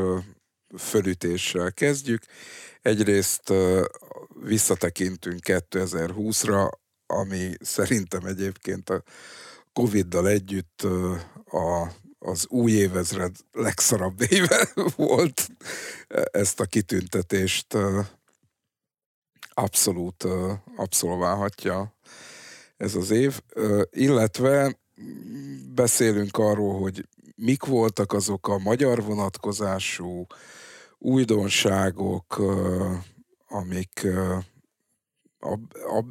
fölütéssel 0.78 1.72
kezdjük. 1.72 2.24
Egyrészt 2.82 3.54
visszatekintünk 4.44 5.40
2020-ra, 5.44 6.70
ami 7.06 7.52
szerintem 7.60 8.26
egyébként 8.26 8.90
a 8.90 9.04
Covid-dal 9.74 10.28
együtt 10.28 10.82
a, 11.46 11.92
az 12.20 12.48
új 12.48 12.72
évezred 12.72 13.36
legszarabb 13.52 14.22
éve 14.30 14.70
volt. 14.96 15.48
Ezt 16.32 16.60
a 16.60 16.66
kitüntetést 16.66 17.78
abszolút 19.50 20.26
abszolválhatja 20.76 21.96
ez 22.78 22.96
az 22.96 23.12
év, 23.12 23.42
illetve 23.90 24.80
beszélünk 25.74 26.38
arról, 26.38 26.80
hogy 26.80 27.08
mik 27.38 27.66
voltak 27.66 28.14
azok 28.14 28.48
a 28.48 28.58
magyar 28.58 29.04
vonatkozású 29.04 30.26
újdonságok, 30.98 32.42
amik 33.48 34.08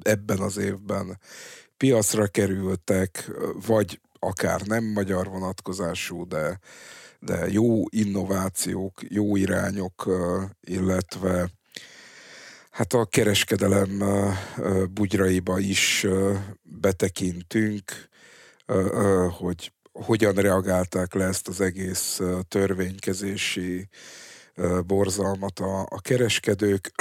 ebben 0.02 0.38
az 0.38 0.56
évben 0.56 1.18
piacra 1.76 2.26
kerültek, 2.26 3.30
vagy 3.66 4.00
akár 4.18 4.60
nem 4.60 4.84
magyar 4.84 5.28
vonatkozású, 5.28 6.26
de, 6.26 6.58
de 7.18 7.50
jó 7.50 7.82
innovációk, 7.88 9.00
jó 9.08 9.36
irányok, 9.36 10.10
illetve 10.60 11.50
hát 12.70 12.92
a 12.92 13.04
kereskedelem 13.04 14.02
bugyraiba 14.90 15.58
is 15.58 16.06
betekintünk, 16.62 18.08
hogy 19.38 19.72
hogyan 20.04 20.34
reagálták 20.34 21.14
le 21.14 21.24
ezt 21.24 21.48
az 21.48 21.60
egész 21.60 22.20
törvénykezési 22.48 23.88
borzalmat 24.86 25.58
a, 25.58 25.80
a 25.80 26.00
kereskedők, 26.00 26.92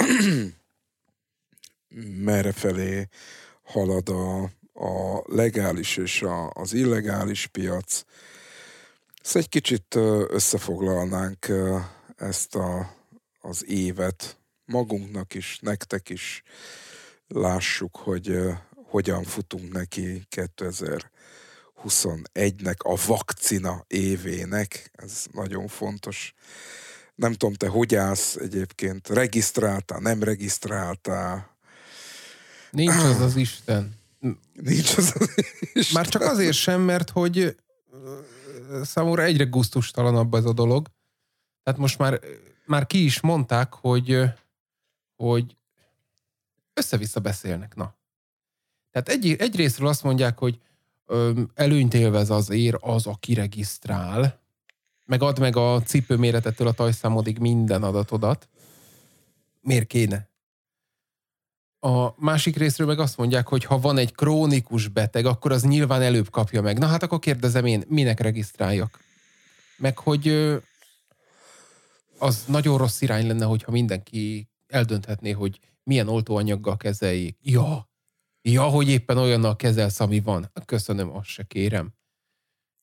merre 2.28 2.52
felé 2.52 3.08
halad 3.62 4.08
a, 4.08 4.42
a 4.72 5.22
legális 5.24 5.96
és 5.96 6.22
a, 6.22 6.50
az 6.50 6.72
illegális 6.72 7.46
piac. 7.46 8.02
Ezt 9.22 9.36
egy 9.36 9.48
kicsit 9.48 9.94
összefoglalnánk 10.28 11.52
ezt 12.16 12.54
a, 12.54 12.94
az 13.40 13.64
évet 13.68 14.38
magunknak 14.64 15.34
is, 15.34 15.58
nektek 15.60 16.08
is 16.08 16.42
lássuk, 17.28 17.96
hogy 17.96 18.38
hogyan 18.74 19.22
futunk 19.22 19.72
neki 19.72 20.26
2021-nek, 21.86 22.76
a 22.78 23.00
vakcina 23.06 23.84
évének. 23.86 24.90
Ez 24.92 25.24
nagyon 25.32 25.66
fontos. 25.68 26.34
Nem 27.14 27.32
tudom, 27.32 27.54
te 27.54 27.68
hogy 27.68 27.94
állsz 27.94 28.36
egyébként? 28.36 29.08
Regisztráltál, 29.08 29.98
nem 29.98 30.22
regisztráltál? 30.22 31.56
Nincs 32.70 32.94
az 32.94 33.20
az 33.20 33.36
Isten. 33.36 33.94
Nincs 34.52 34.96
az 34.96 35.12
az 35.18 35.30
Isten. 35.72 35.94
Már 36.02 36.08
csak 36.08 36.22
azért 36.22 36.56
sem, 36.56 36.80
mert 36.80 37.10
hogy 37.10 37.56
számomra 38.82 39.22
egyre 39.22 39.44
guztustalanabb 39.44 40.34
ez 40.34 40.44
a 40.44 40.52
dolog. 40.52 40.86
Tehát 41.62 41.80
most 41.80 41.98
már, 41.98 42.20
már 42.66 42.86
ki 42.86 43.04
is 43.04 43.20
mondták, 43.20 43.72
hogy, 43.72 44.22
hogy 45.16 45.56
össze-vissza 46.74 47.20
beszélnek, 47.20 47.74
na. 47.74 47.94
Tehát 48.90 49.08
egy, 49.08 49.32
egy 49.38 49.56
részről 49.56 49.88
azt 49.88 50.02
mondják, 50.02 50.38
hogy 50.38 50.60
előnyt 51.54 51.94
élvez 51.94 52.30
az 52.30 52.50
ér 52.50 52.76
az, 52.80 53.06
aki 53.06 53.34
regisztrál, 53.34 54.40
meg 55.04 55.22
ad 55.22 55.38
meg 55.38 55.56
a 55.56 55.82
cipőméretettől 55.82 56.66
a 56.66 56.72
tajszámodig 56.72 57.38
minden 57.38 57.82
adatodat. 57.82 58.48
Miért 59.60 59.86
kéne? 59.86 60.30
A 61.80 62.24
másik 62.24 62.56
részről 62.56 62.86
meg 62.86 62.98
azt 62.98 63.16
mondják, 63.16 63.48
hogy 63.48 63.64
ha 63.64 63.78
van 63.78 63.98
egy 63.98 64.14
krónikus 64.14 64.88
beteg, 64.88 65.26
akkor 65.26 65.52
az 65.52 65.62
nyilván 65.62 66.02
előbb 66.02 66.30
kapja 66.30 66.62
meg. 66.62 66.78
Na 66.78 66.86
hát 66.86 67.02
akkor 67.02 67.18
kérdezem 67.18 67.66
én, 67.66 67.84
minek 67.88 68.20
regisztráljak? 68.20 69.00
Meg 69.76 69.98
hogy 69.98 70.28
az 72.18 72.44
nagyon 72.46 72.78
rossz 72.78 73.00
irány 73.00 73.26
lenne, 73.26 73.44
hogyha 73.44 73.70
mindenki 73.70 74.48
eldönthetné, 74.66 75.30
hogy 75.30 75.60
milyen 75.82 76.08
oltóanyaggal 76.08 76.76
kezeljék. 76.76 77.38
Ja, 77.42 77.88
ja, 78.52 78.62
hogy 78.62 78.88
éppen 78.88 79.18
olyannal 79.18 79.56
kezelsz, 79.56 80.00
ami 80.00 80.20
van. 80.20 80.52
Köszönöm, 80.64 81.16
azt 81.16 81.28
se 81.28 81.42
kérem. 81.42 81.94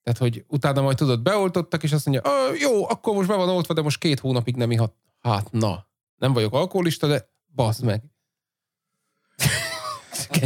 Tehát, 0.04 0.20
hogy 0.20 0.46
utána 0.48 0.82
majd 0.82 0.98
tudod, 0.98 1.22
beoltottak, 1.22 1.84
és 1.84 1.92
azt 1.92 2.06
mondja, 2.06 2.32
jó, 2.60 2.90
akkor 2.90 3.16
most 3.16 3.28
be 3.28 3.36
van 3.36 3.50
oltva, 3.50 3.74
de 3.74 3.82
most 3.82 3.98
két 3.98 4.20
hónapig 4.20 4.56
nem 4.56 4.72
ihat. 4.72 4.94
Hát 5.20 5.52
na, 5.52 5.88
nem 6.16 6.34
vagyok 6.34 6.54
alkoholista, 6.54 7.08
de 7.08 7.30
bazd 7.56 7.84
meg. 7.84 8.04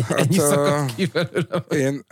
Ennyi 0.07 0.39
hát, 0.39 0.95
ki 0.95 1.11
Én, 1.70 2.05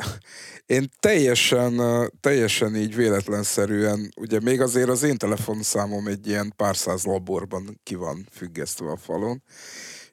én 0.65 0.89
teljesen, 0.99 1.81
teljesen 2.19 2.75
így 2.75 2.95
véletlenszerűen, 2.95 4.11
ugye 4.15 4.39
még 4.39 4.61
azért 4.61 4.89
az 4.89 5.03
én 5.03 5.17
telefonszámom 5.17 6.07
egy 6.07 6.27
ilyen 6.27 6.53
pár 6.55 6.75
száz 6.75 7.03
laborban 7.03 7.79
ki 7.83 7.95
van 7.95 8.27
függesztve 8.31 8.91
a 8.91 8.97
falon, 8.97 9.43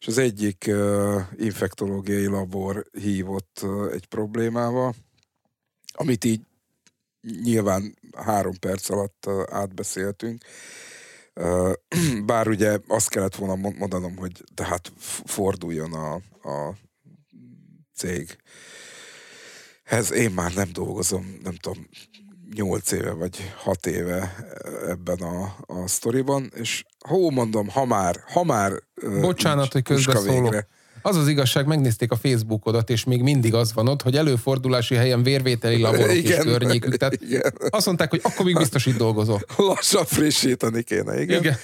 és 0.02 0.08
az 0.08 0.18
egyik 0.18 0.70
infektológiai 1.36 2.26
labor 2.26 2.86
hívott 2.92 3.66
egy 3.92 4.06
problémával, 4.06 4.94
amit 5.92 6.24
így 6.24 6.40
nyilván 7.42 7.98
három 8.16 8.58
perc 8.58 8.90
alatt 8.90 9.26
átbeszéltünk, 9.50 10.44
bár 12.26 12.48
ugye 12.48 12.78
azt 12.86 13.08
kellett 13.08 13.34
volna 13.34 13.70
mondanom, 13.70 14.16
hogy 14.16 14.44
tehát 14.54 14.92
forduljon 15.24 15.92
a, 15.92 16.14
a 16.48 16.76
cég. 17.94 18.36
Én 20.14 20.30
már 20.30 20.54
nem 20.54 20.72
dolgozom, 20.72 21.38
nem 21.42 21.54
tudom, 21.54 21.88
nyolc 22.54 22.92
éve 22.92 23.10
vagy 23.10 23.52
hat 23.56 23.86
éve 23.86 24.36
ebben 24.88 25.18
a, 25.18 25.56
a 25.66 25.86
sztoriban, 25.86 26.52
és 26.54 26.84
hó 26.98 27.30
mondom, 27.30 27.68
ha 27.68 27.84
már, 27.84 28.24
ha 28.32 28.44
már... 28.44 28.72
Bocsánat, 29.20 29.72
hogy 29.72 29.82
közbeszólok. 29.82 30.66
Az 31.02 31.16
az 31.16 31.28
igazság, 31.28 31.66
megnézték 31.66 32.10
a 32.10 32.16
Facebookodat, 32.16 32.90
és 32.90 33.04
még 33.04 33.22
mindig 33.22 33.54
az 33.54 33.72
van 33.72 33.88
ott, 33.88 34.02
hogy 34.02 34.16
előfordulási 34.16 34.94
helyen 34.94 35.22
vérvételi 35.22 35.80
laborok 35.80 36.14
igen, 36.14 36.38
és 36.38 36.44
környékük. 36.44 36.96
Tehát 36.96 37.14
igen. 37.22 37.52
azt 37.70 37.86
mondták, 37.86 38.10
hogy 38.10 38.20
akkor 38.22 38.44
még 38.44 38.56
biztos 38.56 38.86
itt 38.86 38.96
dolgozol. 38.96 39.40
Lassan 39.56 40.04
frissíteni 40.04 40.82
kéne, 40.82 41.20
igen. 41.20 41.40
igen. 41.40 41.56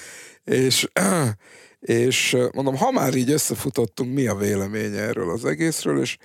És, 0.43 0.87
és 1.79 2.37
mondom, 2.53 2.75
ha 2.75 2.91
már 2.91 3.15
így 3.15 3.31
összefutottunk, 3.31 4.13
mi 4.13 4.27
a 4.27 4.35
véleménye 4.35 4.99
erről 4.99 5.31
az 5.31 5.45
egészről, 5.45 6.01
és 6.01 6.17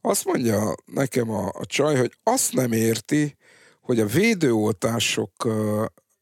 azt 0.00 0.24
mondja 0.24 0.74
nekem 0.84 1.30
a, 1.30 1.46
a 1.46 1.66
csaj, 1.66 1.96
hogy 1.96 2.12
azt 2.22 2.52
nem 2.52 2.72
érti, 2.72 3.36
hogy 3.84 4.00
a 4.00 4.06
védőoltások 4.06 5.48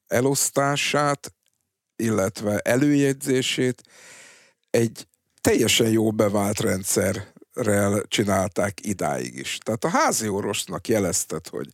elosztását, 0.06 1.34
illetve 1.96 2.58
előjegyzését 2.58 3.82
egy 4.70 5.06
teljesen 5.40 5.88
jó 5.88 6.10
bevált 6.10 6.60
rendszerrel 6.60 8.02
csinálták 8.08 8.86
idáig 8.86 9.34
is. 9.34 9.58
Tehát 9.58 9.84
a 9.84 9.88
házi 9.88 10.28
orvosnak 10.28 10.88
jelezted, 10.88 11.48
hogy 11.48 11.70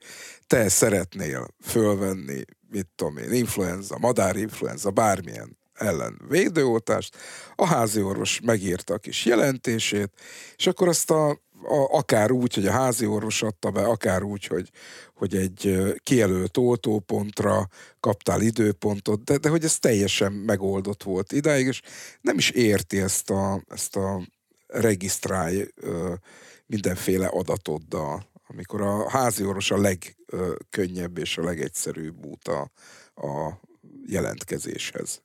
te 0.47 0.69
szeretnél 0.69 1.47
fölvenni, 1.63 2.45
mit 2.71 2.87
tudom 2.95 3.17
én, 3.17 3.33
influenza, 3.33 3.99
madárinfluenza, 3.99 4.91
bármilyen 4.91 5.59
ellen 5.73 6.21
védőoltást, 6.29 7.17
a 7.57 7.67
házi 7.67 8.03
orvos 8.03 8.41
megírta 8.41 8.95
a 8.95 8.99
kis 8.99 9.25
jelentését, 9.25 10.13
és 10.57 10.67
akkor 10.67 10.89
azt 10.89 11.11
a 11.11 11.41
akár 11.91 12.31
úgy, 12.31 12.55
hogy 12.55 12.67
a 12.67 12.73
házi 12.73 13.07
orvos 13.07 13.43
adta 13.43 13.71
be, 13.71 13.81
akár 13.81 14.23
úgy, 14.23 14.47
hogy, 14.47 14.71
hogy 15.15 15.37
egy 15.37 15.85
kijelölt 16.03 16.57
oltópontra 16.57 17.69
kaptál 18.01 18.41
időpontot, 18.41 19.25
de, 19.25 19.39
de 19.39 19.49
hogy 19.49 19.65
ez 19.65 19.79
teljesen 19.79 20.33
megoldott 20.33 21.03
volt 21.03 21.33
idáig, 21.33 21.67
és 21.67 21.83
nem 22.21 22.39
is 22.39 22.51
érti 22.51 23.01
ezt 23.01 23.31
a, 23.31 23.63
ezt 23.69 23.97
a 23.97 24.23
regisztrálj 24.67 25.65
mindenféle 26.67 27.27
adatoddal, 27.27 28.27
amikor 28.49 28.81
a 28.81 29.11
házi 29.11 29.45
orvos 29.45 29.71
a 29.71 29.81
legkönnyebb 29.81 31.19
és 31.19 31.39
a 31.39 31.45
legegyszerűbb 31.45 32.27
út 32.27 32.49
a, 32.49 32.71
a 33.15 33.61
jelentkezéshez. 34.07 35.23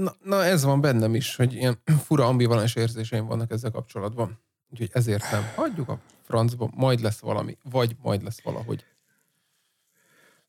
Na, 0.00 0.14
na 0.24 0.44
ez 0.44 0.64
van 0.64 0.80
bennem 0.80 1.14
is, 1.14 1.36
hogy 1.36 1.54
ilyen 1.54 1.82
fura 2.06 2.26
ambivalens 2.26 2.74
érzéseim 2.74 3.26
vannak 3.26 3.50
ezzel 3.50 3.70
kapcsolatban. 3.70 4.38
Úgyhogy 4.70 4.90
ezért 4.92 5.30
nem. 5.30 5.52
Hagyjuk 5.54 5.88
a 5.88 5.98
francba, 6.26 6.70
majd 6.74 7.00
lesz 7.00 7.18
valami, 7.18 7.58
vagy 7.62 7.96
majd 8.02 8.22
lesz 8.22 8.40
valahogy. 8.42 8.84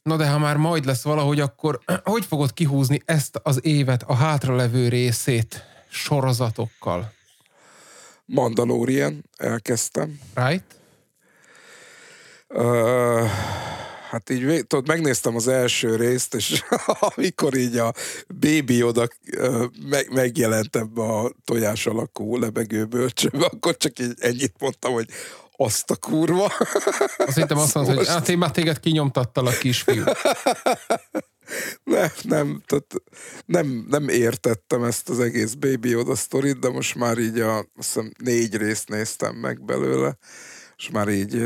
Na 0.03 0.17
de 0.17 0.29
ha 0.29 0.37
már 0.37 0.57
majd 0.57 0.85
lesz 0.85 1.03
valahogy, 1.03 1.39
akkor 1.39 1.79
hogy 2.03 2.25
fogod 2.25 2.53
kihúzni 2.53 3.01
ezt 3.05 3.39
az 3.43 3.65
évet, 3.65 4.03
a 4.03 4.13
hátralevő 4.13 4.87
részét 4.87 5.63
sorozatokkal? 5.89 7.13
Mandalorian, 8.25 9.23
elkezdtem. 9.37 10.19
Right? 10.33 10.79
Uh, 12.47 13.29
Hát 14.11 14.29
így, 14.29 14.65
tudod, 14.67 14.87
megnéztem 14.87 15.35
az 15.35 15.47
első 15.47 15.95
részt, 15.95 16.35
és 16.35 16.63
amikor 17.15 17.57
így 17.57 17.77
a 17.77 17.93
bébi 18.27 18.83
oda 18.83 19.07
meg, 19.89 20.13
megjelent 20.13 20.75
ebbe 20.75 21.01
a 21.01 21.31
tojás 21.45 21.85
alakú 21.85 22.37
lebegő 22.37 22.85
bölcsőbe, 22.85 23.45
akkor 23.45 23.77
csak 23.77 23.99
így 23.99 24.13
ennyit 24.17 24.53
mondtam, 24.59 24.93
hogy 24.93 25.09
azt 25.57 25.91
a 25.91 25.95
kurva. 25.95 26.45
Azt 27.27 27.37
hittem 27.37 27.57
azt 27.57 27.73
mondta, 27.73 27.95
hogy 27.95 28.07
hát 28.07 28.29
én 28.29 28.37
már 28.37 28.51
téged 28.51 28.79
kinyomtattal 28.79 29.47
a 29.47 29.51
kisfiú. 29.51 30.03
nem, 31.83 32.09
nem, 32.21 32.63
tehát 32.65 32.93
nem, 33.45 33.85
nem 33.89 34.07
értettem 34.09 34.83
ezt 34.83 35.09
az 35.09 35.19
egész 35.19 35.53
Baby 35.53 35.89
Yoda 35.89 36.15
sztorit, 36.15 36.59
de 36.59 36.69
most 36.69 36.95
már 36.95 37.17
így 37.17 37.39
a, 37.39 37.57
azt 37.57 37.67
hiszem 37.75 38.11
négy 38.17 38.55
részt 38.55 38.89
néztem 38.89 39.35
meg 39.35 39.65
belőle, 39.65 40.17
és 40.81 40.89
már 40.89 41.07
így 41.07 41.43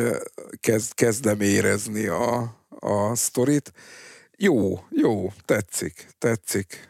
kezd, 0.59 0.93
kezdem 0.93 1.41
érezni 1.41 2.05
a, 2.05 2.55
a 2.69 3.15
sztorit. 3.15 3.73
Jó, 4.37 4.83
jó, 4.89 5.31
tetszik, 5.45 6.07
tetszik. 6.17 6.89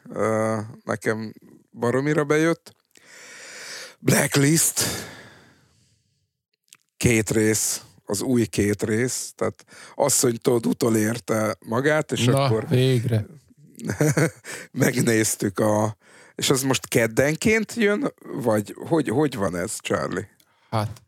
Nekem 0.84 1.34
baromira 1.72 2.24
bejött. 2.24 2.76
Blacklist, 4.00 4.82
két 6.98 7.30
rész, 7.30 7.82
az 8.06 8.22
új 8.22 8.46
két 8.46 8.84
rész, 8.84 9.34
tehát 9.36 9.66
asszonytól 9.96 10.60
utolérte 10.66 11.58
magát, 11.60 12.12
és 12.12 12.26
Na, 12.26 12.44
akkor 12.44 12.68
végre. 12.68 13.26
megnéztük 14.72 15.60
a... 15.60 15.98
És 16.36 16.50
az 16.50 16.64
most 16.64 16.88
keddenként 16.88 17.74
jön, 17.74 18.14
vagy 18.44 18.76
hogy, 18.88 19.08
hogy 19.08 19.36
van 19.36 19.56
ez, 19.56 19.78
Charlie? 19.80 20.28
Hát, 20.70 21.05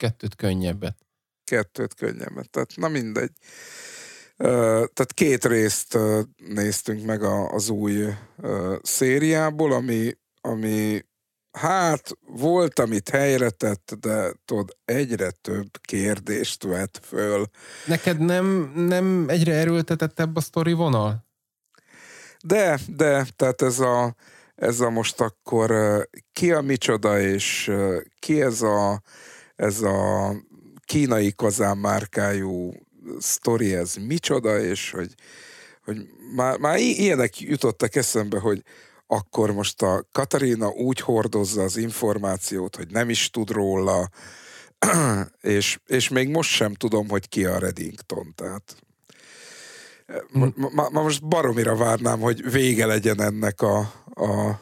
kettőt 0.00 0.34
könnyebbet. 0.34 0.96
Kettőt 1.44 1.94
könnyebbet, 1.94 2.50
tehát 2.50 2.72
na 2.76 2.88
mindegy. 2.88 3.32
Tehát 4.36 5.12
két 5.14 5.44
részt 5.44 5.98
néztünk 6.36 7.04
meg 7.04 7.22
az 7.52 7.68
új 7.68 8.04
szériából, 8.82 9.72
ami, 9.72 10.18
ami 10.40 11.08
Hát, 11.52 12.10
volt, 12.26 12.78
amit 12.78 13.08
helyre 13.08 13.50
tett, 13.50 13.96
de 14.00 14.32
tudod, 14.44 14.76
egyre 14.84 15.30
több 15.30 15.68
kérdést 15.80 16.62
vett 16.62 17.00
föl. 17.02 17.46
Neked 17.86 18.18
nem, 18.18 18.72
nem 18.74 19.24
egyre 19.28 19.54
erőltetettebb 19.54 20.36
a 20.36 20.40
sztori 20.40 20.72
vonal? 20.72 21.26
De, 22.44 22.78
de, 22.86 23.26
tehát 23.36 23.62
ez 23.62 23.80
a, 23.80 24.14
ez 24.54 24.80
a 24.80 24.90
most 24.90 25.20
akkor 25.20 25.70
ki 26.32 26.52
a 26.52 26.60
micsoda, 26.60 27.20
és 27.20 27.72
ki 28.18 28.42
ez 28.42 28.62
a, 28.62 29.02
ez 29.60 29.82
a 29.82 30.32
kínai 30.84 31.32
kazán 31.36 31.78
márkájú 31.78 32.72
sztori, 33.18 33.74
ez 33.74 33.94
micsoda, 33.94 34.60
és 34.60 34.90
hogy, 34.90 35.14
hogy 35.84 36.08
már, 36.34 36.58
már 36.58 36.78
ilyenek 36.78 37.40
jutottak 37.40 37.94
eszembe, 37.94 38.38
hogy 38.38 38.62
akkor 39.06 39.52
most 39.52 39.82
a 39.82 40.04
Katarina 40.12 40.68
úgy 40.68 41.00
hordozza 41.00 41.62
az 41.62 41.76
információt, 41.76 42.76
hogy 42.76 42.90
nem 42.90 43.10
is 43.10 43.30
tud 43.30 43.50
róla, 43.50 44.08
és, 45.40 45.78
és 45.86 46.08
még 46.08 46.28
most 46.28 46.50
sem 46.50 46.74
tudom, 46.74 47.08
hogy 47.08 47.28
ki 47.28 47.44
a 47.44 47.58
Reddington, 47.58 48.32
tehát 48.34 48.76
ma, 50.32 50.48
ma, 50.54 50.88
ma 50.90 51.02
most 51.02 51.26
baromira 51.26 51.76
várnám, 51.76 52.20
hogy 52.20 52.50
vége 52.50 52.86
legyen 52.86 53.20
ennek 53.20 53.60
a, 53.60 53.78
a 54.14 54.60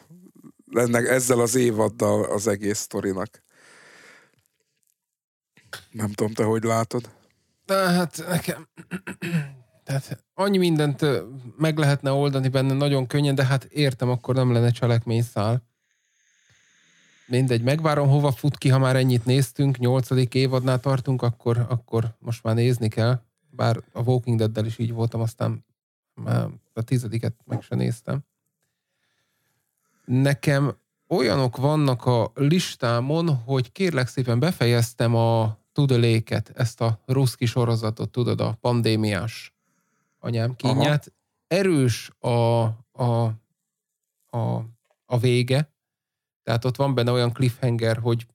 ennek, 0.73 1.07
ezzel 1.07 1.39
az 1.39 1.55
évaddal 1.55 2.23
az 2.23 2.47
egész 2.47 2.79
sztorinak. 2.79 3.47
Nem 5.91 6.11
tudom, 6.11 6.33
te 6.33 6.43
hogy 6.43 6.63
látod? 6.63 7.09
Hát 7.67 8.23
nekem 8.27 8.67
tehát 9.89 10.23
annyi 10.33 10.57
mindent 10.57 11.05
meg 11.57 11.77
lehetne 11.77 12.11
oldani 12.11 12.47
benne 12.47 12.73
nagyon 12.73 13.07
könnyen, 13.07 13.35
de 13.35 13.45
hát 13.45 13.63
értem, 13.63 14.09
akkor 14.09 14.35
nem 14.35 14.51
lenne 14.51 14.71
cselekményszál. 14.71 15.67
Mindegy, 17.27 17.61
megvárom, 17.61 18.07
hova 18.07 18.31
fut 18.31 18.57
ki, 18.57 18.69
ha 18.69 18.79
már 18.79 18.95
ennyit 18.95 19.25
néztünk, 19.25 19.77
nyolcadik 19.77 20.33
évadnál 20.33 20.79
tartunk, 20.79 21.21
akkor, 21.21 21.65
akkor 21.69 22.15
most 22.19 22.43
már 22.43 22.55
nézni 22.55 22.87
kell. 22.87 23.21
Bár 23.49 23.83
a 23.91 24.01
Walking 24.01 24.37
Dead-del 24.37 24.65
is 24.65 24.77
így 24.77 24.93
voltam, 24.93 25.21
aztán 25.21 25.65
már 26.13 26.47
a 26.73 26.81
tizediket 26.81 27.35
meg 27.45 27.61
se 27.61 27.75
néztem. 27.75 28.19
Nekem 30.05 30.75
olyanok 31.07 31.57
vannak 31.57 32.05
a 32.05 32.31
listámon, 32.35 33.35
hogy 33.35 33.71
kérlek 33.71 34.07
szépen 34.07 34.39
befejeztem 34.39 35.15
a 35.15 35.57
Tudeléket, 35.79 36.51
ezt 36.55 36.81
a 36.81 36.99
ruszki 37.05 37.45
sorozatot, 37.45 38.09
tudod, 38.09 38.41
a 38.41 38.57
pandémiás 38.61 39.53
anyám 40.19 40.55
kínját. 40.55 41.07
Aha. 41.07 41.61
Erős 41.61 42.11
a, 42.19 42.63
a, 42.91 43.33
a, 44.25 44.65
a 45.05 45.17
vége, 45.19 45.73
tehát 46.43 46.65
ott 46.65 46.75
van 46.75 46.93
benne 46.93 47.11
olyan 47.11 47.33
cliffhanger, 47.33 47.97
hogy 47.97 48.25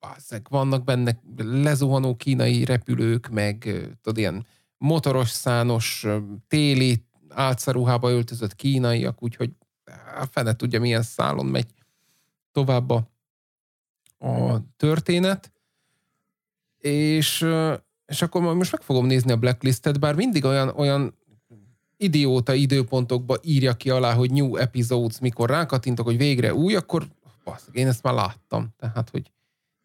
bazzeg, 0.00 0.46
vannak 0.50 0.84
benne 0.84 1.20
lezuhanó 1.36 2.16
kínai 2.16 2.64
repülők, 2.64 3.28
meg 3.28 3.58
tudod, 4.02 4.18
ilyen 4.18 4.46
motoros, 4.78 5.30
szános, 5.30 6.06
téli, 6.48 7.04
álcaruhába 7.28 8.10
öltözött 8.10 8.54
kínaiak, 8.54 9.22
úgyhogy 9.22 9.52
a 10.20 10.26
fene 10.30 10.56
tudja, 10.56 10.80
milyen 10.80 11.02
szálon 11.02 11.46
megy 11.46 11.66
tovább 12.52 12.90
a, 12.90 13.10
a 14.18 14.60
történet. 14.76 15.50
És, 16.86 17.46
és 18.06 18.22
akkor 18.22 18.54
most 18.54 18.72
meg 18.72 18.82
fogom 18.82 19.06
nézni 19.06 19.32
a 19.32 19.36
Blacklistet, 19.36 20.00
bár 20.00 20.14
mindig 20.14 20.44
olyan, 20.44 20.68
olyan 20.68 21.14
idióta 21.96 22.54
időpontokba 22.54 23.36
írja 23.42 23.72
ki 23.72 23.90
alá, 23.90 24.14
hogy 24.14 24.30
new 24.30 24.56
episodes, 24.56 25.18
mikor 25.18 25.50
rákatintok, 25.50 26.06
hogy 26.06 26.16
végre 26.16 26.54
új, 26.54 26.74
akkor 26.74 27.06
basz, 27.44 27.68
én 27.72 27.86
ezt 27.86 28.02
már 28.02 28.14
láttam. 28.14 28.68
Tehát, 28.78 29.10
hogy 29.10 29.30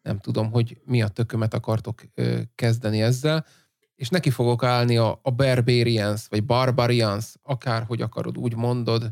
nem 0.02 0.18
tudom, 0.18 0.50
hogy 0.50 0.80
mi 0.84 1.02
a 1.02 1.08
tökömet 1.08 1.54
akartok 1.54 2.02
ö, 2.14 2.40
kezdeni 2.54 3.02
ezzel, 3.02 3.46
és 3.94 4.08
neki 4.08 4.30
fogok 4.30 4.62
állni 4.62 4.96
a, 4.96 5.18
a 5.22 5.30
Barbarians, 5.30 6.26
vagy 6.28 6.44
Barbarians, 6.44 7.34
akárhogy 7.42 8.00
akarod, 8.00 8.38
úgy 8.38 8.56
mondod, 8.56 9.10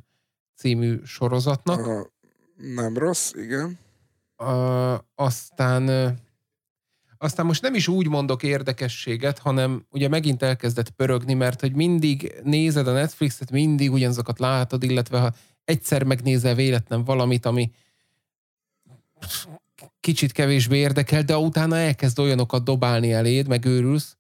című 0.56 1.00
sorozatnak. 1.04 1.86
Uh, 1.86 2.06
nem 2.74 2.96
rossz, 2.96 3.32
igen. 3.34 3.78
Uh, 4.38 4.98
aztán 5.14 6.18
aztán 7.22 7.46
most 7.46 7.62
nem 7.62 7.74
is 7.74 7.88
úgy 7.88 8.08
mondok 8.08 8.42
érdekességet, 8.42 9.38
hanem 9.38 9.86
ugye 9.90 10.08
megint 10.08 10.42
elkezdett 10.42 10.90
pörögni, 10.90 11.34
mert 11.34 11.60
hogy 11.60 11.74
mindig 11.74 12.34
nézed 12.42 12.86
a 12.86 12.92
Netflixet, 12.92 13.50
mindig 13.50 13.92
ugyanazokat 13.92 14.38
látod, 14.38 14.82
illetve 14.82 15.18
ha 15.18 15.34
egyszer 15.64 16.02
megnézel 16.02 16.54
véletlen 16.54 17.04
valamit, 17.04 17.46
ami 17.46 17.70
kicsit 20.00 20.32
kevésbé 20.32 20.78
érdekel, 20.78 21.22
de 21.22 21.36
utána 21.36 21.76
elkezd 21.76 22.18
olyanokat 22.18 22.64
dobálni 22.64 23.12
eléd, 23.12 23.46
meg 23.46 23.64
őrülsz, 23.64 24.16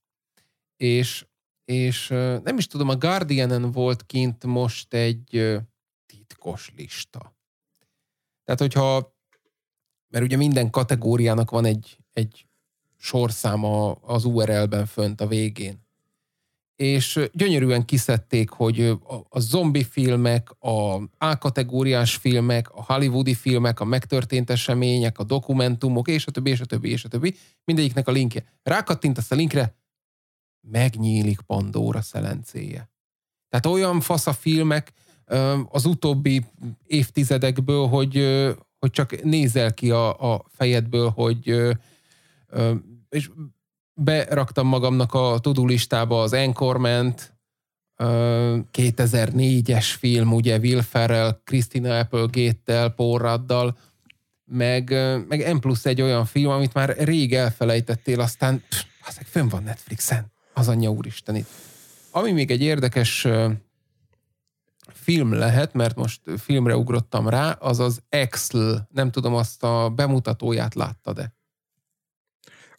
és, 0.76 1.26
és 1.64 2.08
nem 2.44 2.58
is 2.58 2.66
tudom, 2.66 2.88
a 2.88 2.96
Guardianen 2.96 3.70
volt 3.70 4.06
kint 4.06 4.44
most 4.44 4.94
egy 4.94 5.58
titkos 6.06 6.72
lista. 6.76 7.34
Tehát, 8.44 8.60
hogyha, 8.60 9.16
mert 10.08 10.24
ugye 10.24 10.36
minden 10.36 10.70
kategóriának 10.70 11.50
van 11.50 11.64
egy, 11.64 11.98
egy 12.12 12.44
sorszáma 13.02 13.92
az 13.92 14.24
URL-ben 14.24 14.86
fönt 14.86 15.20
a 15.20 15.26
végén. 15.26 15.88
És 16.76 17.28
gyönyörűen 17.32 17.84
kiszedték, 17.84 18.50
hogy 18.50 18.80
a, 18.80 19.26
a 19.28 19.40
zombi 19.40 19.84
filmek, 19.84 20.50
a 20.58 20.94
A-kategóriás 21.18 22.16
filmek, 22.16 22.70
a 22.70 22.84
hollywoodi 22.84 23.34
filmek, 23.34 23.80
a 23.80 23.84
megtörtént 23.84 24.50
események, 24.50 25.18
a 25.18 25.24
dokumentumok, 25.24 26.08
és 26.08 26.26
a 26.26 26.30
többi, 26.30 26.50
és 26.50 26.60
a 26.60 26.64
többi, 26.64 26.90
és 26.90 27.04
a 27.04 27.08
többi, 27.08 27.34
mindegyiknek 27.64 28.08
a 28.08 28.12
linkje. 28.12 28.44
Rákattintasz 28.62 29.30
a 29.30 29.34
linkre, 29.34 29.74
megnyílik 30.60 31.40
Pandora 31.40 32.00
szelencéje. 32.00 32.90
Tehát 33.48 33.66
olyan 33.66 34.00
fasz 34.00 34.26
a 34.26 34.32
filmek 34.32 34.92
az 35.68 35.84
utóbbi 35.84 36.44
évtizedekből, 36.86 37.86
hogy, 37.86 38.14
hogy 38.78 38.90
csak 38.90 39.22
nézel 39.22 39.74
ki 39.74 39.90
a, 39.90 40.32
a 40.32 40.44
fejedből, 40.48 41.08
hogy 41.08 41.76
és 43.10 43.30
beraktam 43.94 44.66
magamnak 44.66 45.14
a 45.14 45.38
tudulistába 45.40 46.22
az 46.22 46.32
Anchorment, 46.32 47.38
2004-es 48.72 49.94
film, 49.98 50.32
ugye 50.32 50.58
Will 50.58 50.82
Ferrell, 50.82 51.40
Christina 51.44 51.98
Applegate-tel, 51.98 52.88
Paul 52.88 53.18
Ruddal, 53.18 53.78
meg, 54.44 54.90
meg 55.28 55.54
M 55.54 55.58
plusz 55.58 55.86
egy 55.86 56.02
olyan 56.02 56.24
film, 56.24 56.50
amit 56.50 56.74
már 56.74 56.96
rég 56.98 57.34
elfelejtettél, 57.34 58.20
aztán 58.20 58.62
pff, 58.68 58.84
fönn 59.26 59.48
van 59.48 59.62
Netflixen, 59.62 60.32
az 60.54 60.68
anyja 60.68 60.90
úristen 60.90 61.36
itt. 61.36 61.48
Ami 62.10 62.32
még 62.32 62.50
egy 62.50 62.62
érdekes 62.62 63.26
film 64.92 65.32
lehet, 65.32 65.72
mert 65.72 65.96
most 65.96 66.20
filmre 66.38 66.76
ugrottam 66.76 67.28
rá, 67.28 67.50
az 67.50 67.78
az 67.78 68.02
Excel, 68.08 68.88
nem 68.92 69.10
tudom, 69.10 69.34
azt 69.34 69.62
a 69.62 69.88
bemutatóját 69.88 70.74
láttad-e? 70.74 71.34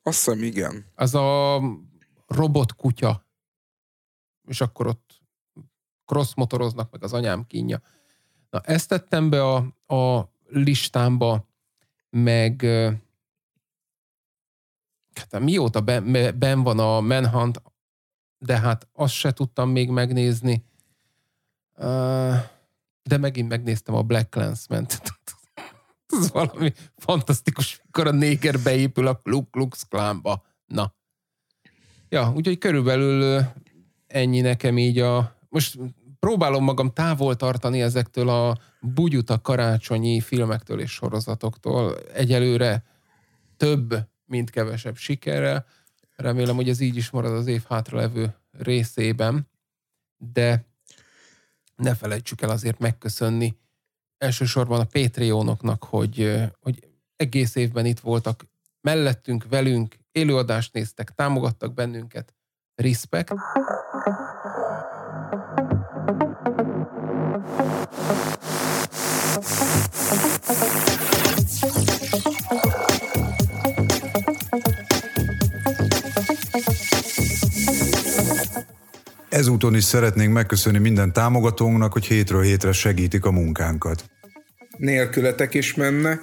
Azt 0.04 0.26
hiszem, 0.26 0.44
igen. 0.44 0.86
Az 0.96 1.16
a 1.16 1.60
robot 2.28 2.76
kutya. 2.76 3.26
És 4.48 4.62
akkor 4.62 4.88
ott 4.88 5.22
crossmotoroznak, 6.06 6.92
meg 6.92 7.04
az 7.04 7.14
anyám 7.14 7.48
kínja. 7.48 7.82
Na, 8.50 8.60
ezt 8.60 8.88
tettem 8.88 9.30
be 9.30 9.44
a, 9.44 9.56
a 9.96 10.34
listámba, 10.48 11.48
meg 12.10 12.62
hát 15.14 15.40
mióta 15.40 15.82
ben, 15.82 16.40
ben 16.40 16.64
van 16.64 16.80
a 16.80 17.02
Manhunt, 17.02 17.62
de 18.38 18.60
hát 18.60 18.88
azt 18.94 19.14
se 19.14 19.32
tudtam 19.32 19.70
még 19.70 19.90
megnézni. 19.90 20.66
de 23.04 23.18
megint 23.18 23.50
megnéztem 23.50 23.96
a 23.96 24.02
Black 24.02 24.30
Clansman-t. 24.30 25.20
Ez 26.20 26.32
valami 26.32 26.74
fantasztikus, 26.98 27.82
mikor 27.86 28.08
a 28.08 28.12
néger 28.12 28.60
beépül 28.60 29.08
a 29.08 29.16
Ku 29.16 29.50
Klux 29.50 29.84
Klánba. 29.84 30.46
Na. 30.66 30.94
Ja, 32.10 32.32
úgyhogy 32.36 32.58
körülbelül 32.58 33.46
ennyi 34.08 34.42
nekem 34.42 34.78
így 34.78 35.00
a... 35.00 35.40
Most 35.50 35.78
próbálom 36.20 36.64
magam 36.64 36.94
távol 36.94 37.36
tartani 37.36 37.82
ezektől 37.82 38.30
a 38.30 38.58
bugyuta 38.82 39.42
karácsonyi 39.42 40.20
filmektől 40.20 40.80
és 40.80 40.92
sorozatoktól. 40.92 41.98
Egyelőre 42.14 42.84
több, 43.58 43.96
mint 44.26 44.50
kevesebb 44.50 44.96
sikerrel. 44.96 45.66
Remélem, 46.16 46.56
hogy 46.56 46.70
ez 46.70 46.80
így 46.80 46.96
is 46.96 47.10
marad 47.10 47.34
az 47.34 47.48
év 47.48 47.64
hátralevő 47.68 48.36
részében, 48.52 49.50
de 50.18 50.66
ne 51.76 51.96
felejtsük 51.96 52.42
el 52.42 52.50
azért 52.50 52.80
megköszönni 52.80 53.58
elsősorban 54.22 54.80
a 54.80 54.86
Patreonoknak, 54.86 55.84
hogy, 55.84 56.42
hogy 56.60 56.80
egész 57.16 57.56
évben 57.56 57.86
itt 57.86 58.00
voltak 58.00 58.46
mellettünk, 58.82 59.46
velünk, 59.50 59.96
élőadást 60.12 60.74
néztek, 60.74 61.10
támogattak 61.16 61.74
bennünket. 61.74 62.36
Respect. 62.76 63.34
Ezúton 79.32 79.76
is 79.76 79.84
szeretnénk 79.84 80.34
megköszönni 80.34 80.78
minden 80.78 81.14
támogatónknak, 81.14 81.94
hogy 81.94 82.06
hétről 82.06 82.42
hétre 82.42 82.72
segítik 82.72 83.26
a 83.26 83.32
munkánkat. 83.32 84.06
Nélkületek 84.78 85.54
is 85.54 85.74
menne, 85.74 86.20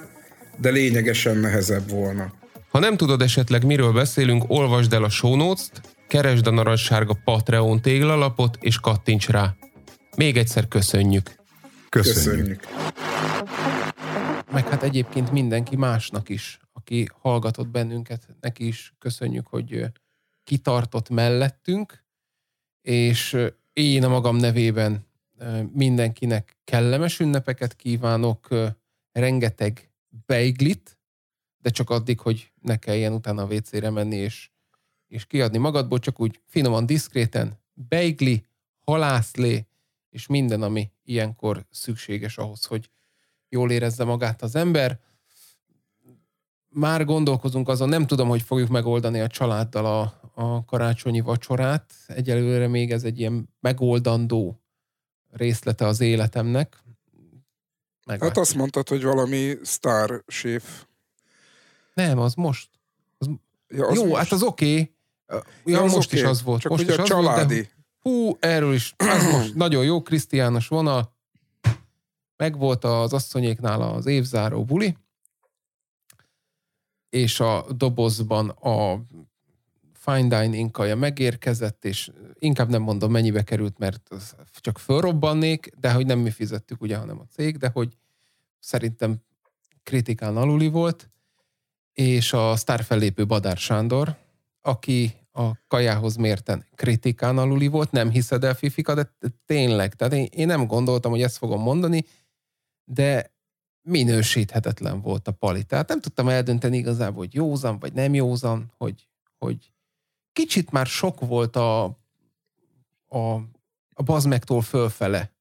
de 0.57 0.69
lényegesen 0.69 1.37
nehezebb 1.37 1.89
volna. 1.89 2.33
Ha 2.69 2.79
nem 2.79 2.97
tudod 2.97 3.21
esetleg 3.21 3.65
miről 3.65 3.91
beszélünk, 3.91 4.43
olvasd 4.47 4.93
el 4.93 5.03
a 5.03 5.09
show 5.09 5.35
notes-t, 5.35 5.81
keresd 6.07 6.47
a 6.47 6.51
narancssárga 6.51 7.17
Patreon 7.23 7.81
téglalapot 7.81 8.57
és 8.59 8.79
kattints 8.79 9.29
rá. 9.29 9.55
Még 10.17 10.37
egyszer 10.37 10.67
köszönjük. 10.67 11.35
Köszönjük. 11.89 12.23
köszönjük. 12.23 12.67
Meg 14.51 14.67
hát 14.67 14.83
egyébként 14.83 15.31
mindenki 15.31 15.75
másnak 15.75 16.29
is, 16.29 16.59
aki 16.73 17.07
hallgatott 17.21 17.67
bennünket, 17.67 18.27
neki 18.41 18.67
is 18.67 18.93
köszönjük, 18.99 19.47
hogy 19.47 19.85
kitartott 20.43 21.09
mellettünk, 21.09 22.07
és 22.89 23.37
én 23.73 24.03
a 24.03 24.07
magam 24.07 24.35
nevében 24.35 25.07
mindenkinek 25.71 26.57
kellemes 26.63 27.19
ünnepeket 27.19 27.75
kívánok, 27.75 28.47
rengeteg 29.11 29.91
beiglit, 30.25 30.97
de 31.57 31.69
csak 31.69 31.89
addig, 31.89 32.19
hogy 32.19 32.51
ne 32.61 32.77
kelljen 32.77 33.13
utána 33.13 33.41
a 33.41 33.53
WC-re 33.53 33.89
menni 33.89 34.15
és, 34.15 34.49
és 35.07 35.25
kiadni 35.25 35.57
magadból, 35.57 35.99
csak 35.99 36.19
úgy 36.19 36.39
finoman, 36.45 36.85
diszkréten, 36.85 37.59
beigli, 37.73 38.45
halászlé, 38.85 39.67
és 40.09 40.27
minden, 40.27 40.61
ami 40.61 40.91
ilyenkor 41.03 41.65
szükséges 41.71 42.37
ahhoz, 42.37 42.65
hogy 42.65 42.89
jól 43.49 43.71
érezze 43.71 44.03
magát 44.03 44.41
az 44.41 44.55
ember. 44.55 44.99
Már 46.69 47.05
gondolkozunk 47.05 47.67
azon, 47.67 47.89
nem 47.89 48.07
tudom, 48.07 48.27
hogy 48.27 48.41
fogjuk 48.41 48.69
megoldani 48.69 49.19
a 49.19 49.27
családdal 49.27 49.85
a, 49.85 50.19
a 50.39 50.65
karácsonyi 50.65 51.19
vacsorát. 51.19 51.93
Egyelőre 52.07 52.67
még 52.67 52.91
ez 52.91 53.03
egy 53.03 53.19
ilyen 53.19 53.49
megoldandó 53.59 54.61
részlete 55.31 55.85
az 55.85 55.99
életemnek. 56.01 56.83
Meglátjuk. 58.05 58.29
Hát 58.29 58.37
azt 58.37 58.55
mondtad, 58.55 58.89
hogy 58.89 59.03
valami 59.03 59.57
star 59.63 60.23
séf. 60.27 60.85
Nem, 61.93 62.19
az 62.19 62.33
most. 62.33 62.69
Az... 63.17 63.29
Ja, 63.67 63.87
az 63.87 63.95
Jó, 63.95 64.05
most. 64.05 64.17
hát 64.21 64.31
az 64.31 64.43
oké. 64.43 64.71
Okay. 64.71 64.93
Ja, 65.27 65.43
ja 65.65 65.83
az 65.83 65.93
most 65.93 66.07
okay. 66.07 66.19
is 66.19 66.25
az 66.25 66.43
volt. 66.43 66.61
Csak 66.61 66.71
most 66.71 66.83
ugye 66.83 66.93
is 66.93 66.99
a 66.99 67.03
családi. 67.03 67.53
Volt, 67.53 67.67
de... 67.67 67.73
Hú, 67.99 68.37
erről 68.39 68.73
is. 68.73 68.93
Az 68.97 69.31
most 69.31 69.55
nagyon 69.65 69.83
jó, 69.83 70.01
Krisztiános 70.01 70.67
vonal. 70.67 71.15
Megvolt 72.35 72.83
az 72.83 73.13
asszonyéknál 73.13 73.81
az 73.81 74.05
évzáró 74.05 74.65
buli, 74.65 74.97
és 77.09 77.39
a 77.39 77.65
dobozban 77.71 78.49
a 78.49 79.01
fine 79.99 80.41
dining 80.41 80.71
kaja 80.71 80.95
megérkezett, 80.95 81.85
és 81.85 82.11
inkább 82.33 82.69
nem 82.69 82.81
mondom 82.81 83.11
mennyibe 83.11 83.43
került, 83.43 83.77
mert 83.77 84.09
csak 84.51 84.79
fölrobbannék, 84.79 85.71
de 85.79 85.91
hogy 85.93 86.05
nem 86.05 86.19
mi 86.19 86.31
fizettük 86.31 86.81
ugye, 86.81 86.97
hanem 86.97 87.19
a 87.19 87.25
cég, 87.31 87.57
de 87.57 87.69
hogy 87.73 87.97
szerintem 88.59 89.17
kritikán 89.83 90.37
aluli 90.37 90.67
volt, 90.67 91.09
és 91.93 92.33
a 92.33 92.55
sztár 92.55 92.83
fellépő 92.83 93.25
Badár 93.25 93.57
Sándor, 93.57 94.15
aki 94.61 95.13
a 95.31 95.51
kajához 95.67 96.15
mérten 96.15 96.65
kritikán 96.75 97.37
aluli 97.37 97.67
volt, 97.67 97.91
nem 97.91 98.09
hiszed 98.09 98.43
el, 98.43 98.53
Fifika, 98.53 98.93
de 98.93 99.13
tényleg, 99.45 99.93
tehát 99.93 100.13
én, 100.13 100.27
én 100.31 100.47
nem 100.47 100.67
gondoltam, 100.67 101.11
hogy 101.11 101.21
ezt 101.21 101.37
fogom 101.37 101.61
mondani, 101.61 102.05
de 102.83 103.31
minősíthetetlen 103.81 105.01
volt 105.01 105.27
a 105.27 105.31
pali. 105.31 105.63
Tehát 105.63 105.87
nem 105.87 106.01
tudtam 106.01 106.29
eldönteni 106.29 106.77
igazából, 106.77 107.17
hogy 107.17 107.33
józan 107.33 107.79
vagy 107.79 107.93
nem 107.93 108.13
józan, 108.13 108.71
hogy, 108.77 109.09
hogy 109.37 109.71
kicsit 110.33 110.71
már 110.71 110.85
sok 110.85 111.19
volt 111.19 111.55
a, 111.55 111.83
a, 113.07 113.33
a 113.93 114.03
bazmektól 114.03 114.61
fölfele 114.61 115.31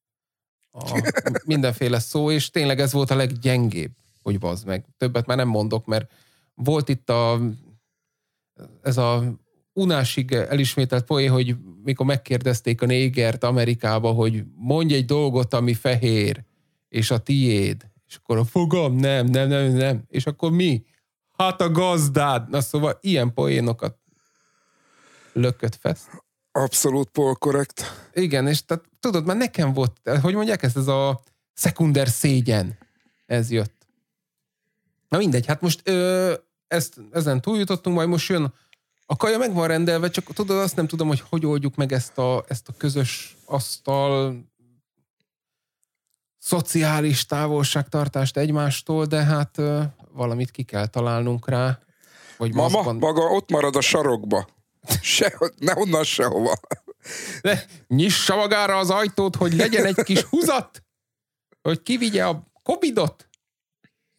a 0.71 1.13
mindenféle 1.45 1.99
szó, 1.99 2.31
és 2.31 2.51
tényleg 2.51 2.81
ez 2.81 2.93
volt 2.93 3.11
a 3.11 3.17
leggyengébb, 3.17 3.91
hogy 4.23 4.39
bazd 4.39 4.67
meg. 4.67 4.85
Többet 4.97 5.27
már 5.27 5.37
nem 5.37 5.49
mondok, 5.49 5.87
mert 5.87 6.13
volt 6.55 6.89
itt 6.89 7.11
a, 7.11 7.41
ez 8.83 8.97
a 8.97 9.23
unásig 9.73 10.33
elismételt 10.33 11.05
poé, 11.05 11.27
hogy 11.27 11.57
mikor 11.83 12.07
megkérdezték 12.07 12.83
a 12.83 12.87
négert 12.87 13.45
Amerikába, 13.45 14.13
hogy 14.13 14.45
mondj 14.55 14.95
egy 14.95 15.05
dolgot, 15.05 15.55
ami 15.55 15.75
fehér, 15.75 16.45
és 16.89 17.11
a 17.11 17.19
tiéd. 17.19 17.91
És 18.07 18.17
akkor 18.17 18.37
a 18.37 18.45
fogam, 18.45 18.97
nem, 18.97 19.27
nem, 19.27 19.49
nem, 19.49 19.73
nem. 19.73 20.05
És 20.09 20.27
akkor 20.27 20.51
mi? 20.51 20.85
Hát 21.37 21.61
a 21.61 21.71
gazdád. 21.71 22.49
Na 22.49 22.61
szóval 22.61 22.99
ilyen 23.01 23.33
poénokat 23.33 23.99
lökött 25.41 25.79
fest. 25.81 26.07
Abszolút 26.53 27.09
polkorrekt. 27.09 28.09
Igen, 28.13 28.47
és 28.47 28.65
tehát, 28.65 28.85
tudod, 29.01 29.27
már 29.27 29.37
nekem 29.37 29.73
volt, 29.73 30.01
hogy 30.23 30.35
mondják 30.35 30.63
ezt, 30.63 30.77
ez 30.77 30.87
a 30.87 31.21
szekunder 31.55 32.09
szégyen. 32.09 32.79
Ez 33.27 33.51
jött. 33.51 33.87
Na 35.09 35.19
mindegy, 35.19 35.47
hát 35.47 35.61
most 35.61 35.81
ö, 35.85 36.35
ezt, 36.67 37.01
ezen 37.13 37.41
túljutottunk, 37.41 37.97
majd 37.97 38.09
most 38.09 38.29
jön 38.29 38.55
a 39.07 39.17
kaja 39.17 39.39
meg 39.39 39.55
van 39.55 39.69
rendelve, 39.69 40.11
csak 40.11 40.33
tudod, 40.33 40.59
azt 40.59 40.77
nem 40.77 40.87
tudom, 40.87 41.09
hogy 41.09 41.23
hogy 41.29 41.47
oldjuk 41.47 41.75
meg 41.75 41.93
ezt 41.93 42.19
a, 42.19 42.45
ezt 42.49 42.69
a 42.69 42.73
közös 42.77 43.37
asztal 43.45 44.37
szociális 46.39 47.27
távolságtartást 47.27 48.37
egymástól, 48.37 49.05
de 49.05 49.25
hát 49.25 49.59
ö, 49.59 49.83
valamit 50.13 50.51
ki 50.51 50.63
kell 50.63 50.87
találnunk 50.87 51.49
rá. 51.49 51.79
Hogy 52.37 52.55
Mama, 52.55 52.69
maszkban... 52.69 52.97
maga 52.97 53.23
ott 53.23 53.51
marad 53.51 53.77
a 53.77 53.81
sarokba. 53.81 54.49
Se, 55.03 55.39
ne 55.59 55.73
onnan 55.77 56.05
sehova. 56.05 56.61
De 57.43 57.67
nyissa 57.89 58.37
magára 58.37 58.77
az 58.77 58.91
ajtót, 58.91 59.37
hogy 59.37 59.53
legyen 59.53 59.85
egy 59.85 60.03
kis 60.03 60.23
húzat, 60.23 60.83
hogy 61.63 61.83
kivigye 61.83 62.27
a 62.27 62.47
covidot. 62.63 63.29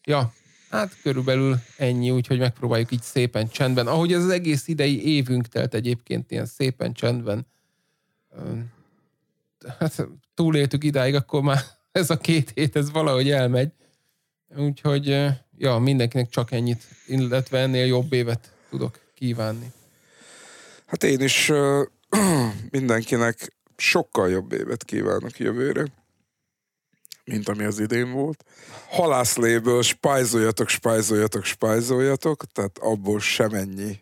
Ja, 0.03 0.33
hát 0.69 1.01
körülbelül 1.01 1.57
ennyi, 1.77 2.11
úgyhogy 2.11 2.39
megpróbáljuk 2.39 2.91
így 2.91 3.01
szépen 3.01 3.49
csendben. 3.49 3.87
Ahogy 3.87 4.13
ez 4.13 4.23
az 4.23 4.29
egész 4.29 4.67
idei 4.67 5.15
évünk 5.15 5.47
telt 5.47 5.73
egyébként 5.73 6.31
ilyen 6.31 6.45
szépen 6.45 6.93
csendben. 6.93 7.47
Hát 9.79 10.07
túléltük 10.33 10.83
idáig, 10.83 11.15
akkor 11.15 11.41
már 11.41 11.59
ez 11.91 12.09
a 12.09 12.17
két 12.17 12.51
hét, 12.55 12.75
ez 12.75 12.91
valahogy 12.91 13.29
elmegy. 13.29 13.71
Úgyhogy, 14.55 15.07
ja, 15.57 15.77
mindenkinek 15.77 16.29
csak 16.29 16.51
ennyit, 16.51 16.83
illetve 17.07 17.59
ennél 17.59 17.85
jobb 17.85 18.13
évet 18.13 18.53
tudok 18.69 18.99
kívánni. 19.13 19.71
Hát 20.89 21.03
én 21.03 21.21
is 21.21 21.49
uh, 21.49 21.85
mindenkinek 22.69 23.55
sokkal 23.77 24.29
jobb 24.29 24.51
évet 24.51 24.83
kívánok 24.83 25.39
jövőre, 25.39 25.85
mint 27.23 27.49
ami 27.49 27.63
az 27.63 27.79
idén 27.79 28.11
volt. 28.11 28.45
Halászléből 28.89 29.81
spájzoljatok, 29.81 30.67
spájzoljatok, 30.67 31.43
spájzoljatok, 31.43 32.43
tehát 32.53 32.77
abból 32.77 33.19
semennyi 33.19 33.99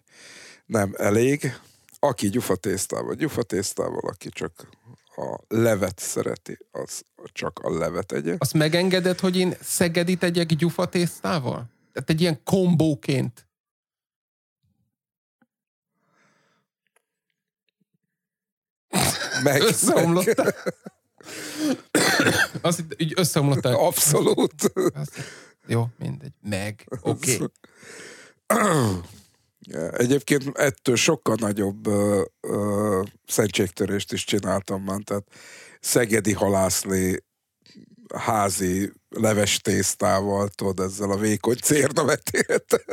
nem 0.66 0.94
elég. 0.98 1.60
Aki 2.00 2.30
gyufatésztával, 2.30 3.14
gyufatésztával, 3.14 4.10
aki 4.10 4.30
csak 4.30 4.70
a 5.16 5.40
levet 5.48 6.00
szereti, 6.00 6.58
az 6.72 7.04
csak 7.34 7.60
a 7.60 7.78
levet 7.78 8.12
egye. 8.12 8.36
Azt 8.38 8.54
megengeded, 8.54 9.20
hogy 9.20 9.38
én 9.38 9.56
szegedi 9.62 10.16
tegyek 10.16 10.48
gyufatésztával? 10.48 11.70
Tehát 11.94 12.10
egy 12.10 12.22
ilyen 12.22 12.44
kombóként. 12.44 13.47
Meg, 19.44 19.62
összeomlott. 19.62 20.54
Azt 22.62 22.80
itt 22.80 23.02
így 23.02 23.14
összeomlották. 23.16 23.76
Abszolút. 23.76 24.72
Azt- 24.94 25.22
Jó, 25.68 25.86
mindegy. 25.98 26.34
Meg. 26.50 26.88
Oké. 27.02 27.34
Okay. 27.34 27.48
Egyébként 29.92 30.58
ettől 30.58 30.96
sokkal 30.96 31.36
nagyobb 31.40 31.88
ö, 31.88 32.22
ö, 32.42 33.02
szentségtörést 33.28 34.14
is 34.14 34.24
csináltam 34.24 34.84
már, 34.84 35.00
tehát 35.04 35.24
szegedi 35.80 36.34
halászlé 36.34 37.24
házi 38.16 38.92
leves 39.10 39.60
tésztával, 39.60 40.48
tudod, 40.48 40.80
ezzel 40.80 41.12
a 41.12 41.18
vékony 41.18 41.56
cérnavetét. 41.56 42.86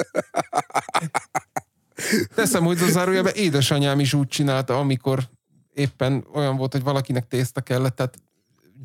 Teszem, 2.35 2.65
hogy 2.65 2.77
zárójelben 2.77 3.35
édesanyám 3.35 4.01
is 4.01 4.15
úgy 4.15 4.29
csinálta, 4.29 4.79
amikor 4.79 5.29
éppen 5.75 6.27
olyan 6.33 6.57
volt, 6.57 6.73
hogy 6.73 6.83
valakinek 6.83 7.29
tészta 7.29 7.61
kellett, 7.61 7.97
tehát 7.97 8.17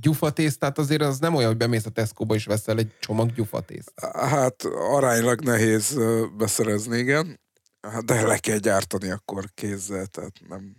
gyufa 0.01 0.29
tésztát 0.31 0.77
azért 0.77 1.01
az 1.01 1.19
nem 1.19 1.35
olyan, 1.35 1.47
hogy 1.47 1.57
bemész 1.57 1.85
a 1.85 1.89
Tesco-ba 1.89 2.35
és 2.35 2.45
veszel 2.45 2.77
egy 2.77 2.91
csomag 2.99 3.33
gyufa 3.33 3.61
tésztát. 3.61 4.15
Hát 4.15 4.63
aránylag 4.63 5.41
nehéz 5.41 5.97
beszerezni, 6.37 6.97
igen. 6.97 7.39
Hát 7.81 8.05
De 8.05 8.21
le 8.21 8.37
kell 8.37 8.57
gyártani 8.57 9.09
akkor 9.09 9.45
kézzel, 9.53 10.05
tehát 10.05 10.33
nem, 10.47 10.75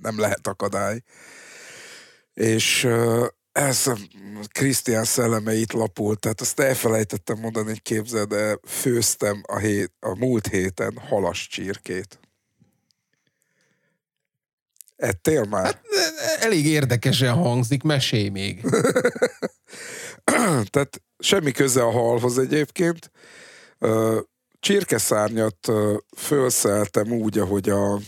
nem 0.00 0.18
lehet 0.18 0.46
akadály. 0.46 1.02
És 2.34 2.88
ez 3.52 3.84
Krisztián 4.48 5.04
szellemeit 5.04 5.72
lapult, 5.72 6.20
tehát 6.20 6.40
azt 6.40 6.60
elfelejtettem 6.60 7.38
mondani, 7.38 7.66
hogy 7.66 7.82
képzeld, 7.82 8.28
de 8.28 8.58
főztem 8.66 9.42
a, 9.46 9.58
hét, 9.58 9.92
a 10.00 10.16
múlt 10.16 10.46
héten 10.46 10.98
halas 11.08 11.48
csirkét. 11.48 12.18
Ettél 14.96 15.44
már? 15.44 15.64
Hát, 15.64 15.82
Elég 16.40 16.66
érdekesen 16.66 17.34
hangzik, 17.34 17.82
mesélj 17.82 18.28
még. 18.28 18.64
Tehát 20.70 21.02
semmi 21.18 21.52
köze 21.52 21.82
a 21.82 21.90
halhoz 21.90 22.38
egyébként. 22.38 23.10
Csirkeszárnyat 24.60 25.72
fölszeltem 26.16 27.12
úgy, 27.12 27.38
ahogy 27.38 27.68
a, 27.68 28.00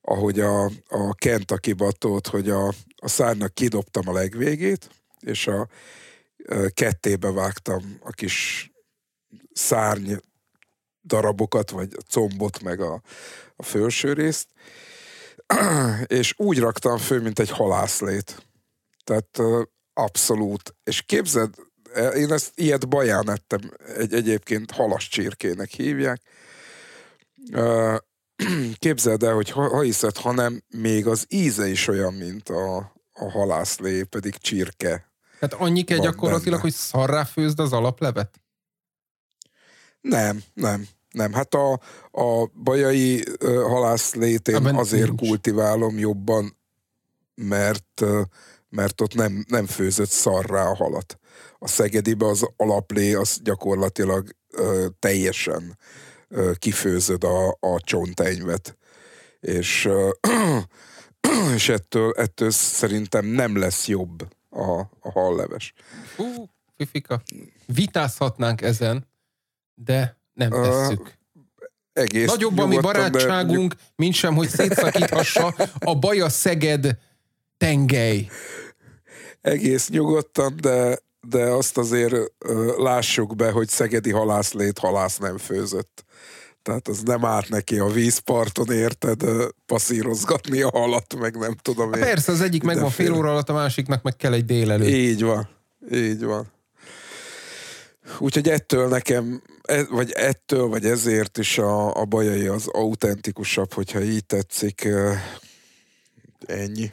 ahogy 0.00 0.40
a, 0.40 0.64
a 0.88 1.14
Kentucky 1.14 1.72
batót, 1.72 2.26
hogy 2.26 2.50
a, 2.50 2.68
a 2.96 3.08
szárnynak 3.08 3.54
kidobtam 3.54 4.08
a 4.08 4.12
legvégét, 4.12 4.90
és 5.20 5.46
a 5.46 5.68
kettébe 6.74 7.30
vágtam 7.30 7.98
a 8.00 8.10
kis 8.10 8.70
szárny 9.52 10.14
darabokat, 11.02 11.70
vagy 11.70 11.92
a 11.96 12.02
combot, 12.10 12.62
meg 12.62 12.80
a, 12.80 13.02
a 13.56 13.62
felső 13.62 14.12
részt, 14.12 14.46
és 16.18 16.34
úgy 16.36 16.58
raktam 16.58 16.98
föl, 16.98 17.22
mint 17.22 17.38
egy 17.38 17.50
halászlét. 17.50 18.46
Tehát 19.04 19.38
abszolút. 19.94 20.74
És 20.84 21.02
képzeld, 21.02 21.54
e, 21.94 22.08
én 22.08 22.32
ezt 22.32 22.52
ilyet 22.54 22.88
baján 22.88 23.30
ettem, 23.30 23.60
egy, 23.96 24.14
egyébként 24.14 24.70
halas 24.70 25.08
csirkének 25.08 25.70
hívják. 25.70 26.20
Képzeld 28.78 29.22
el, 29.22 29.34
hogy 29.34 29.50
ha, 29.50 29.68
ha 29.68 29.80
hiszed, 29.80 30.16
hanem 30.16 30.62
még 30.68 31.06
az 31.06 31.26
íze 31.28 31.68
is 31.68 31.88
olyan, 31.88 32.14
mint 32.14 32.48
a, 32.48 32.76
a 33.12 33.30
halászlé, 33.30 34.02
pedig 34.02 34.36
csirke. 34.36 35.10
Tehát 35.38 35.64
annyi 35.64 35.82
kell 35.82 35.98
gyakorlatilag, 35.98 36.50
benne. 36.50 36.60
hogy 36.60 36.72
szarrá 36.72 37.24
főzd 37.24 37.60
az 37.60 37.72
alaplevet? 37.72 38.40
Nem, 40.00 40.42
nem, 40.54 40.88
nem. 41.12 41.32
Hát 41.32 41.54
a, 41.54 41.72
a 42.10 42.46
bajai 42.62 43.24
ö, 43.38 43.62
halászlét 43.62 44.48
én 44.48 44.54
Ebben 44.54 44.74
azért 44.74 45.06
nincs. 45.06 45.20
kultiválom 45.20 45.98
jobban, 45.98 46.58
mert, 47.34 48.02
mert 48.68 49.00
ott 49.00 49.14
nem, 49.14 49.44
nem 49.48 49.66
főzött 49.66 50.10
szarrá 50.10 50.64
a 50.64 50.74
halat. 50.74 51.18
A 51.58 51.68
Szegedibe 51.68 52.26
az 52.26 52.48
alaplé, 52.56 53.14
az 53.14 53.38
gyakorlatilag 53.42 54.36
ö, 54.50 54.86
teljesen 54.98 55.78
ö, 56.28 56.52
kifőzöd 56.58 57.24
a, 57.24 57.48
a 57.50 57.80
csontenyvet. 57.80 58.76
És, 59.40 59.84
ö, 59.84 60.10
és 61.54 61.68
ettől, 61.68 62.12
ettől 62.16 62.50
szerintem 62.50 63.26
nem 63.26 63.58
lesz 63.58 63.88
jobb 63.88 64.28
a, 64.50 64.78
a 65.00 65.10
halleves. 65.12 65.72
Hú, 66.16 66.24
fifika. 66.76 67.22
Vitázhatnánk 67.66 68.62
ezen, 68.62 69.08
de 69.74 70.21
nem 70.34 70.50
tesszük. 70.50 71.20
Egész 71.92 72.26
Nagyobb 72.26 72.58
a 72.58 72.66
mi 72.66 72.74
nyugodtan, 72.74 73.02
de 73.02 73.18
barátságunk, 73.18 73.74
mint 73.96 74.14
sem, 74.14 74.34
hogy 74.34 74.48
szétszakíthassa 74.48 75.54
a 75.78 75.98
Baja 75.98 76.28
Szeged 76.28 76.98
tengely. 77.56 78.28
egész 79.40 79.88
nyugodtan, 79.88 80.56
de, 80.60 80.98
de 81.28 81.44
azt 81.44 81.78
azért 81.78 82.14
lássuk 82.76 83.36
be, 83.36 83.50
hogy 83.50 83.68
szegedi 83.68 84.10
halászlét 84.10 84.78
halász 84.78 85.16
nem 85.18 85.38
főzött. 85.38 86.04
Tehát 86.62 86.88
az 86.88 87.02
nem 87.02 87.24
árt 87.24 87.48
neki 87.48 87.78
a 87.78 87.86
vízparton, 87.86 88.70
érted, 88.70 89.22
passzírozgatni 89.66 90.62
a 90.62 90.70
halat, 90.70 91.14
meg 91.18 91.36
nem 91.36 91.56
tudom 91.62 91.92
én. 91.92 92.00
Persze, 92.00 92.32
az 92.32 92.40
egyik 92.40 92.62
megvan 92.62 92.90
fél 92.90 92.96
Mindenféle. 92.96 93.18
óra 93.18 93.30
alatt, 93.30 93.48
a 93.48 93.52
másiknak 93.52 94.02
meg 94.02 94.16
kell 94.16 94.32
egy 94.32 94.44
délelőtt. 94.44 94.88
Így 94.88 95.22
van, 95.22 95.48
így 95.92 96.24
van. 96.24 96.52
Úgyhogy 98.18 98.48
ettől 98.48 98.88
nekem, 98.88 99.42
e- 99.62 99.84
vagy 99.84 100.10
ettől, 100.10 100.66
vagy 100.66 100.86
ezért 100.86 101.38
is 101.38 101.58
a, 101.58 101.96
a 101.96 102.04
bajai 102.04 102.46
az 102.46 102.66
autentikusabb, 102.66 103.72
hogyha 103.72 104.02
így 104.02 104.26
tetszik. 104.26 104.84
ö, 104.84 105.14
Ennyi. 106.46 106.92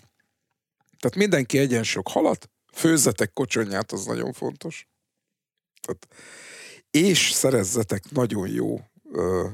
Tehát 1.00 1.16
mindenki 1.16 1.58
egyen 1.58 1.84
sok 1.84 2.08
halat, 2.08 2.50
főzzetek 2.74 3.34
kocsonyát, 3.34 3.92
az 3.92 4.06
nagyon 4.06 4.34
fontos. 4.34 4.88
Tehát, 5.82 6.08
és 6.92 7.32
szerezzetek 7.32 8.12
nagyon 8.12 8.48
jó, 8.48 8.80
ö, 9.12 9.48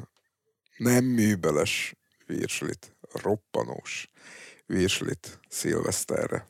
nem 0.77 1.05
műbeles 1.05 1.95
virslit, 2.25 2.95
roppanós 3.11 4.11
virslit 4.65 5.39
szilveszterre. 5.49 6.47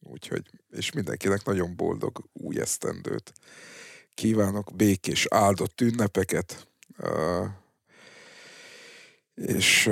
Úgyhogy, 0.00 0.50
és 0.70 0.92
mindenkinek 0.92 1.44
nagyon 1.44 1.76
boldog 1.76 2.24
új 2.32 2.60
esztendőt. 2.60 3.32
Kívánok 4.14 4.76
békés, 4.76 5.26
áldott 5.30 5.80
ünnepeket, 5.80 6.68
és, 9.34 9.90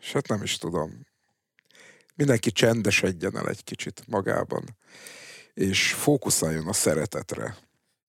és 0.00 0.12
hát 0.12 0.28
nem 0.28 0.42
is 0.42 0.58
tudom, 0.58 1.06
mindenki 2.14 2.52
csendesedjen 2.52 3.36
el 3.36 3.48
egy 3.48 3.64
kicsit 3.64 4.02
magában, 4.06 4.76
és 5.54 5.92
fókuszáljon 5.92 6.68
a 6.68 6.72
szeretetre. 6.72 7.56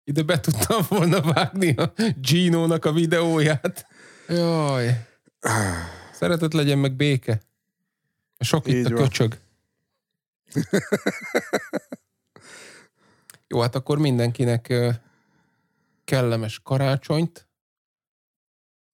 Ide 0.04 0.24
be 0.24 0.40
tudtam 0.40 0.86
volna 0.90 1.22
vágni 1.22 1.76
a 1.76 1.94
Gino-nak 2.22 2.86
a 2.86 2.92
videóját. 2.92 3.88
Jaj. 4.28 5.08
Szeretet 6.14 6.54
legyen 6.54 6.78
meg 6.78 6.96
béke. 6.96 7.42
Sok 8.40 8.68
itt 8.68 8.74
Így 8.74 8.86
a 8.86 8.90
van. 8.96 9.04
köcsög. 9.04 9.38
Jó, 13.56 13.62
hát 13.62 13.76
akkor 13.76 13.98
mindenkinek 13.98 14.74
kellemes 16.06 16.60
karácsonyt, 16.64 17.48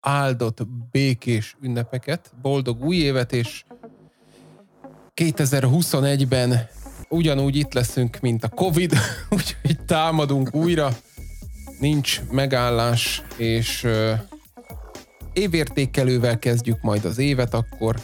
áldott 0.00 0.66
békés 0.90 1.56
ünnepeket, 1.60 2.32
boldog 2.42 2.84
új 2.84 2.96
évet, 2.96 3.32
és 3.32 3.64
2021-ben 5.14 6.68
ugyanúgy 7.08 7.56
itt 7.56 7.72
leszünk, 7.72 8.18
mint 8.20 8.44
a 8.44 8.48
Covid, 8.48 8.92
úgyhogy 9.36 9.84
támadunk 9.86 10.54
újra, 10.54 10.96
nincs 11.80 12.20
megállás, 12.30 13.22
és 13.36 13.86
évértékelővel 15.32 16.38
kezdjük 16.38 16.80
majd 16.80 17.04
az 17.04 17.18
évet, 17.18 17.54
akkor 17.54 18.00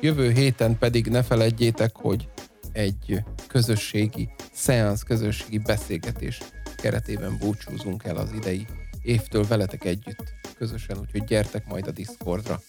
jövő 0.00 0.30
héten 0.32 0.78
pedig 0.78 1.06
ne 1.06 1.22
feledjétek, 1.22 1.96
hogy 1.96 2.28
egy 2.72 3.22
közösségi 3.52 4.28
szeánsz, 4.52 5.02
közösségi 5.02 5.58
beszélgetés 5.58 6.38
keretében 6.76 7.36
búcsúzunk 7.38 8.04
el 8.04 8.16
az 8.16 8.32
idei 8.32 8.66
évtől 9.02 9.46
veletek 9.46 9.84
együtt 9.84 10.32
közösen, 10.58 10.98
úgyhogy 10.98 11.24
gyertek 11.24 11.66
majd 11.66 11.86
a 11.86 11.90
Discordra. 11.90 12.60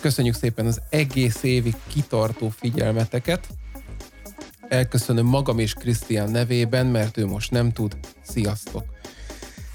Köszönjük 0.00 0.34
szépen 0.34 0.66
az 0.66 0.80
egész 0.90 1.42
évig 1.42 1.74
kitartó 1.86 2.48
figyelmeteket. 2.48 3.46
Elköszönöm 4.68 5.26
magam 5.26 5.58
és 5.58 5.72
Krisztián 5.72 6.30
nevében, 6.30 6.86
mert 6.86 7.16
ő 7.16 7.26
most 7.26 7.50
nem 7.50 7.72
tud. 7.72 7.96
Sziasztok! 8.22 8.84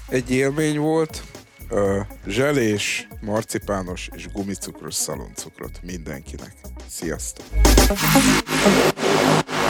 Egy 0.08 0.30
élmény 0.30 0.78
volt, 0.78 1.22
ö, 1.68 2.00
zselés, 2.26 3.08
marcipános 3.20 4.08
és 4.14 4.28
gumicukros 4.32 4.94
szaloncukrot 4.94 5.80
mindenkinek. 5.82 6.54
Sziasztok! 6.86 7.46